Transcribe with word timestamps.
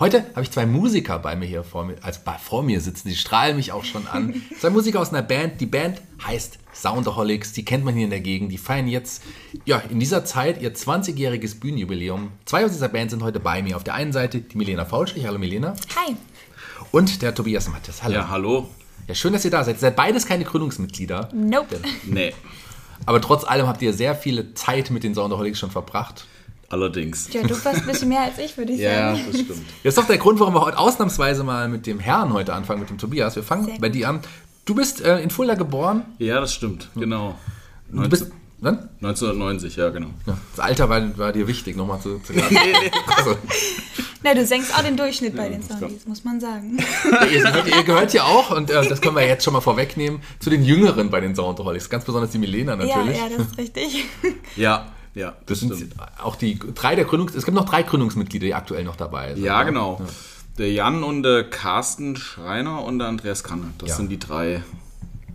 Heute 0.00 0.24
habe 0.30 0.44
ich 0.44 0.50
zwei 0.50 0.64
Musiker 0.64 1.18
bei 1.18 1.36
mir 1.36 1.44
hier 1.44 1.62
vor 1.62 1.84
mir, 1.84 1.96
also 2.00 2.20
vor 2.42 2.62
mir 2.62 2.80
sitzen, 2.80 3.10
die 3.10 3.14
strahlen 3.14 3.54
mich 3.54 3.70
auch 3.70 3.84
schon 3.84 4.06
an. 4.06 4.40
Zwei 4.58 4.70
Musiker 4.70 4.98
aus 4.98 5.10
einer 5.10 5.20
Band. 5.20 5.60
Die 5.60 5.66
Band 5.66 6.00
heißt 6.26 6.58
Soundaholics, 6.74 7.52
die 7.52 7.66
kennt 7.66 7.84
man 7.84 7.94
hier 7.94 8.04
in 8.04 8.10
der 8.10 8.20
Gegend. 8.20 8.50
Die 8.50 8.56
feiern 8.56 8.88
jetzt, 8.88 9.22
ja, 9.66 9.76
in 9.90 10.00
dieser 10.00 10.24
Zeit 10.24 10.62
ihr 10.62 10.74
20-jähriges 10.74 11.60
Bühnenjubiläum. 11.60 12.32
Zwei 12.46 12.64
aus 12.64 12.72
dieser 12.72 12.88
Band 12.88 13.10
sind 13.10 13.22
heute 13.22 13.40
bei 13.40 13.62
mir. 13.62 13.76
Auf 13.76 13.84
der 13.84 13.92
einen 13.92 14.12
Seite 14.12 14.40
die 14.40 14.56
Milena 14.56 14.86
Faulschlich. 14.86 15.26
Hallo 15.26 15.38
Milena. 15.38 15.74
Hi. 15.96 16.16
Und 16.92 17.20
der 17.20 17.34
Tobias 17.34 17.68
Mattes. 17.68 18.02
Hallo. 18.02 18.14
Ja, 18.14 18.28
hallo. 18.30 18.70
Ja, 19.06 19.14
schön, 19.14 19.34
dass 19.34 19.44
ihr 19.44 19.50
da 19.50 19.64
seid. 19.64 19.76
Ihr 19.76 19.80
seid 19.80 19.96
beides 19.96 20.24
keine 20.24 20.44
Gründungsmitglieder. 20.44 21.28
Nope. 21.34 21.78
Nee. 22.06 22.32
Aber 23.04 23.20
trotz 23.20 23.44
allem 23.44 23.66
habt 23.66 23.82
ihr 23.82 23.92
sehr 23.92 24.14
viele 24.14 24.54
Zeit 24.54 24.90
mit 24.90 25.04
den 25.04 25.14
Soundaholics 25.14 25.58
schon 25.58 25.70
verbracht. 25.70 26.24
Allerdings. 26.70 27.28
Ja, 27.32 27.42
du 27.42 27.50
warst 27.64 27.82
ein 27.82 27.86
bisschen 27.86 28.08
mehr 28.08 28.22
als 28.22 28.38
ich, 28.38 28.56
würde 28.56 28.72
ich 28.72 28.78
ja, 28.80 28.94
sagen. 28.94 29.18
Ja, 29.18 29.24
das 29.32 29.40
stimmt. 29.40 29.60
Das 29.82 29.90
ist 29.90 29.98
doch 29.98 30.06
der 30.06 30.18
Grund, 30.18 30.38
warum 30.38 30.54
wir 30.54 30.62
heute 30.62 30.78
ausnahmsweise 30.78 31.42
mal 31.42 31.68
mit 31.68 31.84
dem 31.86 31.98
Herrn 31.98 32.32
heute 32.32 32.54
anfangen, 32.54 32.80
mit 32.80 32.90
dem 32.90 32.96
Tobias. 32.96 33.34
Wir 33.34 33.42
fangen 33.42 33.78
bei 33.80 33.88
dir 33.88 34.08
an. 34.08 34.20
Du 34.64 34.76
bist 34.76 35.00
äh, 35.00 35.20
in 35.20 35.30
Fulda 35.30 35.54
geboren. 35.54 36.04
Ja, 36.18 36.40
das 36.40 36.54
stimmt, 36.54 36.88
genau. 36.94 37.34
Du 37.90 38.08
bist, 38.08 38.30
wann? 38.60 38.88
1990, 39.02 39.74
ja, 39.74 39.88
genau. 39.88 40.10
Ja, 40.26 40.38
das 40.54 40.64
Alter 40.64 40.88
war, 40.88 41.18
war 41.18 41.32
dir 41.32 41.48
wichtig, 41.48 41.76
nochmal 41.76 42.00
zu, 42.00 42.20
zu 42.20 42.32
nee, 42.34 42.42
nee. 42.50 42.90
Also. 43.16 43.36
Na, 44.22 44.34
du 44.34 44.46
senkst 44.46 44.72
auch 44.78 44.84
den 44.84 44.96
Durchschnitt 44.96 45.34
bei 45.34 45.48
den 45.48 45.64
Soundies, 45.64 46.06
muss 46.06 46.22
man 46.22 46.38
sagen. 46.38 46.78
Ja, 47.10 47.24
ihr, 47.24 47.42
gehört, 47.42 47.66
ihr, 47.66 47.82
gehört 47.82 48.12
ja 48.12 48.22
auch, 48.22 48.52
und 48.56 48.70
äh, 48.70 48.88
das 48.88 49.00
können 49.00 49.16
wir 49.16 49.26
jetzt 49.26 49.42
schon 49.42 49.54
mal 49.54 49.60
vorwegnehmen, 49.60 50.20
zu 50.38 50.50
den 50.50 50.62
Jüngeren 50.62 51.10
bei 51.10 51.18
den 51.18 51.34
Soundaholics. 51.34 51.90
Ganz 51.90 52.04
besonders 52.04 52.30
die 52.30 52.38
Milena 52.38 52.76
natürlich. 52.76 53.18
Ja, 53.18 53.26
ja, 53.26 53.36
das 53.36 53.46
ist 53.48 53.58
richtig. 53.58 54.04
ja, 54.54 54.92
ja, 55.14 55.36
das, 55.46 55.60
das 55.60 55.78
sind 55.78 55.94
auch 56.22 56.36
die 56.36 56.58
drei 56.58 56.94
der 56.94 57.04
Gründungs... 57.04 57.34
Es 57.34 57.44
gibt 57.44 57.56
noch 57.56 57.64
drei 57.64 57.82
Gründungsmitglieder, 57.82 58.46
die 58.46 58.54
aktuell 58.54 58.84
noch 58.84 58.96
dabei 58.96 59.34
sind. 59.34 59.44
Ja, 59.44 59.62
genau. 59.64 59.98
Ja. 60.00 60.06
Der 60.58 60.72
Jan 60.72 61.02
und 61.02 61.22
der 61.22 61.48
Carsten 61.48 62.16
Schreiner 62.16 62.84
und 62.84 62.98
der 62.98 63.08
Andreas 63.08 63.42
Kanne. 63.42 63.72
Das 63.78 63.90
ja. 63.90 63.96
sind 63.96 64.10
die 64.10 64.18
drei 64.18 64.62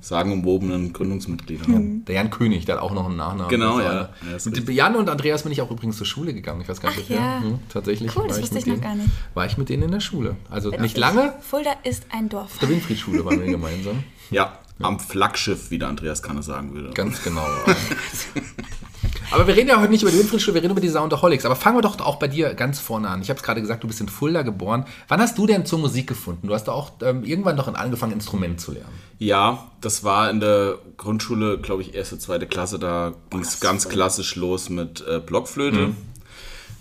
sagenumwobenen 0.05 0.93
Gründungsmitglieder. 0.93 1.67
Ja. 1.67 1.79
Der 1.79 2.15
Jan 2.15 2.29
König, 2.29 2.65
der 2.65 2.75
hat 2.75 2.83
auch 2.83 2.93
noch 2.93 3.07
einen 3.07 3.15
Nachnamen. 3.15 3.49
Genau, 3.49 3.79
ja. 3.79 4.09
Mit 4.45 4.69
Jan 4.69 4.95
und 4.95 5.09
Andreas 5.09 5.43
bin 5.43 5.51
ich 5.51 5.61
auch 5.61 5.71
übrigens 5.71 5.97
zur 5.97 6.05
Schule 6.05 6.33
gegangen. 6.33 6.61
Ich 6.61 6.69
weiß 6.69 6.79
gar 6.79 6.91
nicht, 6.91 7.05
Ach, 7.09 7.15
ja. 7.15 7.41
Hm, 7.41 7.59
tatsächlich. 7.69 8.15
Cool, 8.15 8.27
das 8.27 8.39
wusste 8.39 8.59
ich 8.59 8.67
noch 8.67 8.79
gar 8.79 8.95
nicht. 8.95 9.09
War 9.33 9.45
ich 9.47 9.57
mit 9.57 9.69
denen 9.69 9.83
in 9.83 9.91
der 9.91 9.99
Schule. 9.99 10.35
Also 10.49 10.69
Witzig. 10.69 10.81
nicht 10.81 10.97
lange. 10.97 11.33
Fulda 11.41 11.71
ist 11.83 12.05
ein 12.11 12.29
Dorf. 12.29 12.53
Auf 12.53 12.59
der 12.59 12.69
Winfriedschule 12.69 13.25
waren 13.25 13.39
wir 13.39 13.47
gemeinsam. 13.47 14.03
Ja, 14.29 14.59
am 14.79 14.99
Flaggschiff, 14.99 15.71
wie 15.71 15.79
der 15.79 15.87
Andreas 15.87 16.21
Kanne 16.21 16.43
sagen 16.43 16.73
würde. 16.73 16.91
Ganz 16.91 17.23
genau. 17.23 17.45
Aber 19.31 19.47
wir 19.47 19.55
reden 19.55 19.69
ja 19.69 19.79
heute 19.79 19.91
nicht 19.91 20.01
über 20.01 20.11
die 20.11 20.19
Winfriedschule, 20.19 20.55
wir 20.55 20.61
reden 20.61 20.71
über 20.71 20.81
die 20.81 20.89
Soundaholics. 20.89 21.45
Aber 21.45 21.55
fangen 21.55 21.77
wir 21.77 21.81
doch 21.81 21.99
auch 21.99 22.17
bei 22.17 22.27
dir 22.27 22.53
ganz 22.53 22.79
vorne 22.79 23.09
an. 23.09 23.21
Ich 23.21 23.29
habe 23.29 23.37
es 23.37 23.43
gerade 23.43 23.61
gesagt, 23.61 23.83
du 23.83 23.87
bist 23.87 24.01
in 24.01 24.07
Fulda 24.07 24.43
geboren. 24.43 24.85
Wann 25.07 25.19
hast 25.19 25.37
du 25.37 25.47
denn 25.47 25.65
zur 25.65 25.79
Musik 25.79 26.07
gefunden? 26.07 26.47
Du 26.47 26.53
hast 26.53 26.69
auch 26.69 26.91
ähm, 27.01 27.23
irgendwann 27.23 27.55
noch 27.55 27.73
angefangen, 27.73 28.13
Instrument 28.13 28.61
zu 28.61 28.71
lernen. 28.71 28.93
Ja, 29.19 29.71
das 29.81 30.03
war 30.03 30.29
in 30.29 30.39
der 30.39 30.77
Grundschule, 30.97 31.57
glaube 31.57 31.81
ich, 31.81 31.95
erste, 31.95 32.17
zweite 32.19 32.47
Klasse. 32.47 32.79
Da 32.79 33.13
ging 33.29 33.41
es 33.41 33.59
ganz 33.59 33.89
klassisch 33.89 34.35
los 34.35 34.69
mit 34.69 35.03
äh, 35.07 35.19
Blockflöte. 35.19 35.87
Mhm. 35.87 35.97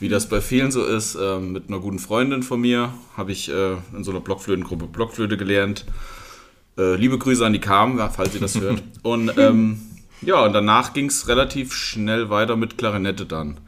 Wie 0.00 0.08
das 0.08 0.28
bei 0.28 0.40
vielen 0.40 0.70
so 0.70 0.84
ist, 0.84 1.14
äh, 1.14 1.38
mit 1.38 1.68
einer 1.68 1.78
guten 1.78 1.98
Freundin 1.98 2.42
von 2.42 2.60
mir 2.60 2.92
habe 3.16 3.32
ich 3.32 3.48
äh, 3.50 3.74
in 3.96 4.04
so 4.04 4.10
einer 4.10 4.20
Blockflötengruppe 4.20 4.86
Blockflöte 4.86 5.36
gelernt. 5.36 5.86
Äh, 6.76 6.96
liebe 6.96 7.16
Grüße 7.16 7.46
an 7.46 7.52
die 7.52 7.60
Kam, 7.60 7.98
falls 8.12 8.34
ihr 8.34 8.40
das 8.40 8.60
hört. 8.60 8.82
Und 9.02 9.32
ähm, 9.38 9.80
ja, 10.22 10.44
und 10.44 10.52
danach 10.52 10.92
ging 10.92 11.06
es 11.06 11.28
relativ 11.28 11.72
schnell 11.72 12.30
weiter 12.30 12.56
mit 12.56 12.78
Klarinette 12.78 13.26
dann. 13.26 13.58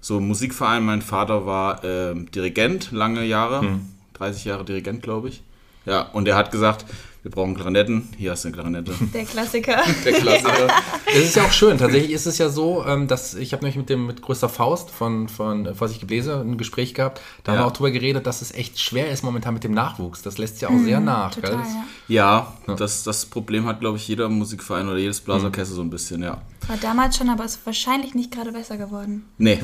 So 0.00 0.20
Musikverein, 0.20 0.84
mein 0.84 1.02
Vater 1.02 1.46
war 1.46 1.84
äh, 1.84 2.14
Dirigent 2.14 2.92
lange 2.92 3.24
Jahre, 3.24 3.60
hm. 3.60 3.80
30 4.14 4.44
Jahre 4.44 4.64
Dirigent, 4.64 5.02
glaube 5.02 5.28
ich. 5.28 5.42
Ja, 5.84 6.02
und 6.02 6.28
er 6.28 6.36
hat 6.36 6.50
gesagt, 6.50 6.84
wir 7.22 7.32
brauchen 7.32 7.54
Klarinetten. 7.54 8.08
Hier 8.16 8.30
hast 8.30 8.44
du 8.44 8.48
eine 8.48 8.56
Klarinette. 8.56 8.92
Der 9.12 9.24
Klassiker. 9.24 9.82
Der 10.04 10.12
Klassiker. 10.12 10.68
Es 11.06 11.24
ist 11.24 11.36
ja 11.36 11.44
auch 11.44 11.52
schön. 11.52 11.76
Tatsächlich 11.76 12.12
ist 12.12 12.26
es 12.26 12.38
ja 12.38 12.48
so, 12.48 12.84
ähm, 12.86 13.08
dass 13.08 13.34
ich 13.34 13.52
habe 13.52 13.64
nämlich 13.64 13.76
mit 13.76 13.90
dem 13.90 14.06
mit 14.06 14.22
Größter 14.22 14.48
Faust 14.48 14.90
von, 14.90 15.28
von 15.28 15.74
Vorsicht 15.74 16.00
Gebläse 16.00 16.40
ein 16.40 16.58
Gespräch 16.58 16.94
gehabt. 16.94 17.20
Da 17.42 17.52
ja. 17.52 17.58
haben 17.58 17.64
wir 17.64 17.66
auch 17.66 17.72
darüber 17.72 17.90
geredet, 17.90 18.26
dass 18.26 18.40
es 18.40 18.52
echt 18.52 18.78
schwer 18.78 19.10
ist 19.10 19.24
momentan 19.24 19.52
mit 19.52 19.64
dem 19.64 19.72
Nachwuchs. 19.72 20.22
Das 20.22 20.38
lässt 20.38 20.62
ja 20.62 20.68
auch 20.68 20.72
mhm, 20.72 20.84
sehr 20.84 21.00
nach. 21.00 21.34
Total, 21.34 21.54
ja, 21.54 21.84
ja, 22.06 22.52
ja. 22.68 22.74
Das, 22.76 23.02
das 23.02 23.26
Problem 23.26 23.66
hat, 23.66 23.80
glaube 23.80 23.96
ich, 23.96 24.06
jeder 24.06 24.28
Musikverein 24.28 24.86
oder 24.88 24.98
jedes 24.98 25.20
Blasorchester 25.20 25.72
mhm. 25.72 25.76
so 25.76 25.82
ein 25.82 25.90
bisschen, 25.90 26.22
ja. 26.22 26.40
War 26.68 26.76
damals 26.76 27.16
schon, 27.16 27.30
aber 27.30 27.44
ist 27.44 27.64
wahrscheinlich 27.64 28.14
nicht 28.14 28.30
gerade 28.30 28.52
besser 28.52 28.76
geworden. 28.76 29.24
Nee, 29.38 29.58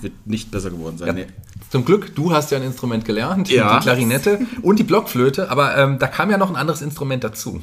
wird 0.00 0.26
nicht 0.26 0.50
besser 0.50 0.70
geworden 0.70 0.98
sein. 0.98 1.14
Nee. 1.14 1.26
Zum 1.70 1.84
Glück, 1.84 2.14
du 2.14 2.32
hast 2.32 2.50
ja 2.50 2.58
ein 2.58 2.64
Instrument 2.64 3.04
gelernt, 3.04 3.48
ja. 3.50 3.78
die 3.78 3.82
Klarinette 3.82 4.40
und 4.62 4.78
die 4.78 4.84
Blockflöte, 4.84 5.50
aber 5.50 5.76
ähm, 5.76 5.98
da 5.98 6.06
kam 6.06 6.30
ja 6.30 6.38
noch 6.38 6.50
ein 6.50 6.56
anderes 6.56 6.82
Instrument 6.82 6.97
dazu. 7.24 7.60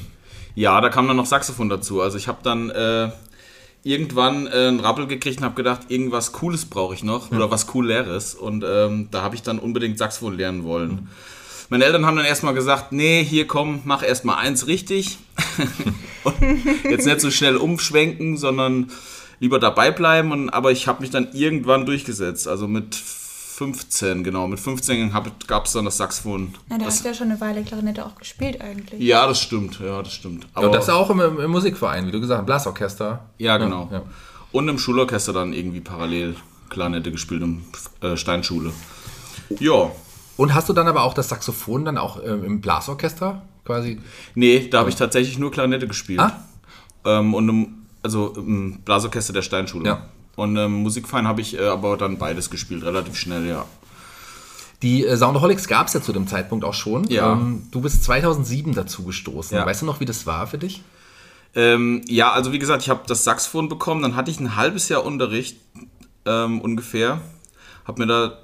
Ja, 0.55 0.79
da 0.81 0.89
kam 0.89 1.07
dann 1.07 1.17
noch 1.17 1.25
Saxophon 1.25 1.69
dazu. 1.69 2.01
Also 2.01 2.17
ich 2.17 2.27
habe 2.27 2.39
dann 2.43 2.69
äh, 2.69 3.11
irgendwann 3.83 4.47
äh, 4.47 4.67
einen 4.67 4.79
Rappel 4.79 5.05
gekriegt 5.05 5.39
und 5.39 5.45
habe 5.45 5.55
gedacht, 5.55 5.81
irgendwas 5.89 6.31
Cooles 6.31 6.65
brauche 6.65 6.95
ich 6.95 7.03
noch 7.03 7.31
ja. 7.31 7.37
oder 7.37 7.51
was 7.51 7.67
Cooleres. 7.67 8.35
Und 8.35 8.65
ähm, 8.67 9.09
da 9.11 9.21
habe 9.21 9.35
ich 9.35 9.43
dann 9.43 9.59
unbedingt 9.59 9.97
Saxophon 9.97 10.37
lernen 10.37 10.63
wollen. 10.63 10.89
Mhm. 10.89 11.07
Meine 11.69 11.85
Eltern 11.85 12.05
haben 12.05 12.15
dann 12.15 12.25
erstmal 12.25 12.53
gesagt, 12.53 12.91
nee, 12.91 13.23
hier 13.23 13.47
komm, 13.47 13.81
mach 13.85 14.03
erstmal 14.03 14.37
eins 14.37 14.67
richtig. 14.67 15.17
jetzt 16.89 17.05
nicht 17.05 17.21
so 17.21 17.31
schnell 17.31 17.57
umschwenken, 17.57 18.37
sondern 18.37 18.91
lieber 19.39 19.59
dabei 19.59 19.91
bleiben. 19.91 20.31
Und, 20.31 20.49
aber 20.49 20.71
ich 20.71 20.87
habe 20.87 21.01
mich 21.01 21.09
dann 21.09 21.29
irgendwann 21.33 21.85
durchgesetzt. 21.85 22.47
Also 22.47 22.67
mit 22.67 22.97
15, 23.55 24.25
genau. 24.25 24.49
Mit 24.49 24.59
15 24.59 25.13
gab 25.47 25.65
es 25.65 25.71
dann 25.71 25.85
das 25.85 25.95
Saxophon. 25.95 26.53
Na, 26.67 26.77
da 26.77 26.83
das, 26.83 26.95
hast 26.95 27.05
du 27.05 27.07
ja 27.07 27.13
schon 27.13 27.31
eine 27.31 27.39
Weile 27.39 27.63
Klarinette 27.63 28.05
auch 28.05 28.15
gespielt 28.15 28.59
eigentlich. 28.59 28.99
Ja, 29.01 29.25
das 29.27 29.39
stimmt. 29.39 29.79
Ja, 29.79 30.03
das 30.03 30.11
stimmt. 30.11 30.45
Aber 30.53 30.67
ja, 30.67 30.73
das 30.73 30.89
auch 30.89 31.09
im, 31.09 31.21
im, 31.21 31.51
Musikverein, 31.51 32.05
wie 32.05 32.11
du 32.11 32.19
gesagt 32.19 32.39
hast, 32.39 32.45
Blasorchester. 32.45 33.29
Ja, 33.37 33.57
genau. 33.57 33.87
Ja, 33.91 33.99
ja. 33.99 34.03
Und 34.51 34.67
im 34.67 34.77
Schulorchester 34.77 35.31
dann 35.31 35.53
irgendwie 35.53 35.79
parallel 35.79 36.35
Klarinette 36.69 37.11
gespielt, 37.11 37.43
im 37.43 37.63
äh, 38.01 38.17
Steinschule. 38.17 38.73
Ja. 39.59 39.89
Und 40.35 40.53
hast 40.53 40.67
du 40.67 40.73
dann 40.73 40.89
aber 40.89 41.03
auch 41.03 41.13
das 41.13 41.29
Saxophon 41.29 41.85
dann 41.85 41.97
auch 41.97 42.21
ähm, 42.21 42.43
im 42.43 42.59
Blasorchester 42.59 43.41
quasi? 43.63 44.01
Nee, 44.33 44.67
da 44.67 44.79
habe 44.79 44.89
ich 44.89 44.97
tatsächlich 44.97 45.39
nur 45.39 45.51
Klarinette 45.51 45.87
gespielt. 45.87 46.19
Ah? 46.19 46.43
Ähm, 47.05 47.33
und 47.33 47.47
im, 47.47 47.67
also 48.03 48.33
im 48.35 48.81
Blasorchester 48.81 49.31
der 49.31 49.43
Steinschule. 49.43 49.87
Ja. 49.87 50.09
Und 50.35 50.57
im 50.57 50.83
Musikverein 50.83 51.27
habe 51.27 51.41
ich 51.41 51.57
äh, 51.57 51.67
aber 51.67 51.97
dann 51.97 52.17
beides 52.17 52.49
gespielt, 52.49 52.83
relativ 52.83 53.15
schnell, 53.15 53.47
ja. 53.47 53.65
Die 54.81 55.05
äh, 55.05 55.15
Soundaholics 55.15 55.67
gab 55.67 55.87
es 55.87 55.93
ja 55.93 56.01
zu 56.01 56.11
dem 56.13 56.27
Zeitpunkt 56.27 56.65
auch 56.65 56.73
schon. 56.73 57.05
Ja. 57.07 57.33
Ähm, 57.33 57.67
du 57.71 57.81
bist 57.81 58.03
2007 58.03 58.73
dazu 58.73 59.03
gestoßen. 59.03 59.57
Ja. 59.57 59.65
Weißt 59.65 59.81
du 59.81 59.85
noch, 59.85 59.99
wie 59.99 60.05
das 60.05 60.25
war 60.25 60.47
für 60.47 60.57
dich? 60.57 60.83
Ähm, 61.55 62.01
ja, 62.07 62.31
also 62.33 62.51
wie 62.51 62.59
gesagt, 62.59 62.83
ich 62.83 62.89
habe 62.89 63.01
das 63.07 63.23
Saxophon 63.23 63.69
bekommen, 63.69 64.01
dann 64.01 64.15
hatte 64.17 64.29
ich 64.29 64.39
ein 64.39 64.57
halbes 64.57 64.89
Jahr 64.89 65.05
Unterricht 65.05 65.57
ähm, 66.25 66.59
ungefähr. 66.59 67.21
Habe 67.85 68.01
mir 68.01 68.07
da 68.07 68.37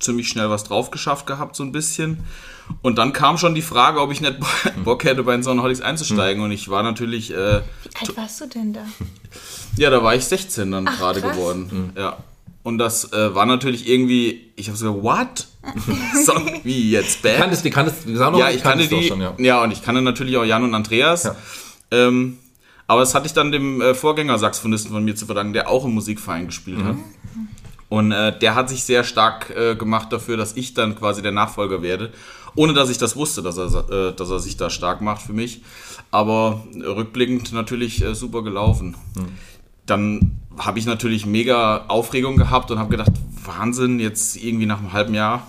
ziemlich 0.00 0.28
schnell 0.28 0.50
was 0.50 0.64
drauf 0.64 0.90
geschafft 0.90 1.26
gehabt, 1.26 1.56
so 1.56 1.62
ein 1.62 1.72
bisschen. 1.72 2.24
Und 2.82 2.98
dann 2.98 3.12
kam 3.12 3.38
schon 3.38 3.54
die 3.54 3.62
Frage, 3.62 4.00
ob 4.00 4.12
ich 4.12 4.20
nicht 4.20 4.36
Bock 4.84 5.04
hätte, 5.04 5.22
bei 5.22 5.32
den 5.32 5.42
Soundaholics 5.42 5.80
einzusteigen. 5.80 6.42
Und 6.42 6.52
ich 6.52 6.68
war 6.68 6.82
natürlich. 6.82 7.30
Äh, 7.32 7.34
Wie 7.34 8.00
alt 8.00 8.16
warst 8.16 8.40
du 8.40 8.46
denn 8.46 8.72
da? 8.72 8.84
Ja, 9.76 9.90
da 9.90 10.02
war 10.02 10.14
ich 10.14 10.24
16 10.24 10.70
dann 10.70 10.84
gerade 10.84 11.20
geworden. 11.20 11.92
Mhm. 11.94 12.00
Ja. 12.00 12.18
Und 12.62 12.78
das 12.78 13.12
äh, 13.12 13.34
war 13.34 13.46
natürlich 13.46 13.88
irgendwie, 13.88 14.50
ich 14.56 14.68
habe 14.68 14.76
so 14.76 14.92
gesagt, 14.92 15.04
what? 15.04 15.46
so, 16.26 16.32
wie 16.64 16.90
jetzt 16.90 17.22
Band? 17.22 17.38
Kanntest, 17.38 17.64
die 17.64 17.70
kanntest, 17.70 18.04
die 18.04 18.12
noch, 18.12 18.38
ja, 18.38 18.50
ich 18.50 18.62
kannte 18.62 18.86
die. 18.86 19.04
Schon, 19.04 19.20
ja. 19.20 19.34
ja. 19.38 19.62
und 19.62 19.70
ich 19.70 19.82
kannte 19.82 20.02
natürlich 20.02 20.36
auch 20.36 20.44
Jan 20.44 20.64
und 20.64 20.74
Andreas. 20.74 21.24
Ja. 21.24 21.36
Ähm, 21.90 22.38
aber 22.86 23.00
das 23.00 23.14
hatte 23.14 23.26
ich 23.26 23.32
dann 23.32 23.52
dem 23.52 23.80
äh, 23.80 23.94
Vorgänger-Saxophonisten 23.94 24.92
von 24.92 25.04
mir 25.04 25.14
zu 25.14 25.26
verdanken, 25.26 25.52
der 25.52 25.68
auch 25.68 25.84
im 25.84 25.92
Musikverein 25.92 26.46
gespielt 26.46 26.78
mhm. 26.78 26.84
hat. 26.84 26.96
Und 27.88 28.12
äh, 28.12 28.38
der 28.38 28.54
hat 28.54 28.68
sich 28.68 28.84
sehr 28.84 29.02
stark 29.02 29.50
äh, 29.50 29.74
gemacht 29.74 30.12
dafür, 30.12 30.36
dass 30.36 30.56
ich 30.56 30.74
dann 30.74 30.94
quasi 30.94 31.22
der 31.22 31.32
Nachfolger 31.32 31.82
werde. 31.82 32.12
Ohne 32.54 32.74
dass 32.74 32.90
ich 32.90 32.98
das 32.98 33.16
wusste, 33.16 33.42
dass 33.42 33.56
er, 33.56 33.90
äh, 33.90 34.14
dass 34.14 34.30
er 34.30 34.40
sich 34.40 34.56
da 34.56 34.68
stark 34.68 35.00
macht 35.00 35.22
für 35.22 35.32
mich. 35.32 35.62
Aber 36.10 36.64
rückblickend 36.74 37.52
natürlich 37.52 38.04
äh, 38.04 38.14
super 38.14 38.42
gelaufen. 38.42 38.96
Mhm. 39.14 39.28
Dann 39.86 40.40
habe 40.58 40.78
ich 40.78 40.86
natürlich 40.86 41.24
mega 41.24 41.86
Aufregung 41.88 42.36
gehabt 42.36 42.70
und 42.70 42.78
habe 42.78 42.90
gedacht, 42.90 43.12
Wahnsinn, 43.44 44.00
jetzt 44.00 44.36
irgendwie 44.36 44.66
nach 44.66 44.80
einem 44.80 44.92
halben 44.92 45.14
Jahr. 45.14 45.46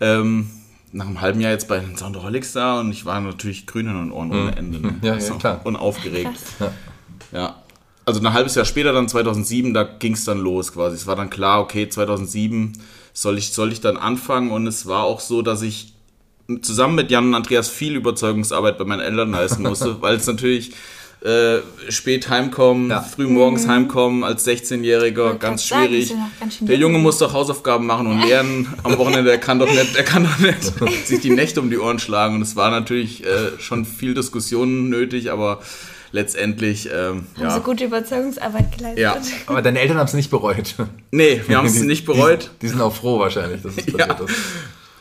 Ähm, 0.00 0.50
nach 0.92 1.06
einem 1.06 1.22
halben 1.22 1.40
Jahr 1.40 1.52
jetzt 1.52 1.68
bei 1.68 1.78
den 1.78 1.96
Soundaholics 1.96 2.52
da 2.52 2.80
und 2.80 2.90
ich 2.90 3.06
war 3.06 3.18
natürlich 3.20 3.66
grün 3.66 3.86
in 3.86 3.94
den 3.94 4.12
Ohren 4.12 4.28
mhm. 4.28 4.34
ohne 4.34 4.56
Ende. 4.56 4.80
Ne? 4.80 4.94
Ja, 5.00 5.16
ja, 5.16 5.34
klar. 5.36 5.60
Und 5.64 5.76
aufgeregt. 5.76 6.38
Ja. 6.60 6.72
ja 7.32 7.62
also 8.04 8.20
ein 8.20 8.32
halbes 8.32 8.54
Jahr 8.54 8.64
später, 8.64 8.92
dann 8.92 9.08
2007, 9.08 9.74
da 9.74 9.84
ging 9.84 10.14
es 10.14 10.24
dann 10.24 10.38
los 10.40 10.72
quasi. 10.72 10.96
Es 10.96 11.06
war 11.06 11.16
dann 11.16 11.30
klar, 11.30 11.60
okay, 11.60 11.88
2007 11.88 12.72
soll 13.12 13.38
ich, 13.38 13.52
soll 13.52 13.72
ich 13.72 13.80
dann 13.80 13.96
anfangen? 13.96 14.50
Und 14.50 14.66
es 14.66 14.86
war 14.86 15.04
auch 15.04 15.20
so, 15.20 15.42
dass 15.42 15.62
ich 15.62 15.92
zusammen 16.62 16.96
mit 16.96 17.10
Jan 17.10 17.26
und 17.28 17.34
Andreas 17.34 17.68
viel 17.68 17.94
Überzeugungsarbeit 17.94 18.76
bei 18.78 18.84
meinen 18.84 19.00
Eltern 19.00 19.30
leisten 19.30 19.62
musste, 19.62 19.96
weil 20.02 20.16
es 20.16 20.26
natürlich 20.26 20.72
äh, 21.24 21.58
spät 21.88 22.28
heimkommen, 22.30 22.90
Ja. 22.90 23.00
früh 23.00 23.28
morgens 23.28 23.68
heimkommen 23.68 24.24
als 24.24 24.44
16-Jähriger, 24.44 25.16
Wollte 25.24 25.38
ganz 25.38 25.68
sagen, 25.68 25.86
schwierig. 25.86 26.12
ganz 26.40 26.58
der 26.58 26.76
Junge 26.76 26.94
jung. 26.94 27.02
muss 27.02 27.18
doch 27.18 27.32
Hausaufgaben 27.32 27.86
machen 27.86 28.08
und 28.08 28.26
lernen 28.26 28.66
am 28.82 28.98
Wochenende, 28.98 29.30
der 29.30 29.38
kann 29.38 29.60
doch 29.60 29.70
nicht, 29.70 29.94
der 29.94 30.02
kann 30.04 30.24
doch 30.24 30.38
nicht 30.40 30.62
sich 31.06 31.20
die 31.20 31.30
Nächte 31.30 31.60
um 31.60 31.70
die 31.70 31.78
Ohren 31.78 32.00
schlagen. 32.00 32.34
Und 32.34 32.42
es 32.42 32.56
war 32.56 32.72
natürlich 32.72 33.24
äh, 33.24 33.52
schon 33.60 33.84
viel 33.84 34.14
Diskussion 34.14 34.88
nötig, 34.88 35.30
aber 35.30 35.60
letztendlich, 36.12 36.88
ähm, 36.92 37.26
Haben 37.36 37.42
ja. 37.42 37.50
so 37.50 37.60
gute 37.60 37.84
Überzeugungsarbeit 37.84 38.76
geleistet. 38.76 38.98
Ja. 39.02 39.16
Aber 39.46 39.62
deine 39.62 39.80
Eltern 39.80 39.98
haben 39.98 40.06
es 40.06 40.14
nicht 40.14 40.30
bereut. 40.30 40.74
Nee, 41.10 41.42
wir 41.46 41.56
haben 41.58 41.66
es 41.66 41.80
nicht 41.80 42.04
bereut. 42.04 42.50
Die, 42.54 42.66
die 42.66 42.68
sind 42.68 42.80
auch 42.80 42.94
froh 42.94 43.18
wahrscheinlich, 43.18 43.62
dass 43.62 43.76
es 43.76 43.86
Ja. 43.98 44.06
passiert 44.06 44.30
ist. 44.30 44.36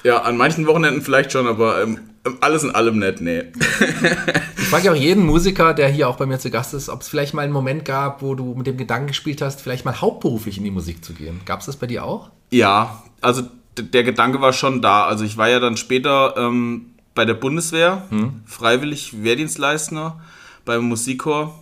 Ja, 0.03 0.21
an 0.23 0.35
manchen 0.35 0.65
Wochenenden 0.65 1.03
vielleicht 1.03 1.31
schon, 1.31 1.45
aber 1.45 1.83
ähm, 1.83 1.99
alles 2.39 2.63
in 2.63 2.71
allem 2.71 2.97
nicht, 2.97 3.21
nee. 3.21 3.43
Ich 4.57 4.67
frage 4.67 4.85
ja 4.85 4.91
auch 4.93 4.95
jeden 4.95 5.23
Musiker, 5.25 5.75
der 5.75 5.89
hier 5.89 6.09
auch 6.09 6.15
bei 6.15 6.25
mir 6.25 6.39
zu 6.39 6.49
Gast 6.49 6.73
ist, 6.73 6.89
ob 6.89 7.01
es 7.01 7.07
vielleicht 7.07 7.35
mal 7.35 7.43
einen 7.43 7.53
Moment 7.53 7.85
gab, 7.85 8.23
wo 8.23 8.33
du 8.33 8.55
mit 8.55 8.65
dem 8.65 8.77
Gedanken 8.77 9.07
gespielt 9.07 9.41
hast, 9.43 9.61
vielleicht 9.61 9.85
mal 9.85 10.01
hauptberuflich 10.01 10.57
in 10.57 10.63
die 10.63 10.71
Musik 10.71 11.05
zu 11.05 11.13
gehen. 11.13 11.41
Gab 11.45 11.59
es 11.59 11.67
das 11.67 11.75
bei 11.77 11.85
dir 11.85 12.03
auch? 12.03 12.31
Ja, 12.49 13.03
also 13.21 13.43
der 13.77 14.03
Gedanke 14.03 14.41
war 14.41 14.53
schon 14.53 14.81
da. 14.81 15.05
Also 15.05 15.23
ich 15.23 15.37
war 15.37 15.49
ja 15.49 15.59
dann 15.59 15.77
später 15.77 16.35
ähm, 16.35 16.87
bei 17.13 17.25
der 17.25 17.33
Bundeswehr, 17.35 18.03
freiwillig 18.45 19.21
Wehrdienstleistender 19.23 20.19
beim 20.65 20.83
Musikchor. 20.87 21.57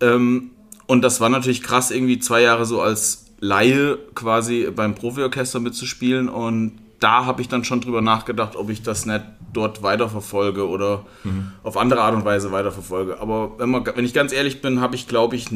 Ähm, 0.00 0.50
und 0.86 1.02
das 1.02 1.20
war 1.20 1.28
natürlich 1.28 1.62
krass, 1.62 1.90
irgendwie 1.90 2.18
zwei 2.18 2.42
Jahre 2.42 2.66
so 2.66 2.80
als 2.80 3.26
Laie 3.40 3.98
quasi 4.14 4.68
beim 4.74 4.94
Profiorchester 4.94 5.60
mitzuspielen. 5.60 6.28
Und 6.28 6.72
da 7.00 7.24
habe 7.24 7.40
ich 7.42 7.48
dann 7.48 7.64
schon 7.64 7.80
drüber 7.80 8.00
nachgedacht, 8.02 8.56
ob 8.56 8.70
ich 8.70 8.82
das 8.82 9.06
nicht 9.06 9.22
dort 9.52 9.82
weiterverfolge 9.82 10.66
oder 10.68 11.04
auf 11.62 11.76
andere 11.76 12.00
Art 12.02 12.14
und 12.14 12.24
Weise 12.24 12.52
weiterverfolge. 12.52 13.20
Aber 13.20 13.52
wenn, 13.58 13.70
man, 13.70 13.84
wenn 13.94 14.04
ich 14.04 14.14
ganz 14.14 14.32
ehrlich 14.32 14.62
bin, 14.62 14.80
habe 14.80 14.94
ich, 14.94 15.08
glaube 15.08 15.36
ich, 15.36 15.48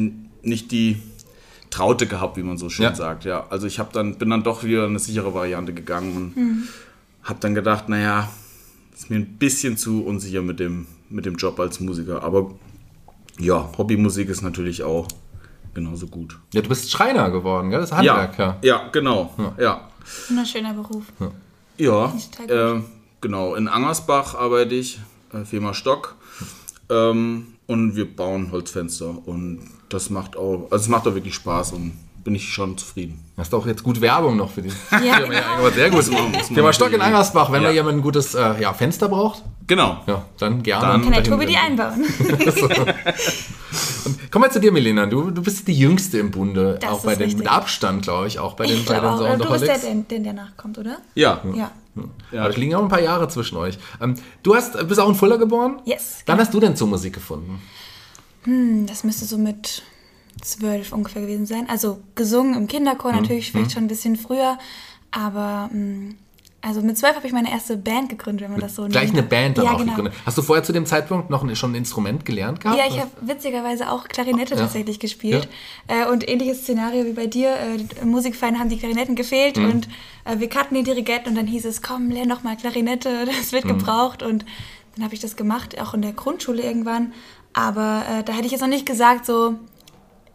nicht 0.43 0.71
die 0.71 0.97
Traute 1.69 2.05
gehabt, 2.07 2.37
wie 2.37 2.43
man 2.43 2.57
so 2.57 2.69
schön 2.69 2.83
Ja. 2.85 2.95
sagt. 2.95 3.25
Ja, 3.25 3.45
also 3.49 3.67
ich 3.67 3.79
habe 3.79 3.89
dann 3.93 4.15
bin 4.17 4.29
dann 4.29 4.43
doch 4.43 4.63
wieder 4.63 4.85
eine 4.85 4.99
sichere 4.99 5.33
Variante 5.33 5.73
gegangen 5.73 6.33
und 6.35 6.67
habe 7.23 7.39
dann 7.41 7.55
gedacht, 7.55 7.89
naja, 7.89 8.29
ist 8.95 9.09
mir 9.09 9.17
ein 9.17 9.37
bisschen 9.37 9.77
zu 9.77 10.03
unsicher 10.05 10.41
mit 10.41 10.59
dem 10.59 10.87
mit 11.09 11.25
dem 11.25 11.35
Job 11.35 11.59
als 11.59 11.79
Musiker. 11.79 12.23
Aber 12.23 12.51
ja, 13.39 13.69
Hobbymusik 13.77 14.29
ist 14.29 14.41
natürlich 14.41 14.83
auch 14.83 15.07
genauso 15.73 16.07
gut. 16.07 16.39
Ja, 16.53 16.61
du 16.61 16.69
bist 16.69 16.89
Schreiner 16.91 17.29
geworden, 17.29 17.69
gell? 17.69 17.79
Das 17.79 17.91
ist 17.91 17.97
Handwerk, 17.97 18.37
ja. 18.37 18.57
ja, 18.61 18.89
genau, 18.91 19.33
ja. 19.59 19.89
Wunderschöner 20.29 20.73
Beruf. 20.73 21.05
Ja, 21.77 22.13
total 22.31 22.77
äh, 22.77 22.81
genau. 23.21 23.55
In 23.55 23.67
Angersbach 23.67 24.35
arbeite 24.35 24.75
ich, 24.75 24.99
äh, 25.33 25.45
Firma 25.45 25.73
Stock. 25.73 26.15
Ähm, 26.89 27.53
und 27.67 27.95
wir 27.95 28.15
bauen 28.15 28.51
Holzfenster. 28.51 29.27
Und 29.27 29.59
das 29.89 30.09
macht 30.09 30.35
auch, 30.35 30.67
also 30.71 30.83
es 30.83 30.87
macht 30.87 31.07
auch 31.07 31.13
wirklich 31.13 31.35
Spaß 31.35 31.73
und 31.73 31.91
bin 32.27 32.35
ich 32.35 32.51
schon 32.53 32.77
zufrieden. 32.77 33.23
Hast 33.37 33.53
du 33.53 33.57
auch 33.57 33.65
jetzt 33.67 33.83
gut 33.83 34.01
Werbung 34.01 34.35
noch 34.35 34.51
für 34.51 34.61
die 34.61 34.69
Ja, 34.91 35.17
genau. 35.19 35.69
Sehr 35.73 35.89
gut. 35.89 36.03
Firma 36.53 36.73
Stock 36.73 36.91
in 36.91 36.99
Angersbach, 36.99 37.49
wenn 37.53 37.61
Ja. 37.61 37.69
mal 37.69 37.73
jemand 37.73 37.99
ein 37.99 38.01
gutes 38.01 38.35
äh, 38.35 38.61
ja, 38.61 38.73
Fenster 38.73 39.07
braucht, 39.07 39.43
Genau. 39.65 40.01
ja, 40.07 40.25
dann 40.37 40.61
gerne. 40.61 40.85
Dann- 40.87 41.03
Kann 41.03 41.13
der 41.13 41.23
Tobi 41.23 41.45
die 41.45 41.55
einbauen? 41.55 42.03
Komm 44.31 44.41
mal 44.41 44.51
zu 44.51 44.59
dir, 44.59 44.73
Milena. 44.73 45.05
Du, 45.05 45.31
du 45.31 45.41
bist 45.41 45.65
die 45.69 45.73
Jüngste 45.79 46.17
im 46.19 46.31
Bunde, 46.31 46.77
Das 46.81 46.89
auch 46.91 47.03
bei 47.05 47.13
ist 47.13 47.19
den, 47.19 47.25
richtig. 47.27 47.43
mit 47.45 47.47
Abstand, 47.51 48.01
glaube 48.03 48.27
ich, 48.27 48.39
auch 48.39 48.55
bei 48.55 48.65
den, 48.65 48.75
Ich 48.79 48.85
bei 48.85 48.95
den 48.95 49.05
auch. 49.05 49.19
Du 49.37 49.49
bist 49.49 49.65
der, 49.65 49.77
Soundaholics. 49.79 50.07
der, 50.09 50.19
der 50.19 50.33
nachkommt, 50.33 50.77
oder? 50.77 50.97
Ja. 51.15 51.41
Ja. 51.55 51.71
ja. 51.95 52.41
Aber 52.41 52.49
es 52.49 52.57
liegen 52.57 52.75
auch 52.75 52.83
ein 52.83 52.89
paar 52.89 53.01
Jahre 53.01 53.29
zwischen 53.29 53.55
euch. 53.57 53.77
Ähm, 54.01 54.15
du 54.43 54.53
hast, 54.53 54.85
bist 54.85 54.99
auch 54.99 55.07
in 55.07 55.15
Fulda 55.15 55.37
geboren? 55.37 55.79
Yes. 55.85 56.23
Wann 56.25 56.39
hast 56.39 56.53
du 56.53 56.59
denn 56.59 56.75
zur 56.75 56.87
Musik 56.89 57.13
gefunden? 57.13 57.61
Das 58.85 59.05
müsste 59.05 59.23
so 59.23 59.37
mit 59.37 59.81
zwölf 60.41 60.91
ungefähr 60.93 61.21
gewesen 61.21 61.45
sein. 61.45 61.67
Also 61.69 61.99
gesungen 62.15 62.53
im 62.55 62.67
Kinderchor 62.67 63.11
Mhm. 63.13 63.21
natürlich, 63.21 63.51
vielleicht 63.51 63.71
schon 63.73 63.83
ein 63.85 63.87
bisschen 63.87 64.15
früher. 64.15 64.57
Aber 65.11 65.69
mh, 65.71 66.15
also 66.61 66.81
mit 66.81 66.97
zwölf 66.97 67.15
habe 67.15 67.25
ich 67.27 67.33
meine 67.33 67.49
erste 67.51 67.77
Band 67.77 68.09
gegründet, 68.09 68.43
wenn 68.43 68.51
man 68.51 68.59
das 68.59 68.75
so 68.75 68.85
Gleich 68.87 69.05
nennt. 69.13 69.19
eine 69.19 69.27
Band 69.27 69.57
dann 69.57 69.65
ja, 69.65 69.71
auch 69.71 69.77
genau. 69.77 69.91
gegründet. 69.91 70.13
Hast 70.25 70.37
du 70.37 70.41
vorher 70.41 70.63
zu 70.63 70.73
dem 70.73 70.85
Zeitpunkt 70.85 71.29
noch 71.29 71.43
ein, 71.43 71.55
schon 71.55 71.71
ein 71.71 71.75
Instrument 71.75 72.25
gelernt 72.25 72.59
gehabt? 72.61 72.77
Ja, 72.77 72.85
ich 72.87 72.99
habe 72.99 73.11
witzigerweise 73.21 73.89
auch 73.89 74.07
Klarinette 74.07 74.55
Ja. 74.55 74.61
tatsächlich 74.61 74.99
gespielt. 74.99 75.47
Äh, 75.87 76.07
und 76.11 76.27
ähnliches 76.27 76.63
Szenario 76.63 77.05
wie 77.05 77.13
bei 77.13 77.27
dir. 77.27 77.51
Äh, 77.55 78.05
Musikverein 78.05 78.59
haben 78.59 78.69
die 78.69 78.77
Klarinetten 78.77 79.15
gefehlt 79.15 79.57
Mhm. 79.57 79.65
und 79.71 79.87
äh, 80.25 80.39
wir 80.39 80.49
kannten 80.49 80.75
den 80.75 80.83
Dirigenten 80.83 81.29
und 81.29 81.35
dann 81.35 81.47
hieß 81.47 81.63
es, 81.65 81.81
komm, 81.81 82.09
lern 82.09 82.27
doch 82.29 82.43
mal 82.43 82.57
Klarinette, 82.57 83.25
das 83.37 83.51
wird 83.53 83.63
Mhm. 83.65 83.69
gebraucht. 83.77 84.21
Und 84.23 84.43
dann 84.95 85.05
habe 85.05 85.13
ich 85.13 85.21
das 85.21 85.35
gemacht, 85.37 85.79
auch 85.79 85.93
in 85.93 86.01
der 86.01 86.13
Grundschule 86.13 86.63
irgendwann. 86.63 87.13
Aber 87.53 88.03
äh, 88.09 88.23
da 88.23 88.33
hätte 88.33 88.45
ich 88.47 88.51
jetzt 88.51 88.61
noch 88.61 88.67
nicht 88.67 88.85
gesagt, 88.85 89.25
so, 89.25 89.55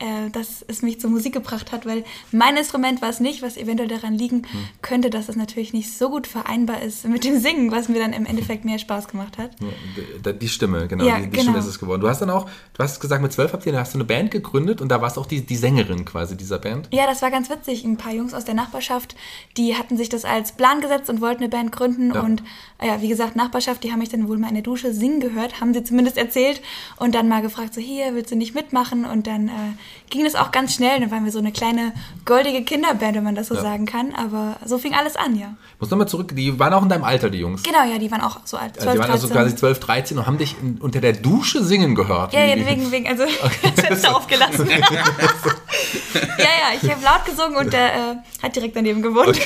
äh, 0.03 0.31
dass 0.31 0.65
es 0.67 0.83
mich 0.83 1.01
zur 1.01 1.11
Musik 1.11 1.33
gebracht 1.33 1.71
hat, 1.71 1.87
weil 1.87 2.05
mein 2.33 2.57
Instrument 2.57 3.01
war 3.01 3.09
es 3.09 3.21
nicht, 3.21 3.41
was 3.41 3.57
eventuell 3.57 3.89
daran 3.89 4.15
liegen 4.15 4.43
Hm. 4.43 4.69
könnte, 4.83 5.11
dass 5.11 5.29
es 5.29 5.37
natürlich 5.37 5.73
nicht 5.73 5.97
so 5.97 6.11
gut 6.11 6.27
vereinbar 6.27 6.83
ist 6.83 7.07
mit 7.07 7.23
dem 7.25 7.39
Singen, 7.39 7.71
was 7.71 7.89
mir 7.89 8.01
dann 8.01 8.13
im 8.13 8.27
Endeffekt 8.27 8.65
mehr 8.65 8.79
Spaß 8.79 9.07
gemacht 9.09 9.39
hat. 9.39 9.53
Ja, 9.61 10.33
Die 10.33 10.49
Stimme, 10.49 10.89
genau. 10.89 11.05
Ja, 11.05 11.17
die, 11.19 11.25
die 11.25 11.31
genau. 11.31 11.43
Stimme 11.43 11.59
ist 11.59 11.67
es 11.67 11.79
geworden. 11.79 12.01
Du 12.01 12.09
hast 12.09 12.21
dann 12.21 12.31
auch, 12.31 12.47
du 12.75 12.83
hast 12.83 12.99
gesagt, 13.01 13.23
mit 13.23 13.33
zwölf 13.33 13.53
habt 13.53 13.65
ihr, 13.67 13.79
hast 13.79 13.95
du 13.95 13.99
eine 13.99 14.05
Band 14.05 14.31
gegründet 14.33 14.81
und 14.81 14.89
da 14.89 15.01
warst 15.01 15.19
auch 15.19 15.27
die, 15.27 15.43
die 15.47 15.57
Sängerin 15.57 16.05
quasi 16.05 16.37
dieser 16.37 16.59
Band. 16.59 16.89
Ja, 16.93 17.07
das 17.07 17.23
war 17.23 17.31
ganz 17.31 17.49
witzig. 17.49 17.85
Ein 17.85 17.97
paar 17.97 18.13
Jungs 18.13 18.35
aus 18.35 18.45
der 18.45 18.55
Nachbarschaft, 18.55 19.15
die 19.57 19.77
hatten 19.77 19.97
sich 19.97 20.09
das 20.09 20.25
als 20.25 20.53
Plan 20.53 20.81
gesetzt 20.81 21.09
und 21.09 21.21
wollten 21.21 21.43
eine 21.43 21.49
Band 21.51 21.71
gründen. 21.71 22.13
Ja. 22.15 22.23
Und 22.23 22.43
äh, 22.79 22.89
ja, 22.89 23.01
wie 23.01 23.09
gesagt, 23.09 23.37
Nachbarschaft, 23.37 23.85
die 23.85 23.93
haben 23.93 24.01
mich 24.01 24.09
dann 24.09 24.27
wohl 24.29 24.39
mal 24.39 24.49
in 24.49 24.55
der 24.55 24.63
Dusche 24.65 24.93
singen 24.93 25.21
gehört, 25.21 25.61
haben 25.61 25.73
sie 25.75 25.85
zumindest 25.85 26.17
erzählt. 26.19 26.61
Und 26.97 27.15
dann 27.15 27.29
mal 27.29 27.43
gefragt, 27.43 27.75
so 27.75 27.81
hier, 27.81 28.15
willst 28.15 28.33
du 28.33 28.37
nicht 28.37 28.55
mitmachen? 28.55 29.05
Und 29.05 29.27
dann 29.27 29.49
äh, 29.49 29.53
ging 30.11 30.25
das 30.25 30.35
auch 30.35 30.51
ganz 30.53 30.75
schnell. 30.75 31.01
Dann 31.01 31.11
waren 31.11 31.25
wir 31.25 31.33
so 31.33 31.39
eine 31.39 31.53
kleine 31.53 31.93
goldige 32.25 32.63
Kinderband, 32.65 33.17
wenn 33.17 33.25
man 33.25 33.35
das 33.35 33.49
so 33.49 33.55
Ja. 33.55 33.63
sagen 33.63 33.87
kann. 33.87 34.15
Aber 34.15 34.57
so 34.65 34.79
fing 34.79 34.95
alles 34.95 35.17
an, 35.17 35.37
ja. 35.37 35.55
Muss 35.81 35.91
nochmal 35.91 36.09
zurück, 36.09 36.33
die 36.37 36.59
waren 36.59 36.73
auch 36.75 36.83
in 36.83 36.89
deinem 36.89 37.05
Alter, 37.05 37.31
die 37.31 37.39
Jungs. 37.39 37.63
Genau, 37.63 37.83
ja, 37.85 37.99
die 37.99 38.11
waren 38.11 38.21
auch 38.21 38.41
so 38.45 38.57
alt. 38.57 38.73
Also 38.79 38.83
12, 38.85 38.93
die 38.95 38.99
waren 39.01 39.11
also 39.11 39.27
13. 39.29 39.43
quasi 39.43 39.57
12, 39.57 39.81
13 39.81 40.19
und 40.19 40.27
haben 40.27 40.39
dich 40.39 40.57
in, 40.63 40.79
unter 40.81 41.01
der 41.01 41.13
Dusche 41.15 41.63
singen 41.65 41.95
gehört. 41.95 42.33
Ja, 42.33 42.45
ja, 42.45 42.57
wegen, 42.67 42.91
wegen, 42.93 43.09
also 43.09 43.25
das 43.63 43.85
Fenster 43.87 44.17
aufgelassen. 44.17 44.69
ja, 44.71 44.77
ja, 46.37 46.79
ich 46.81 46.91
habe 46.91 47.05
laut 47.05 47.25
gesungen 47.25 47.57
und 47.57 47.73
der 47.73 47.95
äh, 47.95 47.99
hat 48.43 48.55
direkt 48.57 48.77
daneben 48.77 49.03
gewohnt. 49.03 49.39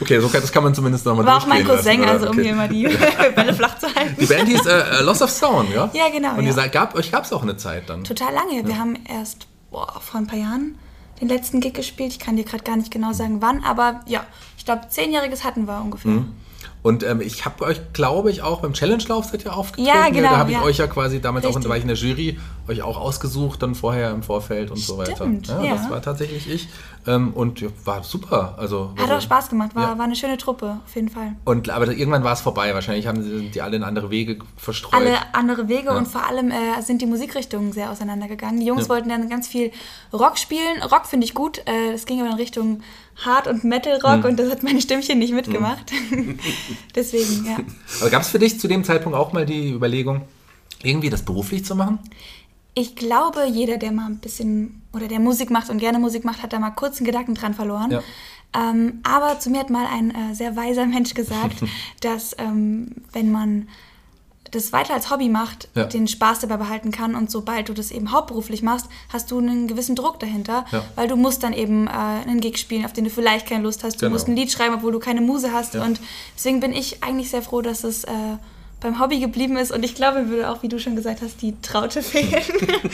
Okay, 0.00 0.20
so 0.20 0.28
kann, 0.28 0.40
das 0.40 0.52
kann 0.52 0.62
man 0.62 0.74
zumindest 0.74 1.04
nochmal 1.06 1.26
War 1.26 1.36
auch 1.38 1.46
mein 1.46 1.64
Cousin, 1.64 2.00
lassen, 2.00 2.08
also 2.10 2.22
oder? 2.26 2.30
um 2.30 2.38
Okay. 2.38 2.44
hier 2.46 2.54
mal 2.54 2.68
die 2.68 2.88
Bälle 3.34 3.54
flach 3.54 3.78
zu 3.78 3.86
halten. 3.94 4.16
Die 4.18 4.26
Band 4.26 4.48
hieß 4.48 4.66
äh, 4.66 5.02
Loss 5.02 5.22
of 5.22 5.30
Sound, 5.30 5.70
ja? 5.74 5.90
Ja, 5.92 6.08
genau, 6.10 6.34
Und 6.36 6.46
ja. 6.46 6.62
ihr 6.64 6.68
gab, 6.68 6.94
euch 6.94 7.10
gab 7.12 7.24
es 7.24 7.32
auch 7.32 7.42
eine 7.42 7.56
Zeit 7.56 7.88
dann. 7.88 8.04
Total 8.04 8.32
lange. 8.34 8.63
Wir 8.68 8.78
haben 8.78 8.98
erst 9.08 9.46
boah, 9.70 10.00
vor 10.00 10.20
ein 10.20 10.26
paar 10.26 10.38
Jahren 10.38 10.78
den 11.20 11.28
letzten 11.28 11.60
Gig 11.60 11.74
gespielt. 11.74 12.12
Ich 12.12 12.18
kann 12.18 12.36
dir 12.36 12.44
gerade 12.44 12.64
gar 12.64 12.76
nicht 12.76 12.90
genau 12.90 13.12
sagen, 13.12 13.40
wann, 13.40 13.62
aber 13.62 14.00
ja, 14.06 14.24
ich 14.58 14.64
glaube, 14.64 14.88
zehnjähriges 14.88 15.44
hatten 15.44 15.66
wir 15.66 15.80
ungefähr. 15.80 16.10
Mhm. 16.10 16.32
Und 16.82 17.02
ähm, 17.02 17.22
ich 17.22 17.46
habe 17.46 17.64
euch, 17.64 17.80
glaube 17.94 18.30
ich, 18.30 18.42
auch 18.42 18.60
beim 18.60 18.74
Challenge-Lauf 18.74 19.24
seid 19.24 19.44
ihr 19.46 19.56
aufgetreten. 19.56 19.88
Ja, 19.88 20.10
genau, 20.10 20.30
Da 20.30 20.36
habe 20.36 20.50
ich 20.50 20.56
ja. 20.58 20.62
euch 20.62 20.76
ja 20.76 20.86
quasi 20.86 21.18
damals 21.18 21.46
auch, 21.46 21.48
Richtig. 21.48 21.62
da 21.64 21.68
war 21.70 21.76
ich 21.78 21.82
in 21.82 21.88
der 21.88 21.96
Jury, 21.96 22.38
euch 22.68 22.82
auch 22.82 22.96
ausgesucht, 22.98 23.62
dann 23.62 23.74
vorher 23.74 24.10
im 24.10 24.22
Vorfeld 24.22 24.70
und 24.70 24.78
so 24.78 24.96
weiter. 24.98 25.16
Stimmt, 25.16 25.48
ja, 25.48 25.62
ja. 25.62 25.74
Das 25.76 25.90
war 25.90 26.00
tatsächlich 26.02 26.48
ich. 26.50 26.68
Ähm, 27.06 27.34
und 27.34 27.60
ja, 27.60 27.68
war 27.84 28.02
super. 28.02 28.54
Also, 28.58 28.92
Hat 28.96 29.10
auch 29.10 29.20
Spaß 29.20 29.50
gemacht, 29.50 29.74
war, 29.74 29.90
Ja. 29.90 29.98
war 29.98 30.06
eine 30.06 30.16
schöne 30.16 30.38
Truppe, 30.38 30.78
auf 30.86 30.94
jeden 30.94 31.10
Fall. 31.10 31.34
Und, 31.44 31.68
aber 31.68 31.88
irgendwann 31.88 32.24
war 32.24 32.32
es 32.32 32.40
vorbei. 32.40 32.72
Wahrscheinlich 32.72 33.06
haben 33.06 33.22
sie 33.22 33.50
die 33.50 33.60
alle 33.60 33.76
in 33.76 33.82
andere 33.82 34.08
Wege 34.10 34.38
verstreut. 34.56 34.94
Alle 34.94 35.16
andere 35.34 35.68
Wege 35.68 35.90
und 35.90 36.08
vor 36.08 36.26
allem 36.26 36.50
äh, 36.50 36.80
sind 36.80 37.02
die 37.02 37.06
Musikrichtungen 37.06 37.72
sehr 37.72 37.90
auseinandergegangen. 37.90 38.58
Die 38.60 38.66
Jungs 38.66 38.88
wollten 38.88 39.10
dann 39.10 39.28
ganz 39.28 39.46
viel 39.48 39.70
Rock 40.14 40.38
spielen. 40.38 40.82
Rock 40.90 41.04
finde 41.06 41.26
ich 41.26 41.34
gut. 41.34 41.58
Äh, 41.66 41.92
das 41.92 42.06
ging 42.06 42.20
aber 42.20 42.30
in 42.30 42.36
Richtung 42.36 42.80
Hard- 43.24 43.48
und 43.48 43.64
Metal-Rock 43.64 44.22
Hm. 44.22 44.30
und 44.30 44.36
das 44.38 44.50
hat 44.50 44.62
meine 44.62 44.80
Stimmchen 44.80 45.18
nicht 45.18 45.34
mitgemacht. 45.34 45.92
Deswegen, 46.94 47.44
ja. 47.46 47.56
Aber 48.00 48.10
gab 48.10 48.22
es 48.22 48.28
für 48.28 48.38
dich 48.38 48.58
zu 48.60 48.68
dem 48.68 48.84
Zeitpunkt 48.84 49.16
auch 49.16 49.32
mal 49.32 49.46
die 49.46 49.70
Überlegung, 49.72 50.22
irgendwie 50.82 51.10
das 51.10 51.22
beruflich 51.22 51.64
zu 51.64 51.74
machen? 51.74 51.98
Ich 52.74 52.96
glaube, 52.96 53.46
jeder, 53.46 53.76
der 53.76 53.92
mal 53.92 54.06
ein 54.06 54.18
bisschen 54.18 54.82
oder 54.92 55.06
der 55.08 55.20
Musik 55.20 55.50
macht 55.50 55.70
und 55.70 55.78
gerne 55.78 55.98
Musik 55.98 56.24
macht, 56.24 56.42
hat 56.42 56.52
da 56.52 56.58
mal 56.58 56.70
kurz 56.70 56.98
einen 56.98 57.06
Gedanken 57.06 57.34
dran 57.34 57.54
verloren. 57.54 57.90
Ja. 57.90 58.02
Ähm, 58.56 59.00
aber 59.04 59.38
zu 59.40 59.50
mir 59.50 59.60
hat 59.60 59.70
mal 59.70 59.86
ein 59.86 60.10
äh, 60.10 60.34
sehr 60.34 60.56
weiser 60.56 60.86
Mensch 60.94 61.14
gesagt, 61.14 61.56
dass 62.00 62.34
ähm, 62.38 62.96
wenn 63.12 63.30
man 63.32 63.68
das 64.50 64.72
weiter 64.72 64.94
als 64.94 65.10
Hobby 65.10 65.28
macht, 65.28 65.68
Ja. 65.74 65.84
den 65.84 66.06
Spaß 66.06 66.38
dabei 66.40 66.58
behalten 66.58 66.92
kann 66.92 67.16
und 67.16 67.28
sobald 67.28 67.68
du 67.68 67.72
das 67.74 67.90
eben 67.90 68.12
hauptberuflich 68.12 68.62
machst, 68.62 68.86
hast 69.12 69.30
du 69.32 69.38
einen 69.38 69.66
gewissen 69.66 69.96
Druck 69.96 70.20
dahinter, 70.20 70.64
Ja. 70.70 70.84
weil 70.94 71.08
du 71.08 71.16
musst 71.16 71.42
dann 71.42 71.52
eben 71.52 71.88
äh, 71.88 71.90
einen 71.90 72.38
Gig 72.40 72.58
spielen, 72.58 72.84
auf 72.84 72.92
den 72.92 73.02
du 73.04 73.10
vielleicht 73.10 73.48
keine 73.48 73.64
Lust 73.64 73.82
hast. 73.82 73.96
Du 73.96 74.00
Genau. 74.06 74.12
musst 74.12 74.28
ein 74.28 74.36
Lied 74.36 74.52
schreiben, 74.52 74.74
obwohl 74.76 74.92
du 74.92 75.00
keine 75.00 75.20
Muse 75.22 75.52
hast 75.52 75.74
und 75.74 76.00
deswegen 76.36 76.60
bin 76.60 76.72
ich 76.72 77.02
eigentlich 77.02 77.30
sehr 77.30 77.42
froh, 77.42 77.62
dass 77.62 77.82
es 77.82 78.04
äh, 78.04 78.10
beim 78.84 79.00
Hobby 79.00 79.18
geblieben 79.18 79.56
ist 79.56 79.72
und 79.72 79.82
ich 79.82 79.94
glaube, 79.94 80.20
mir 80.22 80.28
würde 80.28 80.50
auch, 80.50 80.62
wie 80.62 80.68
du 80.68 80.78
schon 80.78 80.94
gesagt 80.94 81.22
hast, 81.22 81.40
die 81.40 81.54
Traute 81.62 82.02
fehlen. 82.02 82.42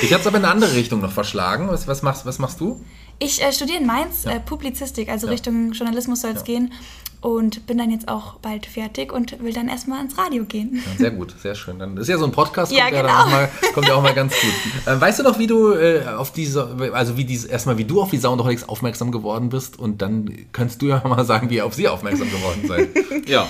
Ich 0.01 0.13
habe 0.13 0.21
es 0.21 0.27
aber 0.27 0.39
in 0.39 0.45
eine 0.45 0.53
andere 0.55 0.75
Richtung 0.75 1.01
noch 1.01 1.11
verschlagen. 1.13 1.69
Was, 1.69 1.89
was, 1.89 2.03
machst, 2.03 2.25
was 2.25 2.39
machst 2.39 2.61
du? 2.61 2.81
Ich 3.19 3.43
äh, 3.43 3.53
studiere 3.53 3.79
in 3.81 3.87
Mainz 3.87 4.25
äh, 4.25 4.39
Publizistik, 4.41 5.09
also 5.11 5.27
Ja. 5.27 5.33
Richtung 5.33 5.73
Journalismus 5.73 6.21
soll 6.23 6.31
es 6.31 6.45
gehen. 6.45 6.73
Und 7.23 7.67
bin 7.67 7.77
dann 7.77 7.91
jetzt 7.91 8.09
auch 8.09 8.37
bald 8.37 8.65
fertig 8.65 9.13
und 9.13 9.43
will 9.43 9.53
dann 9.53 9.69
erstmal 9.69 9.99
ans 9.99 10.17
Radio 10.17 10.45
gehen. 10.45 10.77
Ja, 10.77 10.83
sehr 10.97 11.11
gut, 11.11 11.35
sehr 11.43 11.55
schön. 11.55 11.79
Dann 11.79 11.99
ist 11.99 12.09
ja 12.09 12.17
so 12.17 12.25
ein 12.25 12.33
Podcast, 12.33 12.73
Ja, 12.73 12.85
kommt 12.85 12.95
ja, 12.97 13.03
genau. 13.03 13.15
auch 13.15 13.27
mal, 13.31 13.49
kommt 13.75 13.89
ja 13.89 13.95
auch 13.95 14.03
mal 14.03 14.15
ganz 14.15 14.33
gut. 14.41 14.53
Ähm, 14.87 15.01
weißt 15.03 15.19
du 15.19 15.25
noch, 15.25 15.39
wie 15.39 15.47
du 15.47 15.73
äh, 15.75 16.07
auf 16.17 16.33
diese, 16.33 16.67
also 16.95 17.19
wie 17.19 17.27
diese, 17.27 17.49
erstmal 17.49 17.77
wie 17.77 17.85
du 17.85 18.01
auf 18.01 18.09
die 18.09 18.17
Soundholics 18.17 18.67
aufmerksam 18.67 19.13
geworden 19.13 19.51
bist 19.51 19.79
und 19.79 20.01
dann 20.01 20.35
kannst 20.53 20.81
du 20.81 20.87
ja 20.87 21.03
mal 21.07 21.27
sagen, 21.27 21.51
wie 21.51 21.57
ihr 21.57 21.67
auf 21.67 21.75
sie 21.75 21.89
aufmerksam 21.89 22.31
geworden 22.31 22.65
seid. 22.67 22.89
Ja. 23.29 23.49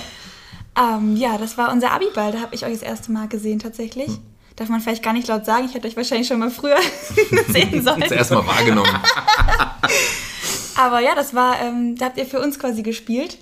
Ähm, 0.77 1.15
ja, 1.17 1.37
das 1.37 1.57
war 1.57 1.71
unser 1.71 1.91
Abiball, 1.91 2.31
da 2.31 2.39
habe 2.41 2.55
ich 2.55 2.65
euch 2.65 2.73
das 2.73 2.81
erste 2.81 3.11
Mal 3.11 3.27
gesehen 3.27 3.59
tatsächlich. 3.59 4.07
Hm. 4.07 4.19
Darf 4.55 4.69
man 4.69 4.79
vielleicht 4.81 5.03
gar 5.03 5.13
nicht 5.13 5.27
laut 5.27 5.45
sagen, 5.45 5.65
ich 5.65 5.73
hätte 5.73 5.87
euch 5.87 5.95
wahrscheinlich 5.97 6.27
schon 6.27 6.39
mal 6.39 6.51
früher 6.51 6.77
sehen 7.49 7.81
sollen. 7.83 8.03
Zuerst 8.07 8.31
mal 8.31 8.45
wahrgenommen. 8.45 8.89
Aber 10.75 10.99
ja, 10.99 11.15
das 11.15 11.33
war, 11.33 11.59
ähm, 11.61 11.95
da 11.97 12.05
habt 12.05 12.17
ihr 12.17 12.25
für 12.25 12.39
uns 12.39 12.59
quasi 12.59 12.81
gespielt. 12.83 13.37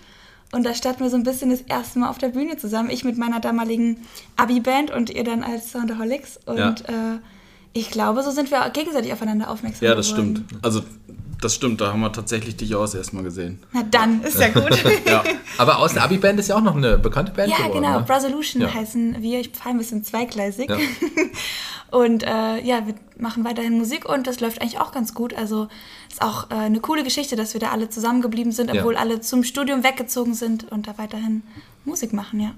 Und 0.51 0.63
da 0.65 0.73
standen 0.73 1.01
wir 1.01 1.09
so 1.11 1.15
ein 1.15 1.23
bisschen 1.23 1.51
das 1.51 1.61
erste 1.61 1.99
Mal 1.99 2.09
auf 2.09 2.17
der 2.17 2.29
Bühne 2.29 2.57
zusammen. 2.57 2.89
Ich 2.89 3.03
mit 3.03 3.17
meiner 3.19 3.39
damaligen 3.39 4.07
Abi-Band 4.35 4.89
und 4.91 5.11
ihr 5.11 5.23
dann 5.23 5.43
als 5.43 5.71
Soundaholics. 5.71 6.39
Und 6.47 6.57
Ja. 6.57 6.69
äh, 6.87 7.19
ich 7.73 7.91
glaube, 7.91 8.23
so 8.23 8.31
sind 8.31 8.49
wir 8.49 8.65
auch 8.65 8.73
gegenseitig 8.73 9.13
aufeinander 9.13 9.49
aufmerksam 9.51 9.87
Ja, 9.87 9.93
das 9.93 10.09
geworden. 10.09 10.43
stimmt. 10.47 10.65
Also, 10.65 10.81
das 11.41 11.55
stimmt, 11.55 11.79
da 11.81 11.91
haben 11.93 12.01
wir 12.01 12.11
tatsächlich 12.11 12.57
dich 12.57 12.75
auch 12.75 12.81
das 12.81 12.95
erste 12.95 13.15
Mal 13.15 13.23
gesehen. 13.23 13.59
Na 13.71 13.83
dann, 13.83 14.21
ist 14.23 14.39
ja 14.39 14.49
gut. 14.49 14.69
Ja. 15.05 15.23
Aber 15.57 15.79
aus 15.79 15.93
der 15.93 16.03
Abi-Band 16.03 16.39
ist 16.39 16.49
ja 16.49 16.55
auch 16.57 16.61
noch 16.61 16.75
eine 16.75 16.97
bekannte 16.97 17.31
Band 17.31 17.49
ja, 17.51 17.57
geworden. 17.57 17.81
genau. 17.81 17.99
Ne? 17.99 18.05
Brasolution 18.05 18.61
Ja. 18.61 18.73
heißen 18.73 19.21
wir. 19.21 19.39
Ich 19.39 19.51
fahre 19.51 19.69
ein 19.69 19.77
bisschen 19.77 20.03
zweigleisig. 20.03 20.69
Ja. 20.69 20.77
Und 21.91 22.21
äh, 22.23 22.59
ja, 22.63 22.85
wir 22.85 22.93
machen 23.17 23.43
weiterhin 23.45 23.75
Musik 23.75 24.07
und 24.07 24.27
das 24.27 24.39
läuft 24.41 24.61
eigentlich 24.61 24.79
auch 24.79 24.91
ganz 24.91 25.15
gut. 25.15 25.33
Also 25.33 25.69
ist 26.07 26.21
auch 26.21 26.51
äh, 26.51 26.53
eine 26.53 26.81
coole 26.81 27.03
Geschichte, 27.03 27.35
dass 27.35 27.53
wir 27.55 27.59
da 27.61 27.71
alle 27.71 27.89
zusammengeblieben 27.89 28.51
sind, 28.51 28.71
Ja. 28.71 28.81
obwohl 28.81 28.95
alle 28.95 29.21
zum 29.21 29.43
Studium 29.43 29.83
weggezogen 29.83 30.35
sind 30.35 30.71
und 30.71 30.85
da 30.87 30.99
weiterhin 30.99 31.41
Musik 31.85 32.13
machen, 32.13 32.39
ja. 32.41 32.51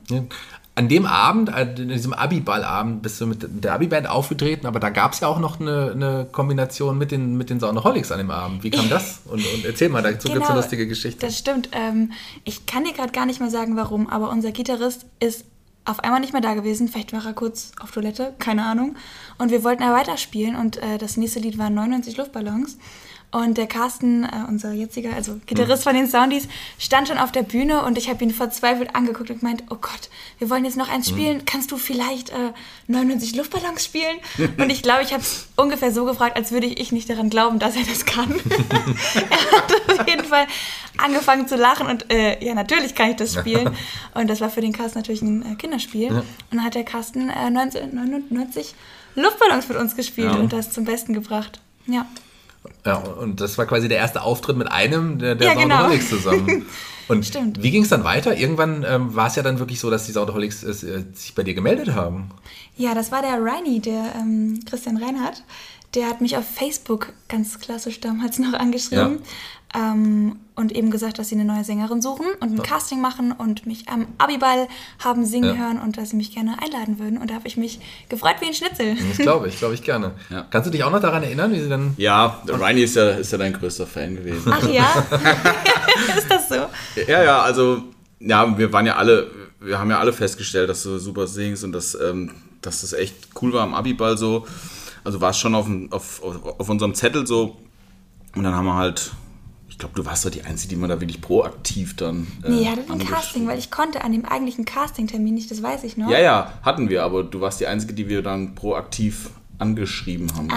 An 0.73 0.87
dem 0.87 1.05
Abend, 1.05 1.49
in 1.77 1.89
diesem 1.89 2.13
Abi-Ballabend, 2.13 3.01
bist 3.01 3.19
du 3.19 3.27
mit 3.27 3.45
der 3.63 3.73
Abi-Band 3.73 4.07
aufgetreten, 4.07 4.65
aber 4.65 4.79
da 4.79 4.89
gab 4.89 5.11
es 5.11 5.19
ja 5.19 5.27
auch 5.27 5.39
noch 5.39 5.59
eine, 5.59 5.91
eine 5.91 6.27
Kombination 6.31 6.97
mit 6.97 7.11
den, 7.11 7.37
mit 7.37 7.49
den 7.49 7.59
Soundaholics 7.59 8.11
an 8.11 8.19
dem 8.19 8.31
Abend. 8.31 8.63
Wie 8.63 8.69
kam 8.69 8.89
das? 8.89 9.21
Und, 9.25 9.45
und 9.53 9.65
erzähl 9.65 9.89
mal, 9.89 10.01
dazu 10.01 10.29
gibt 10.29 10.43
es 10.43 10.49
eine 10.49 10.59
lustige 10.59 10.87
Geschichte. 10.87 11.19
Genau, 11.19 11.29
Das 11.29 11.37
stimmt. 11.37 11.69
Ähm, 11.73 12.13
ich 12.45 12.65
kann 12.65 12.85
dir 12.85 12.93
gerade 12.93 13.11
gar 13.11 13.25
nicht 13.25 13.41
mehr 13.41 13.49
sagen, 13.49 13.75
warum, 13.75 14.07
aber 14.07 14.29
unser 14.29 14.51
Gitarrist 14.53 15.05
ist 15.19 15.43
auf 15.83 15.99
einmal 15.99 16.19
nicht 16.21 16.31
mehr 16.31 16.41
da 16.41 16.53
gewesen. 16.53 16.87
Vielleicht 16.87 17.11
war 17.11 17.25
er 17.25 17.33
kurz 17.33 17.71
auf 17.81 17.91
Toilette, 17.91 18.33
keine 18.39 18.63
Ahnung. 18.63 18.95
Und 19.37 19.51
wir 19.51 19.63
wollten 19.63 19.83
ja 19.83 19.93
weiterspielen 19.93 20.55
und 20.55 20.77
äh, 20.77 20.97
das 20.97 21.17
nächste 21.17 21.39
Lied 21.39 21.57
war 21.57 21.69
99 21.69 22.17
Luftballons. 22.17 22.77
Und 23.33 23.57
der 23.57 23.67
Carsten, 23.67 24.25
äh, 24.25 24.29
unser 24.49 24.73
jetziger, 24.73 25.13
also 25.13 25.39
Gitarrist 25.45 25.83
von 25.83 25.93
den 25.95 26.07
Soundies, 26.07 26.49
stand 26.77 27.07
schon 27.07 27.17
auf 27.17 27.31
der 27.31 27.43
Bühne 27.43 27.81
und 27.83 27.97
ich 27.97 28.09
habe 28.09 28.21
ihn 28.25 28.31
verzweifelt 28.31 28.93
angeguckt 28.93 29.29
und 29.29 29.39
gemeint, 29.39 29.63
oh 29.69 29.77
Gott, 29.79 30.09
wir 30.37 30.49
wollen 30.49 30.65
jetzt 30.65 30.75
noch 30.75 30.89
eins 30.89 31.07
spielen, 31.07 31.45
kannst 31.45 31.71
du 31.71 31.77
vielleicht 31.77 32.31
äh, 32.31 32.51
99 32.87 33.35
Luftballons 33.35 33.85
spielen? 33.85 34.17
Und 34.57 34.69
ich 34.69 34.83
glaube, 34.83 35.03
ich 35.03 35.13
habe 35.13 35.21
es 35.21 35.47
ungefähr 35.55 35.93
so 35.93 36.03
gefragt, 36.03 36.35
als 36.35 36.51
würde 36.51 36.67
ich 36.67 36.91
nicht 36.91 37.09
daran 37.09 37.29
glauben, 37.29 37.57
dass 37.59 37.77
er 37.77 37.83
das 37.83 38.05
kann. 38.05 38.29
er 38.49 39.57
hat 39.57 39.99
auf 39.99 40.07
jeden 40.07 40.25
Fall 40.25 40.45
angefangen 40.97 41.47
zu 41.47 41.55
lachen 41.55 41.87
und 41.87 42.11
äh, 42.11 42.43
ja, 42.43 42.53
natürlich 42.53 42.95
kann 42.95 43.11
ich 43.11 43.15
das 43.15 43.33
spielen. 43.33 43.75
Und 44.13 44.29
das 44.29 44.41
war 44.41 44.49
für 44.49 44.61
den 44.61 44.73
Carsten 44.73 44.99
natürlich 44.99 45.21
ein 45.21 45.53
äh, 45.53 45.55
Kinderspiel. 45.55 46.09
Und 46.11 46.25
dann 46.51 46.63
hat 46.65 46.75
der 46.75 46.83
Carsten 46.83 47.29
äh, 47.29 47.33
1999 47.33 48.75
Luftballons 49.15 49.69
mit 49.69 49.77
uns 49.77 49.95
gespielt 49.95 50.33
Ja. 50.33 50.37
und 50.39 50.51
das 50.51 50.71
zum 50.71 50.83
Besten 50.83 51.13
gebracht. 51.13 51.61
Ja. 51.87 52.05
Ja, 52.85 52.97
und 52.97 53.41
das 53.41 53.57
war 53.57 53.65
quasi 53.65 53.87
der 53.87 53.97
erste 53.97 54.21
Auftritt 54.21 54.57
mit 54.57 54.71
einem 54.71 55.19
der, 55.19 55.35
der 55.35 55.47
Ja, 55.47 55.53
genau. 55.53 55.75
Soundaholics 55.75 56.09
zusammen. 56.09 56.65
Und 57.07 57.25
Stimmt. 57.25 57.61
wie 57.61 57.71
ging 57.71 57.83
es 57.83 57.89
dann 57.89 58.05
weiter? 58.05 58.37
Irgendwann 58.37 58.85
ähm, 58.87 59.13
war 59.13 59.27
es 59.27 59.35
ja 59.35 59.43
dann 59.43 59.59
wirklich 59.59 59.81
so, 59.81 59.89
dass 59.89 60.05
die 60.05 60.13
Soundaholics 60.13 60.63
äh, 60.63 61.03
sich 61.13 61.35
bei 61.35 61.43
dir 61.43 61.53
gemeldet 61.53 61.93
haben. 61.93 62.29
Ja, 62.77 62.95
das 62.95 63.11
war 63.11 63.21
der 63.21 63.43
Reini, 63.43 63.81
der 63.81 64.13
ähm, 64.15 64.61
Christian 64.65 64.95
Reinhardt. 64.95 65.43
Der 65.93 66.07
hat 66.07 66.21
mich 66.21 66.37
auf 66.37 66.45
Facebook 66.47 67.11
ganz 67.27 67.59
klassisch 67.59 67.99
damals 67.99 68.39
noch 68.39 68.53
angeschrieben 68.53 69.19
ähm, 69.75 70.37
und 70.55 70.73
eben 70.73 70.91
gesagt, 70.91 71.17
dass 71.17 71.29
sie 71.29 71.35
eine 71.35 71.45
neue 71.45 71.63
Sängerin 71.63 72.01
suchen 72.01 72.25
und 72.39 72.51
ein 72.51 72.61
Casting 72.61 72.99
machen 73.01 73.31
und 73.31 73.65
mich 73.65 73.87
am 73.89 74.05
Abiball 74.17 74.67
haben 75.03 75.25
singen 75.25 75.55
Ja. 75.55 75.61
hören 75.65 75.79
und 75.79 75.97
dass 75.97 76.09
sie 76.11 76.17
mich 76.17 76.33
gerne 76.33 76.61
einladen 76.61 76.99
würden. 76.99 77.17
Und 77.17 77.29
da 77.31 77.35
habe 77.35 77.47
ich 77.47 77.57
mich 77.57 77.79
gefreut 78.09 78.35
wie 78.41 78.47
ein 78.47 78.53
Schnitzel. 78.53 78.95
Das 79.09 79.17
glaube 79.17 79.47
ich, 79.47 79.57
glaube 79.57 79.73
ich 79.73 79.81
gerne. 79.81 80.11
Ja. 80.29 80.45
Kannst 80.49 80.67
du 80.67 80.71
dich 80.71 80.83
auch 80.83 80.91
noch 80.91 80.99
daran 80.99 81.23
erinnern, 81.23 81.51
wie 81.51 81.59
sie 81.61 81.69
dann. 81.69 81.93
Ja, 81.97 82.41
Reini 82.47 82.81
ist 82.83 82.95
ja, 82.95 83.11
ist 83.11 83.31
ja 83.31 83.37
dein 83.37 83.53
größter 83.53 83.87
Fan 83.87 84.15
gewesen. 84.17 84.51
Ach 84.53 84.67
ja, 84.69 84.87
ist 86.17 86.29
das 86.29 86.49
so? 86.49 86.55
Ja, 87.07 87.23
ja, 87.23 87.41
also, 87.41 87.83
ja, 88.19 88.57
wir 88.57 88.71
waren 88.73 88.85
ja 88.85 88.97
alle, 88.97 89.31
wir 89.61 89.79
haben 89.79 89.89
ja 89.89 89.99
alle 89.99 90.13
festgestellt, 90.13 90.69
dass 90.69 90.83
du 90.83 90.99
super 90.99 91.27
singst 91.27 91.63
und 91.63 91.71
dass, 91.71 91.95
ähm, 91.95 92.31
dass 92.61 92.81
das 92.81 92.93
echt 92.93 93.15
cool 93.41 93.53
war 93.53 93.61
am 93.63 93.73
Abiball 93.73 94.17
so. 94.17 94.45
Also 95.03 95.19
war 95.21 95.31
es 95.31 95.39
schon 95.39 95.55
auf, 95.55 95.67
auf, 95.91 96.21
auf, 96.21 96.59
auf 96.59 96.69
unserem 96.69 96.93
Zettel 96.93 97.25
so. 97.25 97.57
Und 98.35 98.43
dann 98.43 98.53
haben 98.53 98.65
wir 98.65 98.75
halt, 98.75 99.11
glaube, 99.81 99.95
du 99.95 100.05
warst 100.05 100.23
doch 100.25 100.29
die 100.31 100.43
Einzige, 100.43 100.69
die 100.69 100.75
man 100.77 100.89
da 100.89 100.99
wirklich 101.01 101.19
proaktiv 101.21 101.95
dann. 101.97 102.25
Äh, 102.43 102.49
Nee, 102.49 102.61
ich 102.61 102.67
hatte 102.69 102.81
ein 102.83 102.89
angeschrieben- 102.91 103.07
Casting, 103.13 103.47
weil 103.47 103.59
ich 103.59 103.69
konnte 103.69 104.03
an 104.03 104.11
dem 104.13 104.23
eigentlichen 104.25 104.63
Casting-Termin 104.65 105.33
nicht, 105.33 105.51
das 105.51 105.61
weiß 105.61 105.83
ich 105.83 105.97
noch. 105.97 106.09
Ja, 106.09 106.19
ja, 106.19 106.53
hatten 106.63 106.89
wir, 106.89 107.03
aber 107.03 107.23
du 107.23 107.41
warst 107.41 107.59
die 107.59 107.67
Einzige, 107.67 107.93
die 107.93 108.07
wir 108.07 108.21
dann 108.21 108.55
proaktiv 108.55 109.29
angeschrieben 109.59 110.31
haben. 110.35 110.49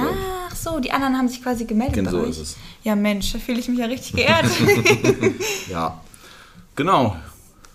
Ach 0.48 0.54
so, 0.56 0.78
die 0.80 0.92
anderen 0.92 1.18
haben 1.18 1.28
sich 1.28 1.42
quasi 1.42 1.64
gemeldet 1.66 1.94
Genau 1.96 2.10
so 2.10 2.20
euch. 2.20 2.30
ist 2.30 2.38
es. 2.38 2.56
Ja 2.84 2.96
Mensch, 2.96 3.32
da 3.32 3.38
fühle 3.38 3.58
ich 3.60 3.68
mich 3.68 3.78
ja 3.78 3.86
richtig 3.86 4.12
geehrt. 4.16 4.46
Ja, 5.70 6.00
genau. 6.76 7.16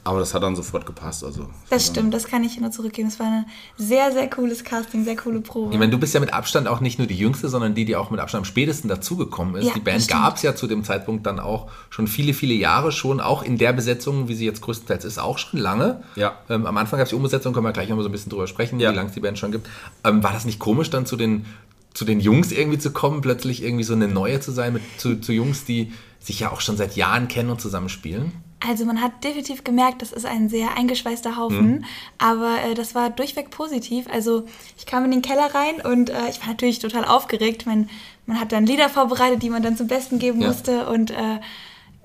Aber 0.10 0.18
das 0.20 0.34
hat 0.34 0.42
dann 0.42 0.56
sofort 0.56 0.88
gepasst. 0.88 1.24
Also, 1.24 1.46
Das 1.70 1.86
stimmt, 1.86 2.16
das 2.16 2.26
kann 2.26 2.44
ich 2.44 2.60
nur 2.60 2.72
zurückgeben. 2.72 3.10
Es 3.10 3.20
war 3.20 3.28
ein 3.28 3.46
sehr, 3.78 4.12
sehr 4.12 4.28
cooles 4.28 4.64
Casting, 4.64 5.04
sehr 5.04 5.16
coole 5.16 5.40
Probe. 5.40 5.72
Ich 5.72 5.78
meine, 5.78 5.92
du 5.92 6.00
bist 6.00 6.16
ja 6.16 6.20
mit 6.20 6.34
Abstand 6.34 6.68
auch 6.68 6.80
nicht 6.82 6.98
nur 6.98 7.06
die 7.06 7.16
Jüngste, 7.16 7.48
sondern 7.48 7.76
die, 7.76 7.86
die 7.86 7.96
auch 7.96 8.10
mit 8.10 8.20
Abstand 8.20 8.42
am 8.42 8.46
spätesten 8.46 8.90
dazugekommen 8.90 9.54
ist. 9.56 9.68
Ja, 9.68 9.74
die 9.76 9.80
Band 9.82 10.08
gab 10.08 10.38
es 10.38 10.42
ja 10.42 10.56
zu 10.56 10.66
dem 10.66 10.84
Zeitpunkt 10.84 11.28
dann 11.28 11.40
auch 11.40 11.70
schon 11.92 12.08
viele, 12.08 12.34
viele 12.34 12.56
Jahre 12.56 12.92
schon, 12.92 13.20
auch 13.20 13.44
in 13.44 13.60
der 13.60 13.72
Besetzung, 13.72 14.28
wie 14.30 14.34
sie 14.34 14.46
jetzt 14.46 14.62
größtenteils 14.62 15.06
ist, 15.06 15.20
auch 15.20 15.38
schon 15.38 15.60
lange. 15.60 16.02
Ja. 16.16 16.40
Ähm, 16.50 16.66
am 16.66 16.76
Anfang 16.78 16.98
gab 16.98 17.04
es 17.06 17.10
die 17.12 17.16
Umbesetzung, 17.16 17.54
können 17.54 17.68
wir 17.68 17.72
gleich 17.72 17.88
noch 17.90 17.96
mal 17.98 18.02
so 18.02 18.10
ein 18.10 18.12
bisschen 18.12 18.32
drüber 18.32 18.48
sprechen, 18.48 18.80
Ja. 18.80 18.92
wie 18.92 18.96
lange 18.96 19.10
es 19.10 19.14
die 19.14 19.20
Band 19.20 19.38
schon 19.38 19.52
gibt. 19.52 19.70
Ähm, 20.04 20.24
war 20.24 20.34
das 20.34 20.46
nicht 20.46 20.58
komisch, 20.58 20.90
dann 20.90 21.06
zu 21.06 21.18
den, 21.18 21.46
zu 21.94 22.04
den 22.04 22.20
Jungs 22.20 22.52
irgendwie 22.52 22.80
zu 22.80 22.90
kommen, 22.92 23.22
plötzlich 23.22 23.62
irgendwie 23.64 23.84
so 23.84 23.94
eine 23.94 24.08
neue 24.08 24.40
zu 24.40 24.52
sein, 24.52 24.74
mit, 24.74 24.82
zu, 24.98 25.20
zu 25.22 25.34
Jungs, 25.34 25.66
die 25.66 25.94
sich 26.20 26.40
ja 26.42 26.52
auch 26.52 26.62
schon 26.62 26.78
seit 26.78 26.96
Jahren 26.96 27.28
kennen 27.28 27.50
und 27.50 27.62
zusammen 27.62 27.90
spielen? 27.90 28.32
Also 28.68 28.84
man 28.84 29.02
hat 29.02 29.24
definitiv 29.24 29.64
gemerkt, 29.64 30.02
das 30.02 30.12
ist 30.12 30.26
ein 30.26 30.50
sehr 30.50 30.76
eingeschweißter 30.76 31.38
Haufen, 31.38 31.86
aber 32.18 32.58
äh, 32.62 32.74
das 32.74 32.94
war 32.94 33.10
durchweg 33.10 33.52
positiv. 33.52 34.06
Also 34.12 34.44
ich 34.78 34.86
kam 34.86 35.06
in 35.06 35.12
den 35.12 35.22
Keller 35.22 35.56
rein 35.56 35.76
und 35.82 36.10
äh, 36.10 36.30
ich 36.30 36.42
war 36.42 36.48
natürlich 36.50 36.80
total 36.80 37.06
aufgeregt. 37.06 37.66
Man, 37.66 37.90
man 38.26 38.38
hat 38.40 38.52
dann 38.52 38.66
Lieder 38.66 38.90
vorbereitet, 38.90 39.44
die 39.44 39.50
man 39.50 39.64
dann 39.64 39.78
zum 39.78 39.88
Besten 39.88 40.20
geben 40.20 40.42
Ja. 40.42 40.48
musste 40.50 40.90
und 40.90 41.12
äh, 41.12 41.40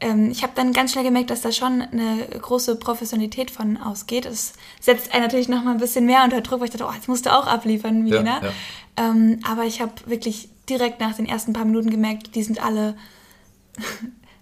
ähm, 0.00 0.30
ich 0.30 0.44
habe 0.44 0.52
dann 0.54 0.73
ganz 0.73 0.92
schnell 0.92 1.02
gemerkt, 1.04 1.30
dass 1.30 1.40
da 1.40 1.50
schon 1.50 1.83
eine 1.83 2.25
große 2.40 2.76
Professionalität 2.76 3.50
von 3.50 3.76
ausgeht. 3.76 4.25
Es 4.25 4.52
setzt 4.80 5.12
einen 5.12 5.25
natürlich 5.25 5.49
noch 5.49 5.64
mal 5.64 5.73
ein 5.73 5.78
bisschen 5.78 6.06
mehr 6.06 6.23
unter 6.23 6.40
Druck, 6.40 6.61
weil 6.61 6.66
ich 6.68 6.73
dachte, 6.73 6.87
oh, 6.88 6.94
jetzt 6.94 7.09
musst 7.09 7.26
du 7.26 7.33
auch 7.33 7.49
abliefern, 7.49 7.97
Ja, 8.06 8.21
Milena. 8.21 8.42
ja. 8.44 8.52
Ähm, 8.97 9.40
aber 9.49 9.64
ich 9.64 9.80
habe 9.80 9.92
wirklich 10.06 10.49
direkt 10.68 11.00
nach 11.00 11.14
den 11.16 11.26
ersten 11.26 11.52
paar 11.52 11.64
Minuten 11.64 11.90
gemerkt, 11.90 12.37
die 12.37 12.44
sind 12.44 12.64
alle 12.64 12.97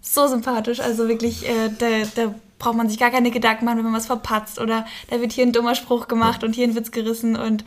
so 0.01 0.27
sympathisch. 0.27 0.81
Also 0.81 1.09
wirklich, 1.09 1.49
äh, 1.49 1.71
da, 1.79 1.87
da 2.15 2.35
braucht 2.59 2.77
man 2.77 2.89
sich 2.89 2.99
gar 2.99 3.11
keine 3.11 3.31
Gedanken 3.31 3.65
machen, 3.65 3.79
wenn 3.79 3.85
man 3.85 3.95
was 3.95 4.07
verpatzt 4.07 4.61
oder 4.61 4.87
da 5.11 5.21
wird 5.21 5.33
hier 5.33 5.45
ein 5.45 5.53
dummer 5.53 5.75
Spruch 5.75 6.09
gemacht 6.09 6.45
und 6.45 6.55
hier 6.55 6.67
ein 6.67 6.77
Witz 6.77 6.91
gerissen. 6.91 7.37
Und 7.37 7.65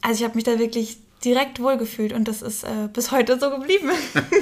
also 0.00 0.18
ich 0.20 0.24
habe 0.24 0.36
mich 0.36 0.44
da 0.44 0.58
wirklich 0.58 0.98
direkt 1.24 1.60
wohlgefühlt 1.60 2.12
und 2.12 2.28
das 2.28 2.42
ist 2.42 2.64
äh, 2.64 2.88
bis 2.92 3.10
heute 3.10 3.38
so 3.38 3.50
geblieben. 3.50 3.90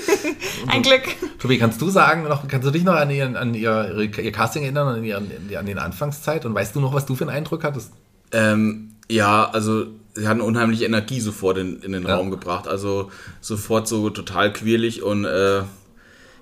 ein 0.68 0.82
Glück. 0.82 1.02
Tobi, 1.38 1.58
kannst 1.58 1.80
du 1.80 1.88
sagen, 1.88 2.24
noch, 2.24 2.46
kannst 2.46 2.66
du 2.66 2.70
dich 2.70 2.84
noch 2.84 2.94
an, 2.94 3.10
ihren, 3.10 3.36
an 3.36 3.54
ihr, 3.54 3.96
ihr 3.96 4.32
Casting 4.32 4.62
erinnern, 4.62 4.88
an, 4.88 5.04
ihren, 5.04 5.30
an 5.56 5.66
den 5.66 5.78
Anfangszeit? 5.78 6.44
Und 6.44 6.54
weißt 6.54 6.76
du 6.76 6.80
noch, 6.80 6.92
was 6.92 7.06
du 7.06 7.14
für 7.14 7.24
einen 7.24 7.34
Eindruck 7.34 7.64
hattest? 7.64 7.92
Ähm, 8.32 8.92
ja, 9.08 9.48
also 9.48 9.86
sie 10.14 10.28
hatten 10.28 10.40
unheimliche 10.40 10.84
Energie 10.84 11.20
sofort 11.20 11.58
in, 11.58 11.80
in 11.80 11.92
den 11.92 12.02
Ja. 12.06 12.16
Raum 12.16 12.30
gebracht. 12.30 12.68
Also 12.68 13.10
sofort 13.40 13.88
so 13.88 14.10
total 14.10 14.52
quirlig 14.52 15.02
und 15.02 15.24
äh, 15.24 15.62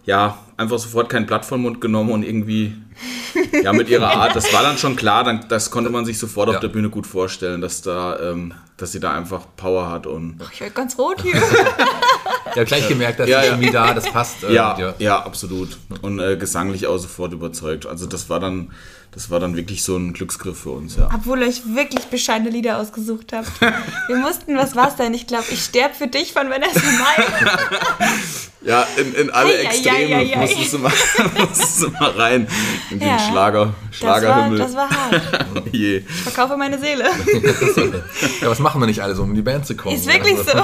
ja, 0.07 0.39
einfach 0.57 0.79
sofort 0.79 1.09
kein 1.09 1.27
Blatt 1.27 1.45
vom 1.45 1.63
Mund 1.63 1.81
genommen 1.81 2.11
und 2.11 2.23
irgendwie 2.25 2.75
ja 3.63 3.73
mit 3.73 3.89
ihrer 3.89 4.09
Art. 4.15 4.37
Das 4.37 4.53
war 4.53 4.63
dann 4.63 4.79
schon 4.79 4.97
klar, 4.97 5.25
dann, 5.25 5.47
das 5.49 5.71
konnte 5.71 5.91
man 5.91 6.05
sich 6.05 6.19
sofort 6.19 6.49
Ja. 6.49 6.55
auf 6.55 6.61
der 6.61 6.69
Bühne 6.69 6.91
gut 6.91 7.07
vorstellen, 7.07 7.61
dass 7.61 7.83
da, 7.83 8.19
ähm, 8.21 8.55
dass 8.77 8.93
sie 8.93 9.01
da 9.01 9.13
einfach 9.15 9.43
Power 9.57 9.91
hat 9.91 10.07
und 10.07 10.39
Ich 10.53 10.61
werde 10.61 10.75
ganz 10.75 10.99
rot 10.99 11.23
hier. 11.23 11.35
Ich 12.55 12.61
habe 12.61 12.67
gleich 12.67 12.89
gemerkt, 12.89 13.19
dass 13.21 13.29
Ja, 13.29 13.41
die 13.41 13.47
ja. 13.49 13.53
Chemie 13.55 13.71
da, 13.71 13.95
das 13.95 14.11
passt. 14.11 14.37
Ja, 14.49 14.75
dir. 14.75 14.95
ja, 14.99 15.19
absolut. 15.25 15.77
Und 16.03 16.21
äh, 16.21 16.37
gesanglich 16.37 16.87
auch 16.87 16.99
sofort 16.99 17.33
überzeugt. 17.33 17.85
Also 17.87 18.07
das 18.07 18.31
war 18.31 18.39
dann, 18.39 18.71
das 19.11 19.29
war 19.31 19.41
dann 19.41 19.57
wirklich 19.57 19.83
so 19.83 19.97
ein 19.97 20.13
Glücksgriff 20.13 20.59
für 20.61 20.71
uns, 20.71 20.97
ja. 20.97 21.09
Obwohl 21.15 21.41
ihr 21.43 21.49
euch 21.49 21.63
wirklich 21.75 22.05
bescheidene 22.07 22.51
Lieder 22.51 22.79
ausgesucht 22.79 23.33
habt. 23.33 23.51
Wir 24.09 24.17
mussten, 24.17 24.57
was 24.57 24.77
war's 24.77 24.95
denn? 24.97 25.13
Ich 25.15 25.27
glaube, 25.27 25.45
ich 25.51 25.63
sterb 25.65 25.97
für 25.97 26.07
dich 26.07 26.33
von 26.33 26.49
Vanessa 26.49 26.81
Mai. 26.81 27.25
Ja, 28.67 28.87
in, 28.97 29.13
in 29.15 29.31
alle 29.31 29.51
Ei, 29.51 29.63
Extreme 29.65 30.17
ei, 30.17 30.33
ei, 30.35 30.41
musstest 30.41 30.73
du 30.73 30.79
mal, 30.79 30.93
musstest 31.39 31.83
du 31.83 31.91
mal 31.91 32.11
rein 32.13 32.49
in 32.91 32.99
den 32.99 33.09
Ja. 33.11 33.19
Schlager, 33.19 33.75
Das 33.91 34.01
war, 34.03 34.19
Schlagerhimmel. 34.21 34.59
das 34.59 34.75
war 34.75 34.89
hart. 34.89 35.21
Je. 35.71 35.99
Ich 35.99 36.07
verkaufe 36.23 36.57
meine 36.57 36.79
Seele. 36.79 37.05
Ja, 38.41 38.49
was 38.49 38.61
machen 38.61 38.81
wir 38.81 38.87
nicht 38.87 39.03
alle 39.03 39.15
so, 39.15 39.23
um 39.23 39.29
in 39.31 39.35
die 39.37 39.43
Band 39.43 39.67
zu 39.67 39.77
kommen? 39.77 39.95
Ist 39.95 40.07
wirklich 40.07 40.39
Also- 40.39 40.51
so. 40.51 40.63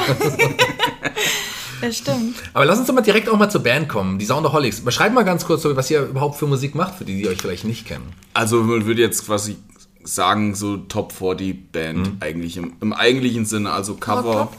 Das 1.81 1.97
stimmt. 1.99 2.37
Aber 2.53 2.65
lass 2.65 2.79
uns 2.79 2.87
doch 2.89 2.95
mal 2.95 3.01
direkt 3.01 3.29
auch 3.29 3.37
mal 3.39 3.51
zur 3.51 3.63
Band 3.63 3.89
kommen, 3.89 4.19
die 4.19 4.25
Soundaholics. 4.27 4.81
Beschreib 4.81 5.13
mal 5.13 5.25
ganz 5.25 5.45
kurz, 5.45 5.63
so, 5.63 5.75
was 5.77 5.91
ihr 5.91 6.03
überhaupt 6.03 6.37
für 6.37 6.47
Musik 6.47 6.75
macht, 6.75 6.97
für 6.97 7.05
die, 7.05 7.17
die 7.17 7.29
euch 7.29 7.39
vielleicht 7.41 7.65
nicht 7.65 7.87
kennen. 7.87 8.13
Also 8.35 8.63
man 8.63 8.85
würde 8.87 9.01
jetzt 9.01 9.25
quasi 9.27 9.57
sagen, 10.03 10.55
so 10.55 10.77
Top 10.79 11.13
40 11.13 11.73
Band 11.73 11.99
Mhm. 11.99 12.17
eigentlich 12.21 12.57
im, 12.57 12.73
im 12.81 12.93
eigentlichen 12.93 13.45
Sinne. 13.47 13.71
Also 13.73 13.95
Cover, 13.95 14.23
Rock-Pop? 14.23 14.57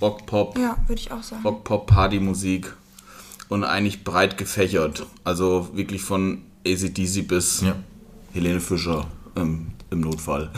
Rock-Pop, 0.00 0.58
Ja, 0.58 0.76
würde 0.86 1.00
ich 1.00 1.12
auch 1.12 1.22
sagen. 1.22 1.42
Rock-Pop, 1.44 1.86
Partymusik 1.86 2.72
und 3.48 3.64
eigentlich 3.64 4.02
breit 4.04 4.38
gefächert. 4.38 5.06
Also 5.24 5.68
wirklich 5.74 6.02
von 6.02 6.42
ACDC 6.66 7.22
bis 7.26 7.60
Ja. 7.62 7.76
Helene 8.32 8.60
Fischer 8.60 9.06
ähm, 9.36 9.68
im 9.90 10.00
Notfall. 10.00 10.50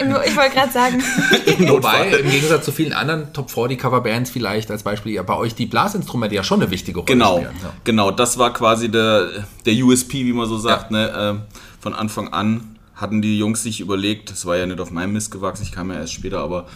Im- 0.00 0.16
Ich 0.26 0.36
wollte 0.36 0.54
gerade 0.54 0.72
sagen, 0.72 1.02
Wobei, 1.68 2.08
im 2.18 2.30
Gegensatz 2.30 2.64
zu 2.64 2.72
vielen 2.72 2.92
anderen 2.92 3.32
Top 3.32 3.50
40 3.50 3.78
Coverbands 3.78 4.30
vielleicht 4.30 4.70
als 4.70 4.82
Beispiel, 4.82 5.12
ja, 5.12 5.22
bei 5.22 5.36
euch 5.36 5.54
die 5.54 5.66
Blasinstrumente 5.66 6.34
ja 6.34 6.42
schon 6.44 6.60
eine 6.62 6.70
wichtige 6.70 6.98
Rolle 7.00 7.06
Genau, 7.12 7.36
spielen. 7.38 7.56
Ja. 7.62 7.72
genau. 7.84 8.10
Das 8.10 8.38
war 8.38 8.52
quasi 8.52 8.88
der, 8.90 9.28
der 9.66 9.74
USP, 9.84 10.24
wie 10.26 10.32
man 10.32 10.46
so 10.48 10.58
sagt. 10.58 10.90
Ne? 10.90 11.12
Ähm, 11.16 11.42
von 11.80 11.94
Anfang 11.94 12.28
an 12.32 12.76
hatten 12.94 13.20
die 13.22 13.36
Jungs 13.38 13.62
sich 13.64 13.80
überlegt, 13.80 14.30
das 14.30 14.46
war 14.46 14.56
ja 14.56 14.64
nicht 14.66 14.78
auf 14.80 14.92
meinem 14.92 15.14
Mist 15.14 15.32
gewachsen, 15.32 15.64
ich 15.64 15.72
kam 15.72 15.90
ja 15.90 15.96
erst 15.96 16.12
später, 16.12 16.38
aber 16.40 16.66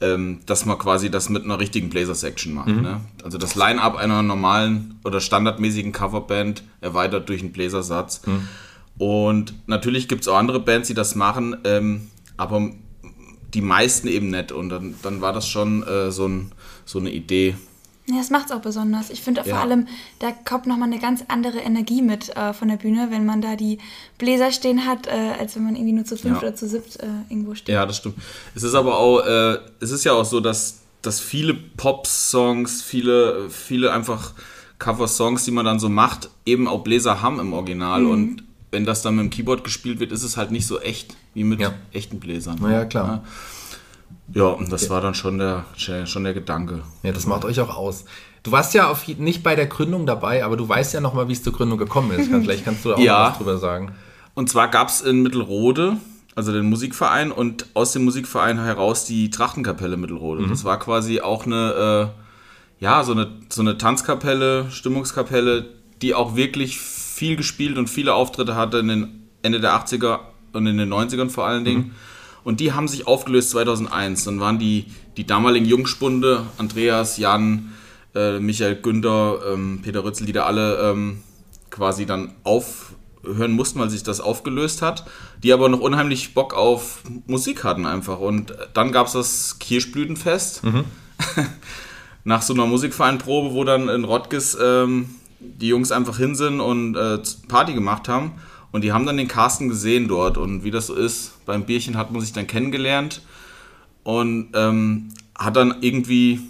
ähm, 0.00 0.40
dass 0.46 0.66
man 0.66 0.78
quasi 0.78 1.10
das 1.10 1.28
mit 1.28 1.44
einer 1.44 1.60
richtigen 1.60 1.90
Blazer-Section 1.90 2.54
macht. 2.54 2.68
Ne? 2.68 3.00
Also 3.22 3.38
das 3.38 3.54
Line-Up 3.54 3.94
einer 3.96 4.22
normalen 4.22 4.98
oder 5.04 5.20
standardmäßigen 5.20 5.92
Coverband 5.92 6.64
erweitert 6.80 7.28
durch 7.28 7.40
einen 7.42 7.52
Bläsersatz. 7.52 8.22
Und 8.98 9.54
natürlich 9.66 10.08
gibt 10.08 10.22
es 10.22 10.28
auch 10.28 10.36
andere 10.36 10.60
Bands, 10.60 10.88
die 10.88 10.94
das 10.94 11.14
machen, 11.14 11.56
ähm, 11.64 12.08
aber 12.36 12.70
die 13.54 13.60
meisten 13.60 14.08
eben 14.08 14.30
nicht. 14.30 14.52
Und 14.52 14.68
dann, 14.70 14.94
dann 15.02 15.20
war 15.20 15.32
das 15.32 15.48
schon 15.48 15.82
äh, 15.86 16.10
so, 16.10 16.26
ein, 16.26 16.52
so 16.84 16.98
eine 16.98 17.10
Idee. 17.10 17.54
ja, 18.08 18.16
das 18.18 18.30
macht's 18.30 18.52
auch 18.52 18.60
besonders. 18.60 19.10
Ich 19.10 19.20
finde 19.20 19.42
vor 19.42 19.52
Ja. 19.52 19.60
allem, 19.60 19.86
da 20.18 20.32
kommt 20.48 20.66
nochmal 20.66 20.88
eine 20.90 20.98
ganz 21.00 21.24
andere 21.28 21.58
Energie 21.58 22.00
mit 22.02 22.34
äh, 22.36 22.52
von 22.54 22.68
der 22.68 22.76
Bühne, 22.76 23.08
wenn 23.10 23.26
man 23.26 23.40
da 23.42 23.54
die 23.56 23.78
Bläser 24.18 24.50
stehen 24.52 24.86
hat, 24.86 25.06
äh, 25.08 25.10
als 25.38 25.56
wenn 25.56 25.64
man 25.64 25.74
irgendwie 25.76 25.92
nur 25.92 26.04
zu 26.04 26.16
fünf 26.16 26.36
Ja. 26.36 26.48
oder 26.48 26.54
zu 26.56 26.66
siebt 26.68 26.96
äh, 27.00 27.06
irgendwo 27.28 27.54
steht. 27.54 27.74
Ja, 27.74 27.84
das 27.84 27.98
stimmt. 27.98 28.16
Es 28.54 28.62
ist 28.62 28.74
aber 28.74 28.98
auch, 28.98 29.20
äh, 29.20 29.58
es 29.80 29.90
ist 29.90 30.04
ja 30.04 30.12
auch 30.12 30.24
so, 30.24 30.40
dass, 30.40 30.80
dass 31.02 31.20
viele 31.20 31.52
Pop-Songs, 31.54 32.82
viele, 32.82 33.50
viele 33.50 33.92
einfach 33.92 34.32
Cover-Songs, 34.78 35.44
die 35.44 35.50
man 35.50 35.64
dann 35.64 35.78
so 35.78 35.88
macht, 35.88 36.30
eben 36.44 36.68
auch 36.68 36.82
Bläser 36.84 37.22
haben 37.22 37.40
im 37.40 37.52
Original. 37.52 38.02
Mhm. 38.02 38.10
Und 38.10 38.42
wenn 38.70 38.84
das 38.84 39.02
dann 39.02 39.16
mit 39.16 39.24
dem 39.24 39.30
Keyboard 39.30 39.64
gespielt 39.64 40.00
wird, 40.00 40.12
ist 40.12 40.22
es 40.22 40.36
halt 40.36 40.50
nicht 40.50 40.66
so 40.66 40.80
echt 40.80 41.16
wie 41.34 41.44
mit 41.44 41.60
Ja. 41.60 41.72
echten 41.92 42.18
Bläsern. 42.20 42.58
Na 42.60 42.72
ja, 42.72 42.84
klar. 42.84 43.24
Ja, 44.34 44.44
und 44.48 44.70
das 44.72 44.90
war 44.90 45.00
dann 45.00 45.14
schon 45.14 45.38
der, 45.38 45.64
schon 45.76 46.24
der 46.24 46.34
Gedanke. 46.34 46.82
Ja, 47.02 47.12
das 47.12 47.26
macht 47.26 47.44
euch 47.44 47.60
auch 47.60 47.76
aus. 47.76 48.04
Du 48.42 48.52
warst 48.52 48.74
ja 48.74 48.88
auf, 48.90 49.06
nicht 49.08 49.42
bei 49.42 49.54
der 49.56 49.66
Gründung 49.66 50.06
dabei, 50.06 50.44
aber 50.44 50.56
du 50.56 50.68
weißt 50.68 50.94
ja 50.94 51.00
noch 51.00 51.14
mal, 51.14 51.28
wie 51.28 51.32
es 51.32 51.42
zur 51.42 51.52
Gründung 51.52 51.78
gekommen 51.78 52.10
ist. 52.12 52.28
Vielleicht 52.28 52.64
kannst 52.64 52.84
du 52.84 52.90
da 52.90 52.94
auch 52.96 52.98
Ja. 53.00 53.30
was 53.30 53.38
drüber 53.38 53.58
sagen. 53.58 53.92
Und 54.34 54.50
zwar 54.50 54.68
gab 54.68 54.88
es 54.88 55.00
in 55.00 55.22
Mittelrode, 55.22 55.96
also 56.34 56.52
den 56.52 56.66
Musikverein, 56.68 57.32
und 57.32 57.66
aus 57.74 57.92
dem 57.92 58.04
Musikverein 58.04 58.62
heraus 58.62 59.04
die 59.04 59.30
Trachtenkapelle 59.30 59.96
Mittelrode. 59.96 60.46
Das 60.48 60.64
war 60.64 60.78
quasi 60.78 61.20
auch 61.20 61.46
eine, 61.46 62.12
äh, 62.80 62.84
ja, 62.84 63.02
so 63.04 63.12
eine, 63.12 63.30
so 63.48 63.62
eine 63.62 63.78
Tanzkapelle, 63.78 64.66
Stimmungskapelle, 64.70 65.66
die 66.02 66.14
auch 66.14 66.36
wirklich 66.36 66.78
viel 67.16 67.36
gespielt 67.36 67.78
und 67.78 67.88
viele 67.88 68.12
Auftritte 68.12 68.56
hatte 68.56 68.78
in 68.78 68.88
den 68.88 69.28
Ende 69.40 69.58
der 69.58 69.72
80er 69.72 70.18
und 70.52 70.66
in 70.66 70.76
den 70.76 70.92
90ern 70.92 71.30
vor 71.30 71.46
allen 71.46 71.64
Dingen. 71.64 71.92
Und 72.44 72.60
die 72.60 72.72
haben 72.72 72.88
sich 72.88 73.06
aufgelöst 73.06 73.50
2001. 73.50 74.24
Dann 74.24 74.38
waren 74.38 74.58
die, 74.58 74.84
die 75.16 75.26
damaligen 75.26 75.64
Jungspunde, 75.64 76.44
Andreas, 76.58 77.16
Jan, 77.16 77.72
äh, 78.14 78.38
Michael 78.38 78.76
Günther, 78.76 79.38
ähm, 79.50 79.80
Peter 79.82 80.04
Rützel, 80.04 80.26
die 80.26 80.32
da 80.34 80.44
alle 80.44 80.90
ähm, 80.90 81.22
quasi 81.70 82.04
dann 82.04 82.32
aufhören 82.44 83.52
mussten, 83.52 83.80
weil 83.80 83.88
sich 83.88 84.02
das 84.02 84.20
aufgelöst 84.20 84.82
hat, 84.82 85.06
die 85.42 85.54
aber 85.54 85.70
noch 85.70 85.80
unheimlich 85.80 86.34
Bock 86.34 86.52
auf 86.52 87.02
Musik 87.26 87.64
hatten 87.64 87.86
einfach. 87.86 88.18
Und 88.18 88.54
dann 88.74 88.92
gab 88.92 89.06
es 89.06 89.14
das 89.14 89.58
Kirschblütenfest 89.58 90.62
nach 92.24 92.42
so 92.42 92.52
einer 92.52 92.66
Musikvereinprobe, 92.66 93.54
wo 93.54 93.64
dann 93.64 93.88
in 93.88 94.04
Rottges 94.04 94.56
ähm, 94.62 95.08
die 95.46 95.68
Jungs 95.68 95.92
einfach 95.92 96.18
hin 96.18 96.34
sind 96.34 96.60
und 96.60 96.96
äh, 96.96 97.18
Party 97.48 97.74
gemacht 97.74 98.08
haben. 98.08 98.32
Und 98.72 98.82
die 98.82 98.92
haben 98.92 99.06
dann 99.06 99.16
den 99.16 99.28
Carsten 99.28 99.68
gesehen 99.68 100.08
dort. 100.08 100.36
Und 100.36 100.64
wie 100.64 100.70
das 100.70 100.88
so 100.88 100.94
ist, 100.94 101.44
beim 101.46 101.64
Bierchen 101.64 101.96
hat 101.96 102.10
man 102.10 102.20
sich 102.20 102.32
dann 102.32 102.46
kennengelernt 102.46 103.22
und 104.02 104.50
ähm, 104.54 105.08
hat 105.36 105.56
dann 105.56 105.76
irgendwie, 105.80 106.40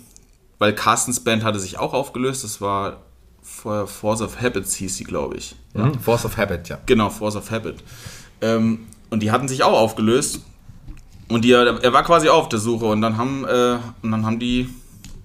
weil 0.58 0.74
Carstens 0.74 1.20
Band 1.20 1.44
hatte 1.44 1.60
sich 1.60 1.78
auch 1.78 1.92
aufgelöst, 1.92 2.44
das 2.44 2.60
war 2.60 3.02
vorher 3.42 3.86
Force 3.86 4.20
of 4.20 4.40
Habits 4.40 4.74
hieß 4.74 4.96
sie, 4.96 5.04
glaube 5.04 5.36
ich. 5.36 5.54
Mhm. 5.74 5.94
Force 6.00 6.24
of 6.24 6.36
Habit, 6.36 6.68
ja. 6.68 6.78
Genau, 6.86 7.10
Force 7.10 7.36
of 7.36 7.50
Habit. 7.50 7.76
Ähm, 8.40 8.86
und 9.10 9.22
die 9.22 9.30
hatten 9.30 9.48
sich 9.48 9.62
auch 9.62 9.78
aufgelöst. 9.78 10.40
Und 11.28 11.44
die, 11.44 11.52
er 11.52 11.92
war 11.92 12.02
quasi 12.02 12.28
auf 12.28 12.48
der 12.48 12.58
Suche. 12.58 12.86
Und 12.86 13.00
dann 13.00 13.16
haben, 13.16 13.44
äh, 13.44 13.78
und 14.02 14.10
dann 14.10 14.26
haben 14.26 14.38
die, 14.38 14.68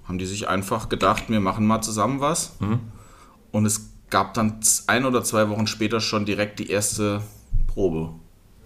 haben 0.06 0.18
die 0.18 0.26
sich 0.26 0.48
einfach 0.48 0.88
gedacht, 0.88 1.24
wir 1.28 1.40
machen 1.40 1.66
mal 1.66 1.82
zusammen 1.82 2.20
was. 2.20 2.52
Und 3.52 3.66
es 3.66 3.90
gab 4.10 4.34
dann 4.34 4.60
ein 4.88 5.04
oder 5.04 5.22
zwei 5.24 5.48
Wochen 5.48 5.66
später 5.66 6.00
schon 6.00 6.24
direkt 6.26 6.58
die 6.58 6.68
erste 6.70 7.22
Probe. 7.68 8.10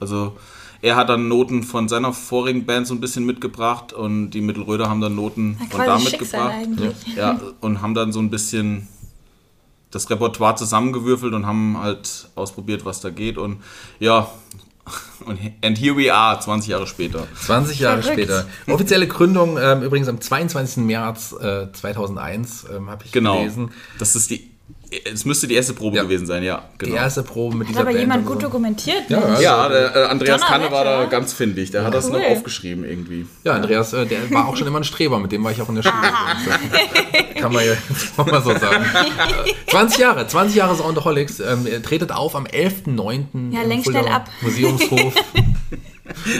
Also 0.01 0.37
er 0.83 0.97
hat 0.97 1.09
dann 1.09 1.29
Noten 1.29 1.63
von 1.63 1.89
seiner 1.89 2.13
vorigen 2.13 2.67
Band 2.67 2.87
so 2.87 2.95
ein 2.95 3.01
bisschen 3.01 3.25
mitgebracht 3.25 3.93
und 3.93 4.31
die 4.31 4.41
Mittelröder 4.41 4.89
haben 4.91 5.01
dann 5.01 5.15
Noten 5.15 5.57
Ja, 5.61 5.67
von 5.77 5.87
da 5.87 5.99
mitgebracht. 5.99 6.53
eigentlich. 6.55 6.95
Ja, 7.17 7.41
und 7.61 7.81
haben 7.83 7.95
dann 7.95 8.13
so 8.13 8.21
ein 8.21 8.31
bisschen 8.31 8.89
das 9.91 10.11
Repertoire 10.11 10.57
zusammengewürfelt 10.57 11.33
und 11.33 11.47
haben 11.47 11.79
halt 11.79 12.29
ausprobiert, 12.35 12.85
was 12.85 13.01
da 13.01 13.11
geht. 13.11 13.39
Und 13.39 13.63
ja, 13.99 14.31
und 15.27 15.39
and 15.65 15.79
here 15.81 15.97
we 15.97 16.13
are, 16.13 16.39
20 16.39 16.69
Jahre 16.71 16.87
später. 16.87 17.27
20 17.45 17.79
Jahre 17.81 18.03
Verrückt. 18.03 18.21
später. 18.21 18.47
Offizielle 18.69 19.09
Gründung 19.09 19.57
ähm, 19.61 19.83
übrigens 19.83 20.09
am 20.09 20.21
22. 20.21 20.85
März 20.85 21.33
äh, 21.41 21.73
2001, 21.73 22.67
ähm, 22.77 22.91
habe 22.91 23.05
ich 23.05 23.13
Genau. 23.13 23.39
gelesen. 23.39 23.71
Das 23.99 24.15
ist 24.15 24.31
die, 24.31 24.51
es 25.05 25.25
müsste 25.25 25.47
die 25.47 25.55
erste 25.55 25.73
Probe 25.75 25.97
Ja. 25.97 26.03
gewesen 26.05 26.27
sein, 26.27 26.43
ja. 26.43 26.63
Genau. 26.79 26.93
Die 26.93 26.97
erste 26.99 27.23
Probe 27.23 27.57
mit 27.57 27.67
Hat 27.67 27.71
dieser 27.71 27.81
aber 27.81 27.91
Band. 27.91 28.01
jemand 28.01 28.27
gut 28.27 28.37
so. 28.37 28.47
dokumentiert. 28.49 29.03
Ja, 29.09 29.21
Mensch. 29.21 29.41
Ja, 29.41 29.69
der 29.69 29.97
äh, 29.97 30.05
Andreas 30.07 30.41
Kanne 30.43 30.71
war 30.71 30.85
da 30.85 31.05
ganz 31.07 31.33
findig. 31.33 31.71
Der 31.71 31.85
hat 31.85 31.95
das 31.95 32.09
noch 32.09 32.19
Cool. 32.19 32.25
aufgeschrieben 32.33 32.85
irgendwie. 32.85 33.27
Ja, 33.45 33.53
Andreas, 33.55 33.93
äh, 33.93 34.07
der 34.07 34.31
war 34.31 34.49
auch 34.49 34.57
schon 34.57 34.67
immer 34.67 34.79
ein 34.81 34.85
Streber, 34.85 35.19
mit 35.19 35.33
dem 35.33 35.43
war 35.45 35.53
ich 35.53 35.61
auch 35.63 35.69
in 35.69 35.77
der 35.77 35.83
Schule. 35.83 35.95
Kann 37.41 37.53
man 37.53 37.65
ja 37.65 37.73
jetzt 37.73 38.19
auch 38.19 38.27
mal 38.27 38.43
so 38.43 38.51
sagen. 38.57 38.85
Äh, 38.85 39.71
20 39.71 39.99
Jahre, 39.99 40.27
20 40.27 40.57
Jahre 40.57 40.75
Soundaholics. 40.77 41.41
Ähm, 41.41 41.67
tretet 41.83 42.13
auf 42.13 42.35
am 42.35 42.45
11.09. 42.47 43.53
Ja, 43.53 43.63
lenk 43.63 43.85
schnell 43.85 44.09
ab. 44.09 44.29
Museumshof. 44.41 45.15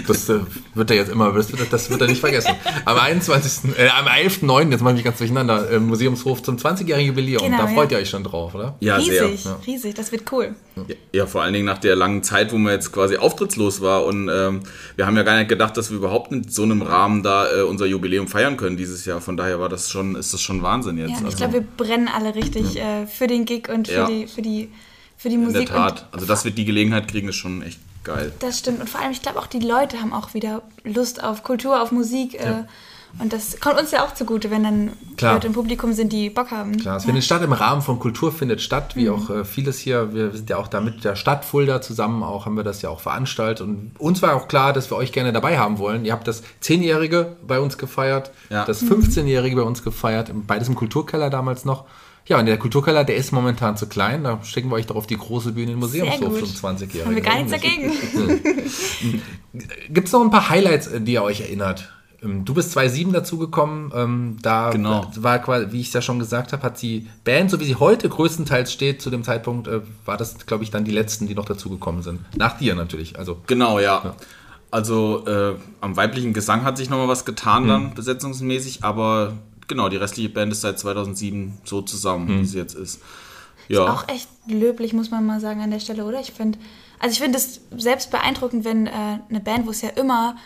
Das 0.07 0.29
äh, 0.29 0.41
wird 0.75 0.91
er 0.91 0.97
jetzt 0.97 1.11
immer, 1.11 1.33
das 1.33 1.51
wird, 1.57 1.73
das 1.73 1.91
wird 1.91 2.01
er 2.01 2.07
nicht 2.09 2.21
vergessen. 2.21 2.53
Am 2.85 2.99
21., 2.99 3.71
äh, 3.79 3.89
am 3.89 4.07
11.09., 4.07 4.71
jetzt 4.71 4.81
mache 4.83 4.93
ich 4.93 4.97
mich 4.97 5.05
ganz 5.05 5.19
durcheinander, 5.19 5.71
im 5.71 5.87
Museumshof 5.87 6.43
zum 6.43 6.57
20-jährigen 6.57 7.09
Jubiläum. 7.09 7.43
Genau, 7.43 7.59
da 7.59 7.65
ja. 7.69 7.75
freut 7.75 7.93
ihr 7.93 7.99
euch 7.99 8.09
schon 8.11 8.25
drauf, 8.25 8.55
oder? 8.55 8.77
Ja, 8.81 8.97
riesig, 8.97 9.43
sehr. 9.43 9.59
riesig, 9.67 9.95
das 9.95 10.13
wird 10.13 10.31
cool. 10.33 10.55
Ja, 10.77 10.83
Ja, 11.13 11.27
vor 11.27 11.43
allen 11.43 11.53
Dingen 11.53 11.67
nach 11.67 11.79
der 11.79 11.97
langen 11.97 12.23
Zeit, 12.23 12.53
wo 12.53 12.59
man 12.59 12.73
jetzt 12.73 12.93
quasi 12.93 13.17
auftrittslos 13.17 13.81
war. 13.81 14.05
Und 14.05 14.29
ähm, 14.33 14.61
wir 14.97 15.07
haben 15.07 15.17
ja 15.17 15.23
gar 15.23 15.37
nicht 15.39 15.49
gedacht, 15.49 15.77
dass 15.77 15.91
wir 15.91 15.97
überhaupt 15.99 16.33
in 16.33 16.49
so 16.49 16.63
einem 16.63 16.83
Rahmen 16.83 17.23
da 17.23 17.51
äh, 17.51 17.63
unser 17.63 17.87
Jubiläum 17.87 18.29
feiern 18.29 18.57
können 18.57 18.77
dieses 18.77 19.05
Jahr. 19.05 19.21
Von 19.21 19.37
daher 19.37 19.61
war 19.61 19.69
das 19.69 19.91
schon, 19.91 20.17
ist 20.17 20.33
das 20.33 20.41
schon 20.43 20.63
Wahnsinn 20.63 20.99
jetzt. 20.99 21.11
Ja, 21.11 21.17
ich 21.19 21.25
Also, 21.25 21.37
glaube, 21.39 21.53
wir 21.55 21.65
brennen 21.77 22.09
alle 22.09 22.35
richtig 22.35 22.77
äh, 22.77 23.07
für 23.07 23.27
den 23.27 23.45
Gig 23.45 23.69
und 23.69 23.89
für, 23.89 23.95
Ja. 23.95 24.07
die, 24.07 24.27
für, 24.27 24.43
die, 24.43 24.69
für 25.17 25.29
die 25.29 25.35
in 25.37 25.45
Musik. 25.45 25.67
der 25.67 25.77
Tat. 25.77 26.09
Also, 26.13 26.27
dass 26.27 26.45
wir 26.45 26.51
die 26.53 26.65
Gelegenheit 26.65 27.09
kriegen, 27.09 27.29
ist 27.29 27.37
schon 27.37 27.63
echt 27.63 27.79
geil. 28.07 28.33
das 28.39 28.59
stimmt. 28.59 28.81
Und 28.81 28.89
vor 28.89 29.01
allem, 29.01 29.11
ich 29.13 29.23
glaube 29.23 29.39
auch, 29.39 29.47
die 29.47 29.61
Leute 29.61 30.01
haben 30.01 30.13
auch 30.13 30.33
wieder 30.35 30.63
Lust 30.85 31.23
auf 31.23 31.43
Kultur, 31.43 31.83
auf 31.83 31.93
Musik. 31.93 32.35
Äh, 32.41 32.65
Und 33.19 33.33
das 33.33 33.61
kommt 33.61 33.79
uns 33.81 33.93
ja 33.93 34.05
auch 34.05 34.13
zugute, 34.13 34.51
wenn 34.51 34.63
dann 34.65 34.93
Klar. 35.17 35.35
Leute 35.35 35.47
im 35.47 35.55
Publikum 35.55 35.95
sind, 35.95 36.13
die 36.13 36.29
Bock 36.29 36.51
haben. 36.51 36.77
Klar, 36.77 36.97
es 36.99 37.05
ja. 37.05 37.07
findet 37.07 37.25
statt 37.25 37.41
im 37.43 37.53
Rahmen 37.55 37.81
von 37.81 37.99
Kultur 37.99 38.31
findet 38.31 38.61
statt, 38.61 38.95
wie 38.95 39.09
auch 39.09 39.31
äh, 39.31 39.45
vieles 39.47 39.79
hier. 39.79 40.13
Wir 40.13 40.33
sind 40.33 40.51
ja 40.51 40.59
auch 40.59 40.69
da 40.69 40.83
mit 40.83 41.03
der 41.03 41.17
Stadt 41.17 41.45
Fulda 41.47 41.81
zusammen 41.81 42.23
auch, 42.23 42.45
haben 42.45 42.57
wir 42.57 42.65
das 42.65 42.83
ja 42.83 42.91
auch 42.91 43.01
veranstaltet. 43.01 43.67
Und 43.67 43.93
uns 43.99 44.21
war 44.21 44.35
auch 44.35 44.49
klar, 44.49 44.75
dass 44.75 44.91
wir 44.91 44.97
euch 44.97 45.13
gerne 45.13 45.33
dabei 45.33 45.57
haben 45.59 45.79
wollen. 45.79 46.05
Ihr 46.05 46.13
habt 46.13 46.29
das 46.29 46.43
10-Jährige 46.63 47.37
bei 47.47 47.59
uns 47.59 47.79
gefeiert, 47.79 48.33
Ja. 48.51 48.67
das 48.67 48.83
15-Jährige 48.85 49.57
bei 49.57 49.63
uns 49.63 49.83
gefeiert, 49.83 50.31
beides 50.47 50.69
im 50.69 50.75
Kulturkeller 50.75 51.31
damals 51.31 51.65
noch. 51.65 51.85
Ja, 52.29 52.41
und 52.41 52.47
der 52.47 52.59
Kulturkeller, 52.59 53.05
der 53.05 53.17
ist 53.17 53.31
momentan 53.33 53.77
zu 53.77 53.87
klein. 53.89 54.25
Da 54.25 54.43
schicken 54.43 54.69
wir 54.71 54.75
euch 54.75 54.87
doch 54.87 54.97
auf 54.97 55.07
die 55.07 55.17
große 55.17 55.53
Bühne 55.53 55.73
in 55.73 55.81
den 55.81 55.89
Sehr 55.89 56.05
Museumshof 56.05 56.55
zum 56.61 56.71
20-Jährigen. 56.71 57.05
Haben 57.07 57.15
wir 57.15 57.23
gar 57.23 57.37
nichts 57.37 57.53
dagegen. 57.53 57.93
Gibt 59.91 60.07
es 60.09 60.13
noch 60.13 60.23
ein 60.23 60.31
paar 60.31 60.49
Highlights, 60.49 60.89
äh, 60.89 61.01
die 61.01 61.13
ihr 61.13 61.23
euch 61.23 61.41
erinnert? 61.41 61.93
Ähm, 62.23 62.45
Du 62.45 62.55
bist 62.55 62.73
2007 62.73 63.13
dazugekommen. 63.13 63.93
Ähm, 63.95 64.37
da 64.43 64.71
Genau. 64.71 65.09
war 65.17 65.39
quasi, 65.39 65.67
wie 65.71 65.81
ich 65.81 65.89
es 65.89 65.93
ja 65.93 66.03
schon 66.03 66.19
gesagt 66.19 66.53
habe, 66.53 66.63
hat 66.63 66.81
die 66.83 67.07
Band, 67.25 67.51
so 67.51 67.61
wie 67.61 67.65
sie 67.65 67.77
heute 67.77 68.09
größtenteils 68.09 68.73
steht, 68.73 69.01
zu 69.03 69.11
dem 69.11 69.23
Zeitpunkt, 69.23 69.69
äh, 69.69 69.81
war 70.05 70.17
das, 70.17 70.47
glaube 70.47 70.65
ich, 70.65 70.71
dann 70.71 70.85
die 70.85 70.91
letzten, 70.93 71.27
die 71.29 71.35
noch 71.35 71.45
dazugekommen 71.45 72.03
sind. 72.03 72.21
Nach 72.37 72.59
dir 72.59 72.75
natürlich. 72.75 73.19
Also 73.19 73.39
Genau, 73.47 73.79
ja. 73.79 74.15
Also 74.73 75.25
äh, 75.27 75.55
am 75.81 75.97
weiblichen 75.97 76.33
Gesang 76.33 76.65
hat 76.65 76.77
sich 76.77 76.91
nochmal 76.91 77.09
was 77.09 77.25
getan 77.25 77.65
Mhm. 77.65 77.69
dann, 77.69 77.95
besetzungsmäßig, 77.95 78.83
aber 78.83 79.35
genau, 79.69 79.89
die 79.89 79.97
restliche 79.97 80.29
Band 80.29 80.53
ist 80.53 80.61
seit 80.63 80.79
2007 80.79 81.59
so 81.65 81.83
zusammen, 81.83 82.27
Mhm. 82.37 82.41
wie 82.43 82.45
sie 82.47 82.59
jetzt 82.59 82.75
ist. 82.75 83.01
Ja, 83.69 83.93
Auch 83.93 84.09
echt 84.09 84.29
löblich, 84.47 84.93
muss 84.93 85.11
man 85.11 85.27
mal 85.27 85.41
sagen, 85.41 85.61
an 85.61 85.71
der 85.71 85.81
Stelle, 85.81 86.05
oder? 86.05 86.21
Ich 86.21 86.33
finde, 86.33 86.59
also 87.01 87.13
ich 87.13 87.19
finde 87.21 87.39
es 87.39 87.61
selbst 87.77 88.11
beeindruckend, 88.13 88.65
wenn 88.65 88.87
äh, 88.87 88.91
eine 89.29 89.41
Band, 89.41 89.67
wo 89.67 89.71
es 89.71 89.83
ja 89.83 89.89
immer, 89.91 90.37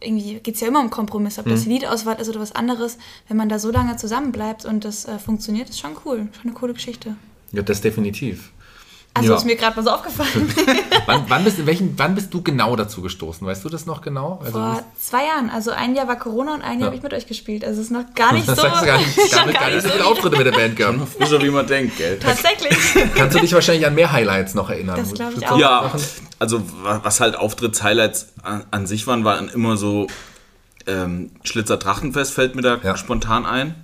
irgendwie 0.00 0.34
geht 0.34 0.54
es 0.54 0.60
ja 0.60 0.68
immer 0.68 0.80
um 0.80 0.90
Kompromiss, 0.90 1.40
ob 1.40 1.46
das 1.46 1.64
Mhm. 1.64 1.72
Liedauswahl 1.72 2.20
ist 2.20 2.28
oder 2.28 2.38
was 2.40 2.52
anderes, 2.54 2.98
wenn 3.26 3.36
man 3.36 3.48
da 3.48 3.58
so 3.58 3.70
lange 3.72 3.96
zusammenbleibt 3.96 4.64
und 4.64 4.84
das 4.84 5.06
äh, 5.06 5.18
funktioniert, 5.18 5.68
ist 5.70 5.80
schon 5.80 5.96
cool. 6.04 6.28
Schon 6.32 6.50
eine 6.50 6.52
coole 6.52 6.74
Geschichte. 6.74 7.16
ja, 7.52 7.62
das 7.62 7.80
definitiv. 7.80 8.52
Also 9.18 9.30
Ja. 9.32 9.36
ist 9.36 9.44
mir 9.44 9.56
gerade 9.56 9.76
mal 9.76 9.82
so 9.82 9.90
aufgefallen. 9.90 10.52
Wann, 11.06 11.24
wann, 11.28 11.44
bist, 11.44 11.58
in 11.58 11.66
welchen, 11.66 11.98
wann 11.98 12.14
bist 12.14 12.34
du 12.34 12.42
genau 12.42 12.76
dazu 12.76 13.00
gestoßen? 13.00 13.46
Weißt 13.46 13.64
du 13.64 13.70
das 13.70 13.86
noch 13.86 14.02
genau? 14.02 14.40
Also, 14.44 14.52
Vor 14.58 14.82
zwei 14.98 15.24
Jahren, 15.26 15.48
also 15.48 15.70
ein 15.70 15.94
Jahr 15.94 16.06
war 16.06 16.16
Corona 16.18 16.52
und 16.54 16.60
ein 16.62 16.78
Jahr 16.80 16.88
habe 16.88 16.96
ich 16.96 17.02
mit 17.02 17.14
euch 17.14 17.26
gespielt. 17.26 17.64
Also 17.64 17.80
es 17.80 17.86
ist 17.86 17.92
noch 17.92 18.04
gar 18.14 18.34
nicht 18.34 18.46
das 18.48 18.56
so. 18.56 18.62
sagst 18.62 18.82
du 18.82 18.86
gar 18.86 18.98
nicht. 18.98 19.16
Gar 19.32 19.46
nicht, 19.46 19.58
gar 19.60 19.70
nicht 19.70 19.82
so 19.82 19.88
viele 19.88 20.02
so 20.04 20.10
Auftritte 20.10 20.36
mit 20.36 20.46
der 20.46 20.52
Band 20.52 20.76
gehabt. 20.76 20.98
frischer 21.16 21.40
wie 21.42 21.48
man 21.50 21.66
denkt, 21.66 21.96
gell? 21.96 22.18
Tatsächlich. 22.18 22.76
Kannst 23.14 23.36
du 23.36 23.40
dich 23.40 23.52
wahrscheinlich 23.54 23.86
an 23.86 23.94
mehr 23.94 24.12
Highlights 24.12 24.54
noch 24.54 24.68
erinnern? 24.68 24.96
Das 24.96 25.14
glaub 25.14 25.32
ich 25.32 25.40
So 25.40 25.46
auch. 25.46 25.58
Ja, 25.58 25.92
also 26.38 26.60
wa- 26.82 27.00
was 27.02 27.20
halt 27.20 27.36
Auftritts-Highlights 27.36 28.34
an, 28.42 28.64
an 28.70 28.86
sich 28.86 29.06
waren, 29.06 29.24
waren 29.24 29.48
immer 29.48 29.76
so 29.78 30.06
ähm, 30.86 31.30
Schlitzer 31.44 31.76
Drachenfest 31.78 32.32
fällt 32.34 32.54
mir 32.54 32.62
da 32.62 32.78
Ja. 32.82 32.96
spontan 32.98 33.46
ein. 33.46 33.74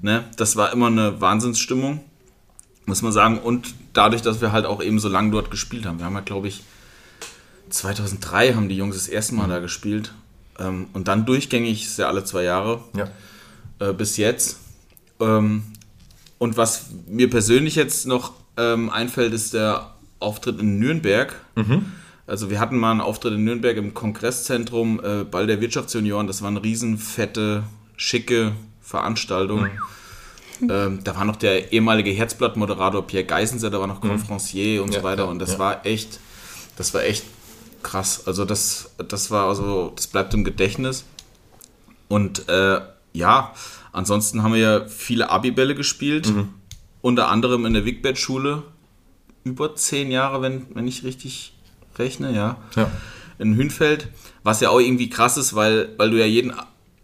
Ne? 0.00 0.24
Das 0.36 0.56
war 0.56 0.72
immer 0.72 0.88
eine 0.88 1.20
Wahnsinnsstimmung, 1.20 2.00
muss 2.86 3.02
man 3.02 3.12
sagen. 3.12 3.38
Und 3.38 3.74
dadurch, 3.92 4.22
dass 4.22 4.40
wir 4.40 4.52
halt 4.52 4.66
auch 4.66 4.82
eben 4.82 4.98
so 4.98 5.08
lange 5.08 5.30
dort 5.30 5.50
gespielt 5.50 5.86
haben. 5.86 5.98
Wir 5.98 6.06
haben 6.06 6.14
ja, 6.14 6.20
glaube 6.20 6.48
ich, 6.48 6.62
2003 7.70 8.54
haben 8.54 8.68
die 8.68 8.76
Jungs 8.76 8.96
das 8.96 9.08
erste 9.08 9.34
Mal 9.34 9.48
da 9.48 9.58
gespielt. 9.58 10.12
Ähm, 10.58 10.86
und 10.92 11.08
dann 11.08 11.26
durchgängig, 11.26 11.84
ist 11.84 11.98
ja 11.98 12.08
alle 12.08 12.24
zwei 12.24 12.42
Jahre 12.44 12.82
Ja. 12.96 13.08
äh, 13.80 13.92
bis 13.92 14.16
jetzt. 14.16 14.58
Ähm, 15.20 15.64
und 16.38 16.56
was 16.56 16.86
mir 17.06 17.30
persönlich 17.30 17.74
jetzt 17.74 18.06
noch 18.06 18.32
ähm, 18.56 18.90
einfällt, 18.90 19.32
ist 19.32 19.54
der 19.54 19.92
Auftritt 20.20 20.60
in 20.60 20.78
Nürnberg. 20.78 21.34
Also 22.26 22.50
wir 22.50 22.60
hatten 22.60 22.78
mal 22.78 22.90
einen 22.92 23.00
Auftritt 23.00 23.34
in 23.34 23.44
Nürnberg 23.44 23.76
im 23.76 23.94
Kongresszentrum 23.94 25.00
äh, 25.04 25.24
Ball 25.24 25.46
der 25.46 25.60
Wirtschaftsjunioren. 25.60 26.26
Das 26.26 26.40
war 26.42 26.48
eine 26.48 26.62
riesenfette, 26.62 27.64
schicke 27.96 28.52
Veranstaltung. 28.80 29.66
Ähm, 30.62 31.00
da 31.02 31.16
war 31.16 31.24
noch 31.24 31.36
der 31.36 31.72
ehemalige 31.72 32.10
Herzblatt-Moderator 32.10 33.06
Pierre 33.06 33.24
Geisenser, 33.24 33.70
da 33.70 33.80
war 33.80 33.86
noch 33.86 34.00
Conferencier 34.00 34.82
und 34.82 34.92
Ja, 34.94 35.00
so 35.00 35.04
weiter. 35.04 35.24
ja, 35.24 35.28
Und 35.30 35.38
das 35.40 35.54
ja. 35.54 35.58
war 35.58 35.84
echt, 35.86 36.20
das 36.76 36.94
war 36.94 37.02
echt 37.02 37.24
krass. 37.82 38.26
Also 38.26 38.44
das, 38.44 38.90
das 39.08 39.30
war 39.30 39.48
also, 39.48 39.92
das 39.96 40.06
bleibt 40.06 40.32
im 40.34 40.44
Gedächtnis. 40.44 41.04
Und 42.08 42.48
äh, 42.48 42.80
ja, 43.12 43.52
ansonsten 43.92 44.42
haben 44.42 44.52
wir 44.54 44.60
ja 44.60 44.86
viele 44.86 45.30
Abibälle 45.30 45.74
gespielt. 45.74 46.32
Unter 47.02 47.28
anderem 47.28 47.66
in 47.66 47.74
der 47.74 47.84
Wigbert-Schule. 47.84 48.62
Über 49.42 49.74
zehn 49.76 50.10
Jahre, 50.10 50.40
wenn, 50.40 50.66
wenn 50.74 50.86
ich 50.88 51.04
richtig 51.04 51.52
rechne, 51.98 52.32
ja. 52.34 52.56
Ja. 52.76 52.90
In 53.38 53.56
Hünfeld. 53.56 54.08
Was 54.42 54.60
ja 54.60 54.70
auch 54.70 54.78
irgendwie 54.80 55.10
krass 55.10 55.36
ist, 55.36 55.54
weil, 55.54 55.90
weil 55.98 56.10
du 56.10 56.18
ja 56.18 56.24
jeden, 56.26 56.52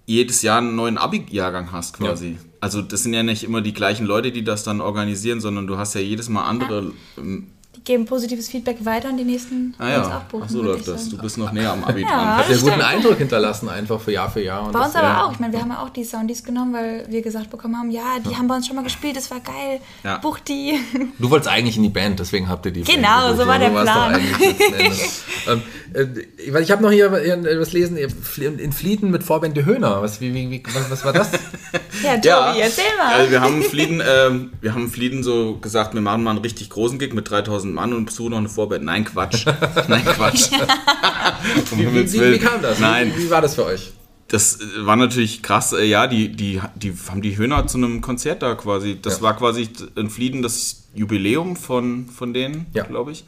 jedes 0.07 0.41
Jahr 0.43 0.59
einen 0.59 0.75
neuen 0.77 0.97
Abi-Jahrgang 0.97 1.73
hast 1.73 1.99
quasi. 1.99 2.39
Also 2.61 2.83
das 2.83 3.03
sind 3.03 3.15
ja 3.15 3.23
nicht 3.23 3.43
immer 3.45 3.63
die 3.63 3.73
gleichen 3.73 4.07
Leute, 4.07 4.33
die 4.33 4.45
das 4.45 4.65
dann 4.65 4.81
organisieren, 4.81 5.41
sondern 5.41 5.67
du 5.67 5.79
hast 5.79 5.95
ja 5.95 6.01
jedes 6.01 6.29
Mal 6.29 6.45
andere. 6.45 6.93
ähm, 7.17 7.47
Die 7.60 7.60
geben 7.85 8.05
positives 8.05 8.49
Feedback 8.49 8.85
weiter 8.85 9.09
und 9.09 9.17
die 9.17 9.25
nächsten 9.25 9.75
Ah 9.79 9.89
ja, 9.89 10.03
auch 10.19 10.23
buchen, 10.25 10.45
ach 10.47 10.51
so 10.51 10.63
läuft 10.63 10.87
das. 10.89 11.05
sagen. 11.05 11.17
Du 11.17 11.23
bist 11.23 11.39
noch 11.39 11.53
näher 11.53 11.73
am 11.73 11.85
Abi 11.85 12.03
Ja. 12.03 12.09
dran. 12.09 12.37
Hat 12.39 12.51
ja 12.51 12.57
guten 12.57 12.81
Eindruck 12.81 13.17
hinterlassen, 13.19 13.69
einfach 13.69 14.01
für 14.01 14.13
Jahr 14.13 14.31
für 14.31 14.43
Jahr. 14.43 14.65
Und 14.67 14.73
Bei 14.73 14.79
das, 14.81 14.89
uns 14.89 14.97
aber 14.97 15.09
ja. 15.09 15.25
auch. 15.25 15.33
Ich 15.33 15.39
meine, 15.41 15.53
wir 15.53 15.61
haben 15.61 15.71
ja 15.71 15.83
auch 15.83 15.89
die 15.91 16.05
Soundies 16.05 16.45
genommen, 16.45 16.73
weil 16.75 17.07
wir 17.09 17.23
gesagt 17.23 17.51
bekommen 17.51 17.77
haben, 17.77 17.91
ja, 17.91 18.19
die 18.29 18.37
haben 18.37 18.49
bei 18.49 18.57
uns 18.57 18.67
schon 18.67 18.77
mal 18.77 18.83
gespielt, 18.83 19.17
das 19.17 19.31
war 19.31 19.41
geil. 19.41 19.81
Ja. 20.05 20.19
Bucht 20.19 20.49
die. 20.49 20.79
Du 21.19 21.31
wolltest 21.31 21.51
eigentlich 21.51 21.77
in 21.77 21.83
die 21.83 21.89
Band, 21.89 22.19
deswegen 22.21 22.49
habt 22.49 22.67
ihr 22.67 22.73
die 22.73 22.83
Genau, 22.85 23.27
Band 23.29 23.39
so 23.39 23.47
war 23.47 23.59
der 23.59 23.69
Plan. 23.71 24.21
ähm, 25.49 25.63
äh, 25.95 26.61
ich 26.61 26.71
habe 26.71 26.83
noch 26.83 26.91
hier 26.91 27.11
was 27.13 27.73
lesen, 27.73 27.97
in 27.97 28.73
Flieden 28.73 29.11
mit 29.11 29.23
Vorband 29.25 29.57
De 29.57 29.65
Höhner. 29.65 30.03
Was, 30.03 30.21
wie, 30.21 30.33
wie, 30.35 30.51
wie, 30.51 30.63
was, 30.73 30.91
was 30.91 31.05
war 31.05 31.13
das? 31.13 31.31
Ja, 32.03 32.15
Tobi, 32.17 32.61
erzähl 32.61 32.85
mal. 32.97 33.13
Also 33.15 33.31
wir 33.31 33.41
haben 33.43 33.63
Flieden, 33.63 34.01
ähm, 34.07 34.53
wir 34.63 34.75
haben 34.75 34.89
Flieden 34.89 35.23
so 35.23 35.59
gesagt, 35.59 35.93
wir 35.93 36.01
machen 36.01 36.23
mal 36.23 36.31
einen 36.31 36.39
richtig 36.39 36.71
großen 36.71 36.99
Gig 36.99 37.13
mit 37.13 37.29
3000 37.29 37.70
Mann 37.73 37.93
und 37.93 38.07
besuchen 38.07 38.31
noch 38.31 38.39
eine 38.39 38.49
Vorband. 38.49 38.85
Nein, 38.85 39.05
Quatsch. 39.05 39.47
Nein, 39.89 40.05
Quatsch. 40.05 40.51
Wie, 41.77 41.87
wie, 41.87 42.13
wie, 42.13 42.33
wie 42.33 42.39
kam 42.39 42.61
das? 42.63 42.79
Nein, 42.81 43.13
Wie, 43.17 43.25
wie 43.25 43.31
war 43.31 43.41
das 43.41 43.55
für 43.55 43.65
euch? 43.65 43.93
das 44.29 44.61
äh, 44.61 44.87
war 44.87 44.97
natürlich 44.97 45.43
krass. 45.43 45.73
Äh, 45.73 45.85
Ja, 45.87 46.07
die, 46.07 46.29
die, 46.31 46.61
die 46.77 46.95
haben 47.09 47.23
die 47.23 47.37
Höhner 47.37 47.67
zu 47.67 47.79
einem 47.79 48.01
Konzert 48.01 48.43
da 48.43 48.55
quasi. 48.55 48.99
Das 49.01 49.17
Ja. 49.17 49.23
war 49.23 49.37
quasi 49.37 49.69
in 49.97 50.11
Flieden 50.11 50.43
das 50.43 50.85
Jubiläum 50.95 51.57
von, 51.57 52.07
von 52.09 52.33
denen, 52.35 52.67
Ja. 52.75 52.85
glaube 52.85 53.13
ich. 53.13 53.25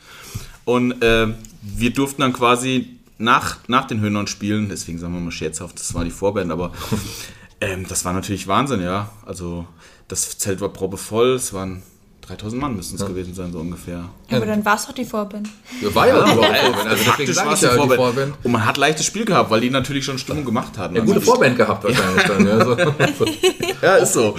Und 0.64 1.02
äh, 1.02 1.28
wir 1.62 1.92
durften 1.92 2.20
dann 2.22 2.32
quasi 2.32 2.98
nach, 3.18 3.58
nach 3.68 3.86
den 3.86 4.00
Höhnern 4.00 4.26
spielen. 4.26 4.68
Deswegen 4.68 4.98
sagen 4.98 5.12
wir 5.14 5.20
mal 5.20 5.30
scherzhaft, 5.32 5.78
das 5.78 5.92
war 5.94 6.04
die 6.04 6.10
Vorband, 6.10 6.52
aber 6.52 6.72
ähm, 7.60 7.86
das 7.88 8.04
war 8.04 8.12
natürlich 8.12 8.46
Wahnsinn, 8.46 8.80
ja. 8.82 9.10
Also 9.26 9.66
das 10.08 10.38
Zelt 10.38 10.60
war 10.60 10.68
probevoll, 10.68 11.32
es 11.34 11.52
waren 11.52 11.82
3000 12.26 12.62
Mann 12.62 12.76
müssen 12.76 12.94
es 12.96 13.04
gewesen 13.04 13.34
sein, 13.34 13.52
so 13.52 13.58
ungefähr. 13.58 14.04
Ja, 14.30 14.36
aber 14.36 14.46
dann 14.46 14.64
war 14.64 14.76
es 14.76 14.86
doch 14.86 14.92
die 14.92 15.04
Vorband. 15.04 15.48
Ja, 15.80 15.92
war 15.94 16.06
ja, 16.06 16.22
die 16.22 16.30
Vorband. 16.30 16.54
Also 16.54 16.70
deswegen 16.84 17.04
Faktisch 17.10 17.36
war 17.36 17.52
es 17.52 17.60
ja 17.60 17.68
die 17.68 17.74
die 17.74 17.78
Vorband. 17.80 18.00
Vorband. 18.00 18.34
Und 18.44 18.52
man 18.52 18.64
hat 18.64 18.76
leichtes 18.76 19.06
Spiel 19.06 19.24
gehabt, 19.24 19.50
weil 19.50 19.60
die 19.60 19.70
natürlich 19.70 20.04
schon 20.04 20.18
Stimmung 20.18 20.44
gemacht 20.44 20.78
hatten. 20.78 20.94
Ja, 20.94 21.02
gute 21.02 21.16
Also, 21.16 21.32
Vorband 21.32 21.56
gehabt 21.56 21.82
wahrscheinlich 21.82 22.22
dann. 22.24 22.46
Ja, 22.46 22.64
so. 22.64 22.76
so. 22.76 23.26
Ja, 23.82 23.96
ist 23.96 24.12
so. 24.12 24.36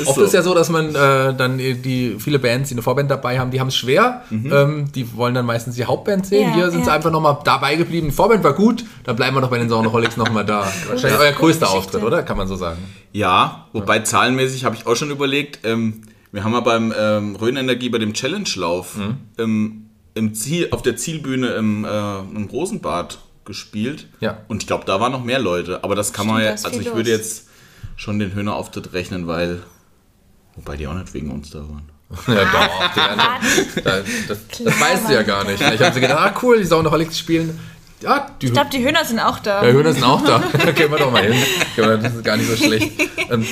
Ist 0.00 0.08
Oft 0.08 0.18
so. 0.18 0.24
ist 0.24 0.34
ja 0.34 0.42
so, 0.42 0.54
dass 0.54 0.68
man 0.68 0.92
äh, 0.92 1.34
dann 1.34 1.58
die 1.58 2.16
viele 2.18 2.40
Bands, 2.40 2.70
die 2.70 2.74
eine 2.74 2.82
Vorband 2.82 3.08
dabei 3.08 3.38
haben, 3.38 3.52
die 3.52 3.60
haben 3.60 3.68
es 3.68 3.76
schwer. 3.76 4.22
Ähm, 4.32 4.90
die 4.92 5.14
wollen 5.16 5.34
dann 5.34 5.46
meistens 5.46 5.76
die 5.76 5.84
Hauptband 5.84 6.26
sehen. 6.26 6.48
Ja, 6.48 6.54
Hier 6.54 6.70
sind 6.72 6.82
sie 6.82 6.88
ja. 6.90 6.96
einfach 6.96 7.12
nochmal 7.12 7.38
dabei 7.44 7.76
geblieben. 7.76 8.08
Die 8.08 8.12
Vorband 8.12 8.42
war 8.42 8.54
gut, 8.54 8.84
dann 9.04 9.14
bleiben 9.14 9.36
wir 9.36 9.40
doch 9.40 9.50
bei 9.50 9.58
den 9.58 9.68
Saunaholics 9.68 10.16
nochmal 10.16 10.44
da. 10.44 10.66
Wahrscheinlich 10.88 11.20
euer 11.20 11.30
größter 11.32 11.66
Geschichte. 11.66 11.78
Auftritt, 11.78 12.02
oder? 12.02 12.24
Kann 12.24 12.36
man 12.36 12.48
so 12.48 12.56
sagen. 12.56 12.78
Ja, 13.12 13.66
wobei 13.72 14.00
zahlenmäßig 14.00 14.64
habe 14.64 14.74
ich 14.74 14.86
auch 14.86 14.96
schon 14.96 15.10
überlegt, 15.10 15.60
ähm, 15.64 16.02
wir 16.32 16.44
haben 16.44 16.52
ja 16.54 16.60
beim 16.60 16.92
ähm, 16.96 17.36
Rhön-Energie 17.36 17.88
bei 17.90 17.98
dem 17.98 18.12
Challenge-Lauf 18.14 18.96
Mhm. 18.96 19.16
im, 19.36 19.86
im 20.14 20.34
Ziel, 20.34 20.68
auf 20.70 20.82
der 20.82 20.96
Zielbühne 20.96 21.48
im, 21.54 21.84
äh, 21.84 22.18
im 22.20 22.46
Rosenbad 22.50 23.18
gespielt. 23.44 24.06
Ja. 24.20 24.38
Und 24.48 24.62
ich 24.62 24.66
glaube, 24.66 24.84
da 24.86 25.00
waren 25.00 25.12
noch 25.12 25.24
mehr 25.24 25.38
Leute. 25.38 25.82
Aber 25.84 25.94
das 25.94 26.12
kann 26.12 26.26
man 26.26 26.36
Stimmt, 26.36 26.44
ja, 26.44 26.50
da 26.50 26.54
ist 26.54 26.66
also 26.66 26.80
ich 26.80 26.86
würde 26.94 27.10
los. 27.10 27.18
jetzt 27.18 27.48
schon 27.96 28.18
den 28.18 28.34
Höhner-Auftritt 28.34 28.92
rechnen, 28.92 29.26
weil, 29.26 29.62
wobei 30.56 30.76
die 30.76 30.86
auch 30.86 30.94
nicht 30.94 31.12
wegen 31.14 31.30
uns 31.30 31.50
da 31.50 31.60
waren. 31.60 31.88
Ja, 32.26 32.44
doch. 32.44 32.94
Die 32.94 33.00
anderen, 33.00 33.84
da, 33.84 34.00
das, 34.28 34.38
das 34.62 34.80
weißt 34.80 35.08
du 35.08 35.14
ja 35.14 35.22
gar 35.22 35.44
nicht. 35.44 35.60
Ich 35.62 35.80
habe 35.80 35.94
sie 35.94 36.00
gedacht, 36.00 36.18
ah 36.20 36.34
cool, 36.42 36.58
die 36.58 36.64
Saunaholics 36.64 37.18
spielen. 37.18 37.58
Ja, 38.02 38.30
die 38.40 38.46
Ich 38.46 38.52
glaube, 38.52 38.68
die 38.70 38.84
Höhner 38.84 39.02
sind 39.04 39.18
auch 39.20 39.38
da. 39.38 39.64
Ja, 39.64 39.72
Höhner 39.72 39.92
sind 39.94 40.04
auch 40.04 40.22
da. 40.22 40.38
Gehen 40.74 40.90
wir 40.90 40.98
doch 40.98 41.10
mal 41.10 41.22
hin. 41.24 41.42
Das 41.76 42.14
ist 42.14 42.24
gar 42.24 42.36
nicht 42.36 42.50
so 42.50 42.56
schlecht. 42.56 42.92
Ähm, 43.30 43.46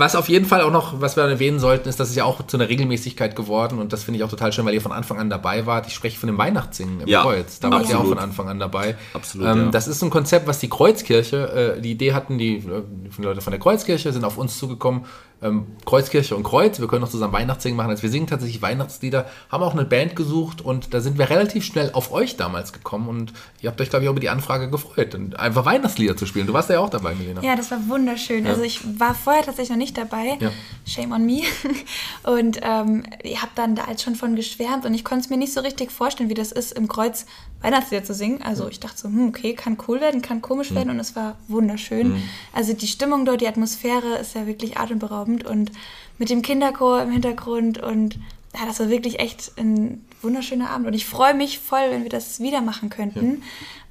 was 0.00 0.16
auf 0.16 0.28
jeden 0.28 0.46
Fall 0.46 0.62
auch 0.62 0.72
noch, 0.72 1.00
was 1.00 1.16
wir 1.16 1.22
erwähnen 1.22 1.60
sollten, 1.60 1.88
ist, 1.88 2.00
dass 2.00 2.10
es 2.10 2.16
ja 2.16 2.24
auch 2.24 2.44
zu 2.46 2.56
einer 2.56 2.68
Regelmäßigkeit 2.68 3.36
geworden 3.36 3.78
und 3.78 3.92
das 3.92 4.02
finde 4.02 4.18
ich 4.18 4.24
auch 4.24 4.30
total 4.30 4.52
schön, 4.52 4.64
weil 4.64 4.74
ihr 4.74 4.80
von 4.80 4.92
Anfang 4.92 5.18
an 5.18 5.30
dabei 5.30 5.66
wart. 5.66 5.86
Ich 5.86 5.94
spreche 5.94 6.18
von 6.18 6.26
dem 6.26 6.38
Weihnachtssingen 6.38 7.00
im 7.00 7.08
Ja, 7.08 7.22
Kreuz. 7.22 7.60
Da 7.60 7.70
wart 7.70 7.88
ihr 7.88 7.98
auch 8.00 8.06
von 8.06 8.18
Anfang 8.18 8.48
an 8.48 8.58
dabei. 8.58 8.96
Absolut, 9.12 9.46
Ähm, 9.46 9.64
ja. 9.66 9.70
Das 9.70 9.86
ist 9.86 10.02
ein 10.02 10.10
Konzept, 10.10 10.46
was 10.48 10.58
die 10.58 10.68
Kreuzkirche, 10.68 11.76
äh, 11.76 11.80
die 11.80 11.92
Idee 11.92 12.12
hatten, 12.14 12.38
die, 12.38 12.56
äh, 12.56 12.82
die 13.16 13.22
Leute 13.22 13.40
von 13.40 13.52
der 13.52 13.60
Kreuzkirche 13.60 14.12
sind 14.12 14.24
auf 14.24 14.38
uns 14.38 14.58
zugekommen. 14.58 15.04
Ähm, 15.42 15.66
Kreuzkirche 15.86 16.36
und 16.36 16.42
Kreuz. 16.42 16.80
Wir 16.80 16.88
können 16.88 17.04
auch 17.04 17.08
zusammen 17.08 17.32
Weihnachtssingen 17.32 17.76
machen. 17.76 17.90
Also 17.90 18.02
wir 18.02 18.10
singen 18.10 18.26
tatsächlich 18.26 18.60
Weihnachtslieder, 18.60 19.26
haben 19.48 19.62
auch 19.62 19.72
eine 19.72 19.84
Band 19.84 20.16
gesucht 20.16 20.60
und 20.60 20.92
da 20.92 21.00
sind 21.00 21.18
wir 21.18 21.30
relativ 21.30 21.64
schnell 21.64 21.90
auf 21.92 22.12
euch 22.12 22.36
damals 22.36 22.72
gekommen 22.72 23.08
und 23.08 23.32
ihr 23.60 23.70
habt 23.70 23.80
euch, 23.80 23.90
glaube 23.90 24.04
ich, 24.04 24.08
auch 24.08 24.12
über 24.12 24.20
die 24.20 24.28
Anfrage 24.28 24.70
gefreut, 24.70 25.14
und 25.14 25.38
einfach 25.38 25.64
Weihnachtslieder 25.64 26.16
zu 26.16 26.26
spielen. 26.26 26.46
Du 26.46 26.52
warst 26.52 26.68
ja 26.70 26.80
auch 26.80 26.90
dabei, 26.90 27.14
Milena. 27.14 27.42
Ja, 27.42 27.56
das 27.56 27.70
war 27.70 27.78
wunderschön. 27.88 28.46
Also 28.46 28.62
ich 28.62 28.80
war 28.98 29.14
vorher 29.14 29.42
tatsächlich 29.42 29.70
noch 29.70 29.76
nicht 29.76 29.96
dabei. 29.96 30.36
Ja. 30.40 30.50
Shame 30.86 31.12
on 31.12 31.24
me. 31.24 31.42
Und 32.24 32.60
ähm, 32.62 33.04
ihr 33.22 33.40
habt 33.40 33.56
dann 33.56 33.74
da 33.74 33.84
als 33.84 34.02
schon 34.02 34.14
von 34.14 34.36
geschwärmt 34.36 34.84
und 34.84 34.94
ich 34.94 35.04
konnte 35.04 35.24
es 35.24 35.30
mir 35.30 35.36
nicht 35.36 35.52
so 35.52 35.60
richtig 35.60 35.90
vorstellen, 35.90 36.28
wie 36.28 36.34
das 36.34 36.52
ist, 36.52 36.72
im 36.72 36.88
Kreuz 36.88 37.26
Weihnachtslieder 37.62 38.04
zu 38.04 38.14
singen. 38.14 38.42
Also 38.42 38.68
ich 38.68 38.80
dachte 38.80 38.98
so, 38.98 39.08
hm, 39.08 39.28
okay, 39.28 39.54
kann 39.54 39.76
cool 39.88 40.00
werden, 40.00 40.22
kann 40.22 40.40
komisch 40.42 40.74
werden 40.74 40.90
und 40.90 40.98
es 40.98 41.14
war 41.16 41.36
wunderschön. 41.48 42.22
Also 42.52 42.72
die 42.72 42.86
Stimmung 42.86 43.24
dort, 43.24 43.40
die 43.40 43.48
Atmosphäre 43.48 44.16
ist 44.20 44.34
ja 44.34 44.46
wirklich 44.46 44.78
atemberaubend 44.78 45.29
und 45.38 45.70
mit 46.18 46.30
dem 46.30 46.42
Kinderchor 46.42 47.02
im 47.02 47.10
Hintergrund 47.10 47.78
und 47.82 48.16
ja, 48.54 48.66
das 48.66 48.80
war 48.80 48.88
wirklich 48.88 49.20
echt 49.20 49.52
ein 49.58 50.04
wunderschöner 50.22 50.70
Abend 50.70 50.86
und 50.88 50.94
ich 50.94 51.06
freue 51.06 51.34
mich 51.34 51.58
voll, 51.60 51.86
wenn 51.90 52.02
wir 52.02 52.10
das 52.10 52.40
wieder 52.40 52.60
machen 52.60 52.90
könnten. 52.90 53.42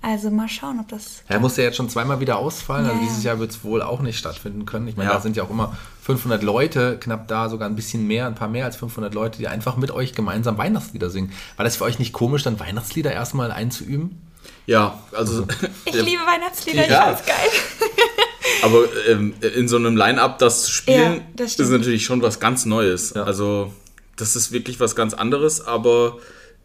Also 0.02 0.30
mal 0.32 0.48
schauen, 0.48 0.80
ob 0.80 0.88
das 0.90 1.24
Er 1.28 1.40
musste 1.40 1.62
ja 1.62 1.68
jetzt 1.68 1.76
schon 1.78 1.90
zweimal 1.90 2.20
wieder 2.22 2.38
ausfallen, 2.38 2.86
Ja, 2.86 2.92
also 2.92 3.02
ja. 3.04 3.08
dieses 3.10 3.24
Jahr 3.24 3.40
wird 3.40 3.52
es 3.52 3.64
wohl 3.66 3.82
auch 3.82 4.00
nicht 4.02 4.18
stattfinden 4.18 4.66
können. 4.66 4.88
Ich 4.88 4.96
meine, 4.96 5.10
Ja. 5.10 5.16
da 5.16 5.22
sind 5.22 5.36
ja 5.36 5.44
auch 5.44 5.50
immer 5.50 5.76
500 6.04 6.42
Leute, 6.44 6.98
knapp 7.00 7.28
da, 7.28 7.50
sogar 7.50 7.68
ein 7.68 7.76
bisschen 7.76 8.06
mehr, 8.08 8.28
ein 8.28 8.36
paar 8.36 8.48
mehr 8.48 8.64
als 8.66 8.76
500 8.78 9.14
Leute, 9.14 9.40
die 9.40 9.48
einfach 9.48 9.76
mit 9.76 9.92
euch 9.92 10.14
gemeinsam 10.14 10.58
Weihnachtslieder 10.58 11.10
singen. 11.10 11.32
War 11.58 11.66
das 11.66 11.76
für 11.78 11.84
euch 11.86 12.00
nicht 12.00 12.14
komisch, 12.14 12.44
dann 12.44 12.60
Weihnachtslieder 12.60 13.12
erstmal 13.12 13.52
einzuüben? 13.52 14.22
Ja, 14.68 15.00
also. 15.14 15.46
Ich 15.86 15.94
liebe 15.94 16.22
Weihnachtslieder, 16.26 16.84
ich 16.84 16.90
Ja. 16.92 17.02
fand's 17.06 17.26
geil. 17.26 17.36
Aber 18.64 18.84
ähm, 19.08 19.34
in 19.56 19.68
so 19.68 19.78
einem 19.78 19.96
Line-Up 19.96 20.40
das 20.40 20.64
zu 20.66 20.72
spielen, 20.72 21.16
Ja, 21.16 21.22
das 21.36 21.56
ist 21.60 21.70
natürlich 21.70 22.04
schon 22.06 22.22
was 22.22 22.40
ganz 22.40 22.66
Neues. 22.66 23.14
Ja. 23.16 23.24
Also, 23.24 23.74
das 24.18 24.36
ist 24.36 24.52
wirklich 24.52 24.80
was 24.80 24.96
ganz 24.96 25.14
anderes, 25.14 25.62
aber 25.62 26.18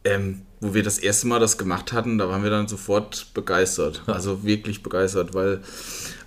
ähm, 0.04 0.42
wo 0.60 0.74
wir 0.74 0.82
das 0.82 0.98
erste 0.98 1.26
Mal 1.28 1.40
das 1.40 1.56
gemacht 1.58 1.92
hatten, 1.92 2.18
da 2.18 2.28
waren 2.28 2.42
wir 2.42 2.50
dann 2.50 2.68
sofort 2.68 3.28
begeistert. 3.34 4.02
Also 4.06 4.44
wirklich 4.44 4.82
begeistert, 4.82 5.34
weil, 5.34 5.60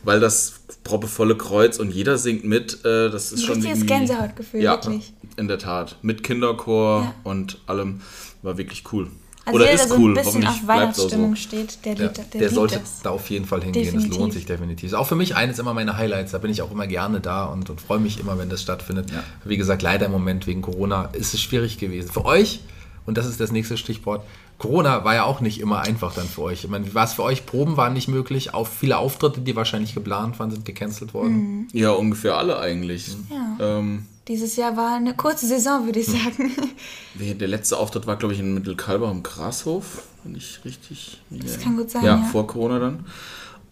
weil 0.04 0.20
das 0.20 0.62
proppevolle 0.84 1.36
Kreuz 1.36 1.78
und 1.80 1.92
jeder 1.92 2.18
singt 2.18 2.44
mit, 2.46 2.86
äh, 2.86 3.10
das 3.10 3.32
ist 3.32 3.42
Ein 3.42 3.46
schon 3.46 3.56
richtiges 3.62 3.86
Gänsehautgefühl, 3.86 4.62
ja, 4.62 4.72
wirklich. 4.74 5.14
in 5.36 5.48
der 5.48 5.60
Tat. 5.60 5.98
Mit 6.02 6.24
Kinderchor 6.24 7.02
Ja. 7.04 7.16
und 7.24 7.60
allem. 7.68 8.02
War 8.42 8.58
wirklich 8.58 8.84
cool. 8.94 9.08
Also 9.48 9.56
Oder 9.56 9.72
jeder, 9.72 9.76
ist 9.76 9.90
der 9.90 9.98
so 9.98 10.04
cool. 10.04 10.18
ein 10.18 10.24
bisschen 10.26 10.48
auf 10.48 10.68
Weihnachtsstimmung 10.68 11.30
so. 11.32 11.42
steht, 11.42 11.86
der, 11.86 11.94
Ja, 11.94 12.04
liebt, 12.04 12.18
der, 12.18 12.24
der 12.26 12.42
liebt 12.42 12.54
sollte 12.54 12.80
das. 12.80 13.02
da 13.02 13.12
auf 13.12 13.30
jeden 13.30 13.46
Fall 13.46 13.64
hingehen. 13.64 13.86
Das 13.86 13.94
Definitiv. 13.94 14.20
lohnt 14.20 14.34
sich 14.34 14.46
definitiv. 14.46 14.88
Ist 14.88 14.94
auch 14.94 15.08
für 15.08 15.16
mich 15.16 15.36
eines 15.38 15.58
immer 15.58 15.74
meine 15.74 15.96
Highlights. 15.96 16.32
Da 16.34 16.38
bin 16.38 16.52
ich 16.52 16.62
auch 16.62 16.70
immer 16.72 16.86
gerne 16.86 17.22
da 17.22 17.46
und, 17.46 17.70
und 17.70 17.80
freue 17.80 18.00
mich 18.00 18.20
immer, 18.20 18.38
wenn 18.38 18.50
das 18.50 18.62
stattfindet. 18.62 19.10
Ja. 19.10 19.24
Wie 19.46 19.56
gesagt, 19.56 19.82
leider 19.82 20.06
im 20.08 20.12
Moment 20.12 20.46
wegen 20.48 20.62
Corona 20.62 21.06
ist 21.14 21.34
es 21.34 21.42
schwierig 21.42 21.78
gewesen. 21.78 22.12
Für 22.12 22.26
euch, 22.26 22.60
und 23.06 23.18
das 23.18 23.26
ist 23.26 23.40
das 23.40 23.52
nächste 23.54 23.78
Stichwort, 23.78 24.26
Corona 24.58 25.06
war 25.06 25.16
ja 25.16 25.24
auch 25.24 25.40
nicht 25.40 25.62
immer 25.62 25.80
einfach 25.82 26.14
dann 26.14 26.28
für 26.28 26.42
euch. 26.42 26.64
Ich 26.66 26.70
meine, 26.70 26.94
war 26.94 27.06
es 27.06 27.14
für 27.14 27.24
euch? 27.24 27.46
Proben 27.46 27.78
waren 27.78 27.94
nicht 27.94 28.08
möglich. 28.10 28.54
Auch 28.54 28.68
viele 28.68 28.98
Auftritte, 28.98 29.40
die 29.40 29.56
wahrscheinlich 29.56 29.94
geplant 29.94 30.40
waren, 30.40 30.52
sind 30.52 30.66
gecancelt 30.66 31.14
worden. 31.14 31.60
Mhm. 31.60 31.68
Ja, 31.74 31.92
ungefähr 31.92 32.36
alle 32.38 32.60
eigentlich. 32.60 33.16
Ja. 33.30 33.78
Ähm, 33.78 34.06
Dieses 34.28 34.56
Jahr 34.58 34.76
war 34.76 34.96
eine 34.96 35.16
kurze 35.16 35.48
Saison, 35.48 35.86
würde 35.86 36.00
ich 36.00 36.08
sagen. 36.08 36.52
Wer- 37.14 37.36
Der 37.36 37.48
letzte 37.48 37.78
Auftritt 37.78 38.08
war, 38.08 38.18
glaube 38.18 38.34
ich, 38.34 38.40
in 38.42 38.54
Mittelkalber 38.54 39.08
am 39.08 39.24
Grashof, 39.24 40.04
wenn 40.24 40.36
ich 40.36 40.60
richtig. 40.66 41.22
Das 41.30 41.60
kann 41.60 41.78
gut 41.78 41.90
sein, 41.92 42.04
Ja, 42.04 42.18
ja. 42.18 42.24
vor 42.24 42.46
Corona 42.48 42.80
dann. 42.80 43.06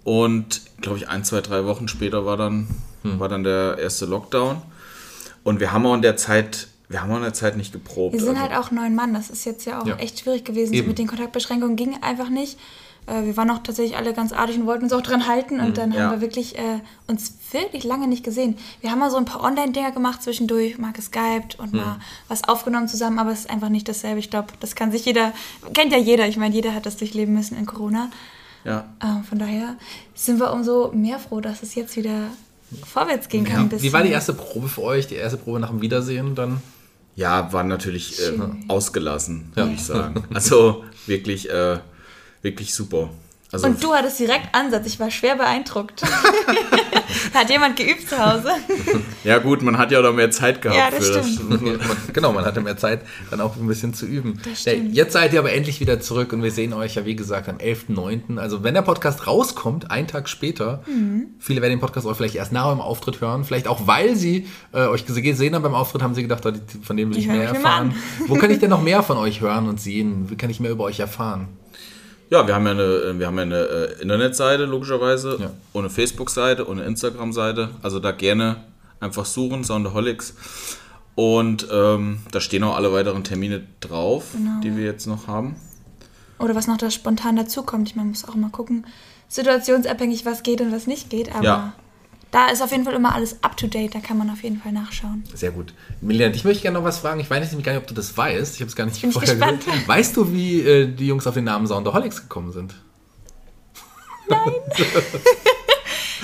Und, 0.04 0.62
glaube 0.82 0.98
ich, 0.98 1.10
ein, 1.10 1.24
zwei, 1.24 1.42
drei 1.42 1.66
Wochen 1.66 1.88
später 1.88 2.26
war 2.26 2.38
dann, 2.38 2.68
Hm. 3.04 3.20
war 3.20 3.28
dann 3.30 3.44
der 3.44 3.78
erste 3.80 4.06
Lockdown. 4.06 4.62
Und 5.44 5.60
wir 5.60 5.72
haben 5.72 5.86
auch 5.86 5.94
in 5.96 6.02
der 6.02 6.16
Zeit, 6.18 6.68
wir 6.90 7.02
haben 7.02 7.12
auch 7.12 7.18
in 7.18 7.24
der 7.24 7.34
Zeit 7.34 7.58
nicht 7.58 7.74
geprobt. 7.74 8.14
Wir 8.14 8.20
sind 8.20 8.38
also- 8.38 8.42
halt 8.42 8.54
auch 8.54 8.72
neun 8.72 8.96
Mann. 8.96 9.14
Das 9.14 9.30
ist 9.30 9.46
jetzt 9.46 9.66
ja 9.66 9.82
auch 9.82 9.88
Ja. 9.88 9.96
echt 9.98 10.20
schwierig 10.20 10.46
gewesen. 10.46 10.74
So 10.74 10.80
Eben. 10.80 10.88
mit 10.90 11.00
den 11.00 11.08
Kontaktbeschränkungen 11.08 11.76
ging 11.76 12.02
einfach 12.02 12.30
nicht. 12.30 12.58
Äh, 13.08 13.24
Wir 13.26 13.38
waren 13.38 13.52
auch 13.52 13.60
tatsächlich 13.62 13.98
alle 13.98 14.14
ganz 14.14 14.34
artig 14.34 14.58
und 14.58 14.66
wollten 14.66 14.86
uns 14.86 14.94
auch 14.94 15.02
dran 15.02 15.28
halten. 15.28 15.60
Und 15.60 15.78
dann 15.78 15.92
ja. 15.92 16.02
haben 16.06 16.12
wir 16.14 16.22
wirklich 16.22 16.58
äh, 16.58 16.80
uns 17.08 17.34
wirklich 17.52 17.84
lange 17.84 18.08
nicht 18.08 18.24
gesehen. 18.24 18.58
Wir 18.82 18.90
haben 18.92 18.98
mal 19.00 19.12
so 19.12 19.18
ein 19.18 19.26
paar 19.26 19.44
Online-Dinger 19.44 19.92
gemacht 19.92 20.24
zwischendurch, 20.24 20.78
mal 20.80 20.92
geskypt 20.92 21.60
und 21.60 21.74
mal 21.74 22.00
was 22.28 22.44
aufgenommen 22.46 22.88
zusammen, 22.88 23.20
aber 23.20 23.32
es 23.32 23.42
ist 23.42 23.50
einfach 23.52 23.70
nicht 23.70 23.88
dasselbe. 23.88 24.18
Ich 24.20 24.30
glaube, 24.32 24.48
das 24.60 24.74
kann 24.76 24.92
sich 24.92 25.06
jeder, 25.06 25.34
kennt 25.74 25.92
ja 25.92 26.00
jeder. 26.00 26.28
Ich 26.28 26.38
meine, 26.38 26.54
jeder 26.56 26.74
hat 26.74 26.86
das 26.88 26.98
durchleben 26.98 27.34
müssen 27.36 27.56
in 27.58 27.66
Corona. 27.68 28.10
Ja. 28.64 28.86
Äh, 29.00 29.24
Von 29.30 29.38
daher 29.38 29.76
sind 30.16 30.40
wir 30.40 30.52
umso 30.52 30.92
mehr 30.92 31.20
froh, 31.20 31.40
dass 31.42 31.62
es 31.62 31.76
jetzt 31.76 31.96
wieder 31.96 32.30
vorwärts 32.86 33.30
gehen 33.30 33.44
kann. 33.46 33.60
ein 33.62 33.70
bisschen. 33.70 33.88
Wie 33.88 33.94
war 33.94 34.02
die 34.02 34.10
erste 34.10 34.34
Probe 34.34 34.68
für 34.68 34.82
euch? 34.82 35.06
Die 35.06 35.16
erste 35.16 35.38
Probe 35.38 35.60
nach 35.60 35.70
dem 35.70 35.82
Wiedersehen 35.82 36.34
dann? 36.34 36.62
Ja, 37.16 37.52
war 37.54 37.64
natürlich 37.64 38.20
äh. 38.20 38.36
Ja. 38.36 38.56
ausgelassen, 38.68 39.52
würde 39.56 39.74
ich 39.74 39.84
sagen. 39.84 40.24
Also 40.34 40.84
wirklich, 41.06 41.50
äh, 41.50 41.80
wirklich 42.42 42.74
super. 42.74 43.10
Also, 43.56 43.68
Und 43.68 43.84
du 43.84 43.94
hattest 43.94 44.20
direkt 44.20 44.54
Ansatz. 44.54 44.86
Ich 44.88 45.00
war 45.00 45.10
schwer 45.12 45.36
beeindruckt. 45.36 46.04
Hat 47.34 47.50
jemand 47.50 47.76
geübt 47.78 48.10
zu 48.10 48.18
Hause? 48.18 48.50
ja 49.24 49.38
gut, 49.40 49.62
man 49.62 49.78
hat 49.78 49.92
ja 49.92 50.00
auch 50.00 50.04
noch 50.04 50.14
mehr 50.14 50.32
Zeit 50.32 50.62
gehabt 50.62 50.78
Ja, 50.78 50.90
das 50.92 51.08
für 51.08 51.24
stimmt. 51.24 51.80
das. 51.80 52.14
Genau, 52.14 52.32
man 52.34 52.46
hatte 52.46 52.62
mehr 52.62 52.78
Zeit, 52.78 53.02
dann 53.30 53.42
auch 53.42 53.56
ein 53.56 53.68
bisschen 53.68 53.94
zu 53.94 54.06
üben. 54.06 54.42
Jetzt 54.92 55.14
seid 55.14 55.34
ihr 55.34 55.40
aber 55.40 55.52
endlich 55.54 55.80
wieder 55.80 56.00
zurück 56.00 56.34
und 56.34 56.44
wir 56.44 56.52
sehen 56.52 56.74
euch 56.74 56.96
ja, 56.96 57.06
wie 57.06 57.16
gesagt, 57.16 57.50
am 57.50 57.58
11.09. 57.58 58.38
Also 58.38 58.64
wenn 58.64 58.74
der 58.74 58.82
Podcast 58.82 59.28
rauskommt, 59.28 59.92
einen 59.92 60.08
Tag 60.08 60.30
später, 60.30 60.84
Mhm. 60.88 61.28
viele 61.40 61.62
werden 61.62 61.72
den 61.74 61.80
Podcast 61.80 62.06
auch 62.08 62.16
vielleicht 62.16 62.36
erst 62.36 62.52
nach 62.52 62.66
eurem 62.66 62.82
Auftritt 62.82 63.22
hören, 63.22 63.44
vielleicht 63.44 63.68
auch, 63.68 63.88
weil 63.88 64.16
sie 64.16 64.48
äh, 64.74 64.86
euch 64.88 65.06
gesehen 65.06 65.56
haben 65.56 65.64
beim 65.64 65.74
Auftritt, 65.76 66.02
haben 66.04 66.16
sie 66.16 66.22
gedacht, 66.22 66.46
oh, 66.46 66.52
von 66.84 66.98
dem 66.98 67.10
will 67.12 67.18
ich 67.18 67.28
hören 67.28 67.38
mehr 67.38 67.50
erfahren. 67.50 67.96
Wo 68.28 68.36
kann 68.36 68.52
ich 68.52 68.60
denn 68.60 68.70
noch 68.70 68.82
mehr 68.82 69.04
von 69.04 69.18
euch 69.18 69.42
hören 69.42 69.68
und 69.68 69.80
sehen? 69.82 70.30
Wie 70.30 70.36
kann 70.36 70.50
ich 70.50 70.60
mehr 70.60 70.72
über 70.72 70.84
euch 70.86 71.00
erfahren? 71.00 71.48
Ja, 72.30 72.48
wir 72.48 72.56
haben 72.56 72.66
ja 72.66 72.72
eine, 72.72 73.20
wir 73.20 73.28
haben 73.28 73.36
ja 73.38 73.44
eine 73.44 73.60
äh, 73.60 74.02
Internetseite, 74.02 74.66
logischerweise, 74.66 75.38
Ja. 75.40 75.52
und 75.74 75.84
eine 75.84 75.90
Facebook-Seite 75.90 76.66
und 76.66 76.80
eine 76.80 76.88
Instagram-Seite. 76.88 77.70
Also 77.82 78.00
da 78.00 78.12
gerne 78.12 78.58
einfach 79.00 79.26
suchen, 79.26 79.64
Soundaholics. 79.64 80.34
Und 81.16 81.68
ähm, 81.72 82.20
da 82.32 82.42
stehen 82.42 82.64
auch 82.64 82.76
alle 82.76 82.92
weiteren 82.92 83.24
Termine 83.24 83.64
drauf, 83.80 84.26
Genau. 84.34 84.60
die 84.62 84.76
wir 84.76 84.84
jetzt 84.86 85.06
noch 85.08 85.28
haben. 85.28 85.56
Oder 86.40 86.56
was 86.56 86.68
noch 86.68 86.78
da 86.78 86.92
spontan 86.92 87.36
dazukommt. 87.38 87.88
Ich 87.88 87.96
meine, 87.96 88.06
man 88.08 88.12
muss 88.12 88.28
auch 88.28 88.36
immer 88.36 88.50
gucken, 88.50 88.86
situationsabhängig, 89.30 90.26
was 90.26 90.44
geht 90.44 90.60
und 90.62 90.72
was 90.74 90.88
nicht 90.88 91.10
geht. 91.10 91.34
Aber 91.34 91.44
Ja. 91.44 91.74
Da 92.36 92.50
ist 92.50 92.62
auf 92.62 92.72
jeden 92.72 92.84
Fall 92.84 92.94
immer 92.96 93.16
alles 93.16 93.42
up 93.44 93.56
to 93.56 93.66
date. 93.66 93.96
Da 93.96 94.02
kann 94.02 94.18
man 94.18 94.30
auf 94.30 94.44
jeden 94.44 94.60
Fall 94.60 94.74
nachschauen. 94.74 95.24
Sehr 95.34 95.52
gut. 95.52 95.74
Milena, 96.02 96.34
dich 96.34 96.44
möchte 96.44 96.58
ich 96.58 96.62
gerne 96.64 96.78
noch 96.78 96.84
was 96.84 97.00
fragen. 97.00 97.22
Ich 97.22 97.30
weiß 97.30 97.48
nämlich 97.52 97.66
gar 97.66 97.72
nicht, 97.72 97.82
ob 97.82 97.88
du 97.88 97.94
das 97.94 98.18
weißt. 98.18 98.56
Ich 98.56 98.60
habe 98.60 98.68
es 98.68 98.76
gar 98.76 98.84
nicht 98.86 99.00
Bin 99.00 99.10
ich 99.10 99.14
vorher 99.14 99.36
gespannt. 99.36 99.64
gehört. 99.64 99.88
Weißt 99.88 100.18
du, 100.18 100.34
wie 100.34 100.60
äh, 100.60 100.94
die 100.94 101.08
Jungs 101.08 101.26
auf 101.28 101.34
den 101.34 101.46
Namen 101.46 101.66
Soundaholics 101.66 102.24
gekommen 102.24 102.52
sind? 102.52 102.76
Nein. 104.28 104.52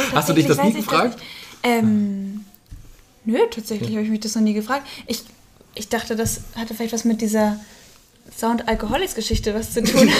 Hast 0.14 0.28
du 0.28 0.34
dich 0.34 0.48
das 0.48 0.62
nie 0.62 0.74
gefragt? 0.74 1.16
nicht. 1.16 1.26
Ähm, 1.64 2.44
nö, 3.24 3.38
tatsächlich 3.50 3.92
habe 3.92 4.02
ich 4.02 4.10
mich 4.10 4.20
das 4.20 4.36
noch 4.36 4.42
nie 4.42 4.54
gefragt. 4.54 4.86
Ich, 5.08 5.24
ich 5.76 5.88
dachte, 5.88 6.18
das 6.18 6.42
hatte 6.58 6.74
vielleicht 6.74 6.94
was 6.94 7.06
mit 7.06 7.22
dieser 7.22 7.58
Sound-Alkoholics-Geschichte 8.38 9.54
was 9.54 9.74
zu 9.74 9.84
tun. 9.84 10.10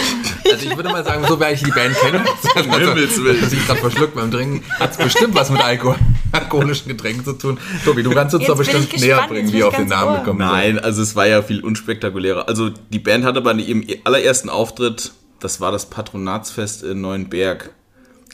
Also 0.52 0.66
ich 0.66 0.76
würde 0.76 0.90
mal 0.90 1.02
sagen, 1.02 1.24
so 1.26 1.40
wer 1.40 1.52
ich 1.52 1.62
die 1.62 1.70
Band 1.70 1.94
kenne, 1.96 2.20
also, 2.54 3.24
dass 3.24 3.52
ich 3.52 3.66
gerade 3.66 3.80
verschluckt 3.80 4.14
beim 4.14 4.30
Trinken, 4.30 4.62
hat 4.78 4.90
es 4.90 4.96
bestimmt 4.98 5.34
was 5.34 5.48
mit 5.50 5.62
Alkohol, 5.62 5.96
alkoholischen 6.32 6.88
Getränken 6.88 7.24
zu 7.24 7.32
tun. 7.34 7.58
Tobi, 7.86 8.02
du 8.02 8.10
kannst 8.10 8.34
uns 8.34 8.42
Jetzt 8.42 8.50
doch 8.50 8.58
bestimmt 8.58 8.90
gespannt, 8.90 9.02
näher 9.02 9.28
bringen, 9.28 9.50
wie 9.52 9.58
ich 9.58 9.64
auf 9.64 9.74
den 9.74 9.88
Namen 9.88 10.18
gekommen 10.18 10.40
seid. 10.40 10.50
Nein, 10.50 10.78
also 10.78 11.00
es 11.00 11.16
war 11.16 11.26
ja 11.26 11.40
viel 11.42 11.64
unspektakulärer. 11.64 12.48
Also 12.48 12.68
die 12.68 12.98
Band 12.98 13.24
hatte 13.24 13.40
bei 13.40 13.54
ihrem 13.54 13.86
allerersten 14.04 14.50
Auftritt, 14.50 15.12
das 15.40 15.60
war 15.62 15.72
das 15.72 15.86
Patronatsfest 15.86 16.82
in 16.82 17.00
Neuenberg, 17.00 17.70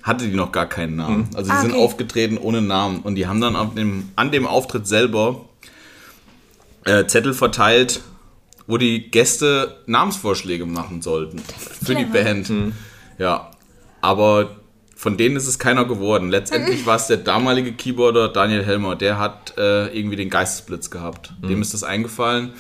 hatte 0.03 0.27
die 0.27 0.35
noch 0.35 0.51
gar 0.51 0.67
keinen 0.67 0.97
Namen. 0.97 1.29
Also 1.37 1.51
die 1.53 1.57
Ah, 1.57 1.61
sind 1.61 1.73
okay. 1.73 1.85
aufgetreten 1.85 2.37
ohne 2.39 2.63
Namen 2.63 3.01
und 3.01 3.15
die 3.15 3.29
haben 3.29 3.41
dann 3.41 3.55
auf 3.55 3.75
dem, 3.75 4.11
an 4.17 4.33
dem 4.33 4.45
Auftritt 4.47 4.89
selber 4.89 5.45
äh, 6.85 7.07
Zettel 7.07 7.33
verteilt, 7.35 8.01
wo 8.69 8.77
die 8.77 9.11
Gäste 9.11 9.79
Namensvorschläge 9.87 10.67
machen 10.67 11.03
sollten 11.03 11.41
für 11.85 11.97
die. 11.97 12.05
Band. 12.05 12.53
Ja, 13.19 13.51
aber 14.01 14.51
von 14.95 15.17
denen 15.17 15.35
ist 15.37 15.49
es 15.49 15.59
keiner 15.59 15.85
geworden. 15.85 16.29
Letztendlich 16.29 16.87
war 16.87 16.97
es 16.97 17.09
der 17.09 17.17
damalige 17.17 17.73
Keyboarder 17.73 18.29
Daniel 18.29 18.65
Helmer, 18.65 18.95
der 18.95 19.19
hat 19.19 19.55
äh, 19.57 19.87
irgendwie 19.89 20.17
den 20.17 20.31
Geistesblitz 20.31 20.91
gehabt. 20.91 21.33
Dem 21.43 21.63
ist 21.63 21.75
das 21.75 21.83
eingefallen. 21.83 22.53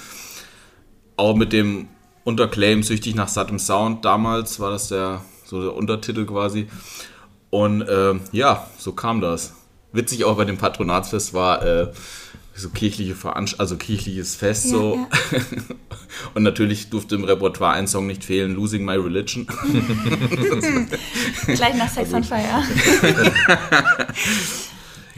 Auch 1.16 1.36
mit 1.36 1.52
dem 1.52 1.88
Unterclaim 2.24 2.82
Süchtig 2.82 3.14
nach 3.14 3.28
sattem 3.28 3.58
Sound 3.58 4.04
damals 4.04 4.60
war 4.60 4.70
das 4.70 4.88
der 4.88 5.22
so 5.44 5.62
der 5.62 5.74
Untertitel 5.74 6.26
quasi. 6.26 6.68
Und 7.50 7.84
ähm, 7.88 8.20
ja, 8.32 8.66
so 8.78 8.92
kam 8.92 9.20
das. 9.20 9.54
Witzig 9.92 10.24
auch 10.24 10.36
bei 10.36 10.44
dem 10.44 10.58
Patronatsfest 10.58 11.32
war 11.32 11.64
äh, 11.64 11.90
so 12.60 12.70
kirchliche 12.70 13.14
Veranst 13.14 13.60
also 13.60 13.76
kirchliches 13.76 14.34
Fest 14.34 14.66
Ja, 14.66 14.70
so. 14.70 15.06
Und 16.34 16.42
natürlich 16.42 16.90
durfte 16.90 17.14
im 17.14 17.24
Repertoire 17.24 17.74
ein 17.74 17.86
Song 17.86 18.06
nicht 18.06 18.24
fehlen, 18.24 18.54
Losing 18.54 18.84
My 18.84 18.96
Religion. 18.96 19.46
Gleich 21.46 21.76
nach 21.76 21.88
Sex 21.88 22.12
on 22.12 22.24
Fire. 22.24 22.62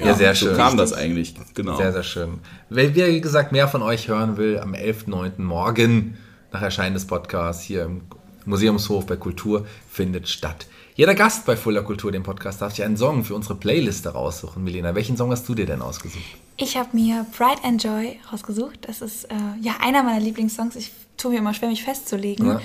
Ja, 0.03 0.15
sehr 0.15 0.35
so 0.35 0.47
schön. 0.47 0.57
kam 0.57 0.79
das 0.79 0.95
eigentlich. 0.95 1.35
Genau. 1.55 1.77
Sehr, 1.77 1.93
sehr 1.93 2.03
schön. 2.03 2.39
Wer, 2.71 2.95
wer, 2.95 3.09
wie 3.09 3.21
gesagt, 3.21 3.53
mehr 3.53 3.69
von 3.69 3.83
euch 3.83 4.09
hören 4.09 4.39
will, 4.39 4.59
am 4.59 4.73
11.09. 4.73 5.43
morgen 5.43 6.17
nach 6.53 6.63
Erscheinen 6.63 6.95
des 6.95 7.07
Podcasts 7.07 7.63
hier 7.63 7.85
im 7.85 8.01
Museumshof 8.45 9.07
bei 9.07 9.17
Kultur 9.17 9.67
findet 9.89 10.29
statt. 10.29 10.67
Jeder 10.95 11.15
Gast 11.15 11.47
bei 11.47 11.57
Fuller 11.57 11.83
Kultur, 11.83 12.13
dem 12.13 12.23
Podcast, 12.23 12.61
darf 12.61 12.75
sich 12.75 12.85
einen 12.85 12.97
Song 12.97 13.25
für 13.25 13.35
unsere 13.35 13.55
Playliste 13.55 14.11
raussuchen. 14.11 14.63
Milena, 14.63 14.95
welchen 14.95 15.17
Song 15.17 15.31
hast 15.31 15.49
du 15.49 15.55
dir 15.55 15.67
denn 15.67 15.81
ausgesucht? 15.81 16.25
Ich 16.57 16.77
habe 16.77 16.91
mir 16.93 17.25
Pride 17.37 17.65
and 17.65 17.83
Joy 17.83 18.19
rausgesucht. 18.31 18.81
Das 18.83 19.01
ist 19.01 19.25
äh, 19.25 19.35
ja 19.63 19.77
einer 19.81 20.03
meiner 20.03 20.21
Lieblingssongs. 20.21 20.77
Ich 20.77 20.93
tue 21.17 21.31
mir 21.31 21.39
immer 21.39 21.55
schwer, 21.55 21.71
mich 21.71 21.85
festzulegen. 21.85 22.47
Ja. 22.47 22.61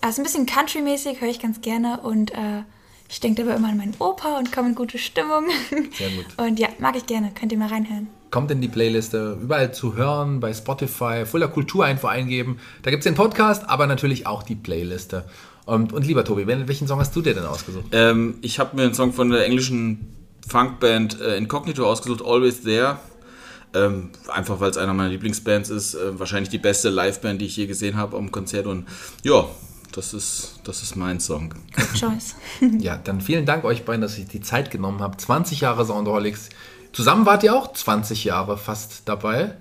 Es 0.00 0.10
ist 0.10 0.18
ein 0.18 0.24
bisschen 0.24 0.46
country-mäßig, 0.46 1.20
höre 1.20 1.28
ich 1.28 1.40
ganz 1.40 1.60
gerne. 1.60 2.00
Und 2.00 2.32
äh, 2.32 2.62
ich 3.08 3.20
denke 3.20 3.44
dabei 3.44 3.56
immer 3.56 3.68
an 3.68 3.76
meinen 3.76 3.94
Opa 3.98 4.38
und 4.38 4.52
komme 4.52 4.70
in 4.70 4.74
gute 4.74 4.98
Stimmung. 4.98 5.44
Sehr 5.96 6.10
gut. 6.10 6.26
Und 6.38 6.58
ja, 6.58 6.68
mag 6.78 6.96
ich 6.96 7.06
gerne. 7.06 7.30
Könnt 7.38 7.52
ihr 7.52 7.58
mal 7.58 7.68
reinhören. 7.68 8.08
Kommt 8.36 8.50
in 8.50 8.60
die 8.60 8.68
Playliste, 8.68 9.38
überall 9.40 9.72
zu 9.72 9.96
hören, 9.96 10.40
bei 10.40 10.52
Spotify, 10.52 11.24
Fuller 11.24 11.48
Kultur 11.48 11.86
einfach 11.86 12.10
eingeben. 12.10 12.58
Da 12.82 12.90
gibt 12.90 13.00
es 13.00 13.04
den 13.04 13.14
Podcast, 13.14 13.66
aber 13.66 13.86
natürlich 13.86 14.26
auch 14.26 14.42
die 14.42 14.54
Playliste. 14.54 15.24
Und, 15.64 15.94
und 15.94 16.06
lieber 16.06 16.22
Tobi, 16.22 16.42
wel- 16.46 16.68
welchen 16.68 16.86
Song 16.86 17.00
hast 17.00 17.16
du 17.16 17.22
dir 17.22 17.32
denn 17.32 17.46
ausgesucht? 17.46 17.86
Ähm, 17.92 18.34
ich 18.42 18.58
habe 18.58 18.76
mir 18.76 18.82
einen 18.82 18.92
Song 18.92 19.14
von 19.14 19.30
der 19.30 19.46
englischen 19.46 20.14
Funkband 20.46 21.18
äh, 21.18 21.38
Incognito 21.38 21.86
ausgesucht, 21.86 22.20
Always 22.22 22.60
There. 22.60 22.98
Ähm, 23.72 24.10
einfach 24.28 24.60
weil 24.60 24.68
es 24.68 24.76
einer 24.76 24.92
meiner 24.92 25.08
Lieblingsbands 25.08 25.70
ist. 25.70 25.94
Äh, 25.94 26.18
wahrscheinlich 26.18 26.50
die 26.50 26.58
beste 26.58 26.90
Liveband, 26.90 27.40
die 27.40 27.46
ich 27.46 27.56
je 27.56 27.66
gesehen 27.66 27.96
habe 27.96 28.18
am 28.18 28.30
Konzert. 28.30 28.66
Und 28.66 28.84
ja, 29.22 29.46
das 29.92 30.12
ist, 30.12 30.60
das 30.64 30.82
ist 30.82 30.94
mein 30.94 31.20
Song. 31.20 31.54
Good 31.74 31.94
choice. 31.98 32.34
Ja, 32.80 32.98
dann 32.98 33.22
vielen 33.22 33.46
Dank 33.46 33.64
euch 33.64 33.86
beiden, 33.86 34.02
dass 34.02 34.18
ihr 34.18 34.26
die 34.26 34.42
Zeit 34.42 34.70
genommen 34.70 35.00
habt. 35.00 35.22
20 35.22 35.62
Jahre 35.62 35.86
Soundholics. 35.86 36.50
Zusammen 36.96 37.26
wart 37.26 37.42
ihr 37.42 37.54
auch 37.54 37.74
20 37.74 38.24
Jahre 38.24 38.56
fast 38.56 39.02
dabei. 39.04 39.52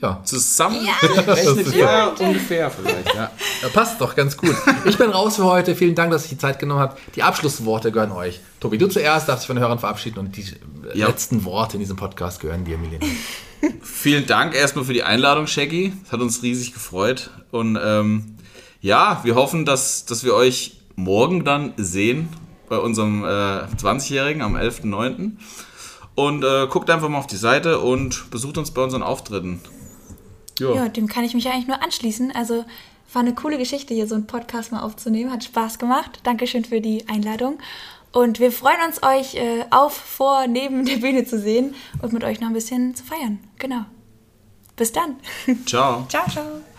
Ja, 0.00 0.20
Zusammen 0.24 0.86
gerechnet, 1.00 1.74
ja, 1.74 2.06
ungefähr 2.08 2.70
vielleicht. 2.70 3.14
Ja. 3.14 3.30
Ja, 3.62 3.68
passt 3.72 4.00
doch 4.00 4.14
ganz 4.14 4.36
gut. 4.36 4.54
Ich 4.84 4.96
bin 4.98 5.10
raus 5.10 5.36
für 5.36 5.44
heute. 5.44 5.74
Vielen 5.74 5.94
Dank, 5.96 6.12
dass 6.12 6.24
ihr 6.26 6.30
die 6.30 6.38
Zeit 6.38 6.58
genommen 6.58 6.80
habt. 6.80 7.00
Die 7.16 7.22
Abschlussworte 7.22 7.90
gehören 7.90 8.12
euch. 8.12 8.40
Tobi, 8.60 8.76
du 8.78 8.86
zuerst 8.88 9.28
darfst 9.28 9.42
dich 9.42 9.46
von 9.48 9.56
den 9.56 9.62
Hörern 9.64 9.78
verabschieden 9.80 10.18
und 10.20 10.36
die 10.36 10.42
äh, 10.42 10.98
Ja. 10.98 11.06
letzten 11.08 11.44
Worte 11.44 11.74
in 11.74 11.80
diesem 11.80 11.96
Podcast 11.96 12.40
gehören 12.40 12.64
dir, 12.64 12.76
Milena. 12.78 13.04
Vielen 13.82 14.26
Dank 14.26 14.54
erstmal 14.54 14.84
für 14.84 14.92
die 14.92 15.02
Einladung, 15.04 15.46
Shaggy. 15.48 15.92
Es 16.04 16.12
hat 16.12 16.20
uns 16.20 16.42
riesig 16.42 16.74
gefreut. 16.74 17.30
Und 17.50 17.76
ähm, 17.82 18.36
ja, 18.80 19.20
wir 19.24 19.34
hoffen, 19.36 19.64
dass, 19.64 20.04
dass 20.04 20.22
wir 20.22 20.34
euch 20.34 20.80
morgen 20.96 21.44
dann 21.44 21.72
sehen 21.76 22.28
bei 22.68 22.76
unserem 22.78 23.24
äh, 23.24 23.28
20-Jährigen 23.28 24.42
am 24.42 24.54
11.09. 24.56 25.32
Und 26.14 26.44
äh, 26.44 26.66
guckt 26.68 26.90
einfach 26.90 27.08
mal 27.08 27.18
auf 27.18 27.26
die 27.26 27.36
Seite 27.36 27.80
und 27.80 28.30
besucht 28.30 28.56
uns 28.56 28.70
bei 28.70 28.82
unseren 28.82 29.02
Auftritten. 29.02 29.60
Ja, 30.74 30.88
dem 30.88 31.08
kann 31.08 31.24
ich 31.24 31.34
mich 31.34 31.48
eigentlich 31.48 31.66
nur 31.66 31.82
anschließen. 31.82 32.32
Also 32.34 32.64
war 33.12 33.22
eine 33.22 33.34
coole 33.34 33.58
Geschichte, 33.58 33.94
hier 33.94 34.06
so 34.06 34.14
einen 34.14 34.26
Podcast 34.26 34.72
mal 34.72 34.82
aufzunehmen. 34.82 35.32
Hat 35.32 35.44
Spaß 35.44 35.78
gemacht. 35.78 36.20
Dankeschön 36.22 36.64
für 36.64 36.80
die 36.80 37.08
Einladung. 37.08 37.58
Und 38.12 38.38
wir 38.38 38.52
freuen 38.52 38.80
uns, 38.86 39.02
euch 39.02 39.34
äh, 39.34 39.64
auf, 39.70 39.92
vor, 39.92 40.46
neben 40.46 40.84
der 40.84 40.98
Bühne 40.98 41.24
zu 41.24 41.38
sehen 41.38 41.74
und 42.00 42.12
mit 42.12 42.22
euch 42.22 42.40
noch 42.40 42.48
ein 42.48 42.54
bisschen 42.54 42.94
zu 42.94 43.04
feiern. 43.04 43.40
Genau. 43.58 43.84
Bis 44.76 44.92
dann. 44.92 45.16
Ciao. 45.66 46.06
ciao, 46.08 46.28
ciao. 46.30 46.73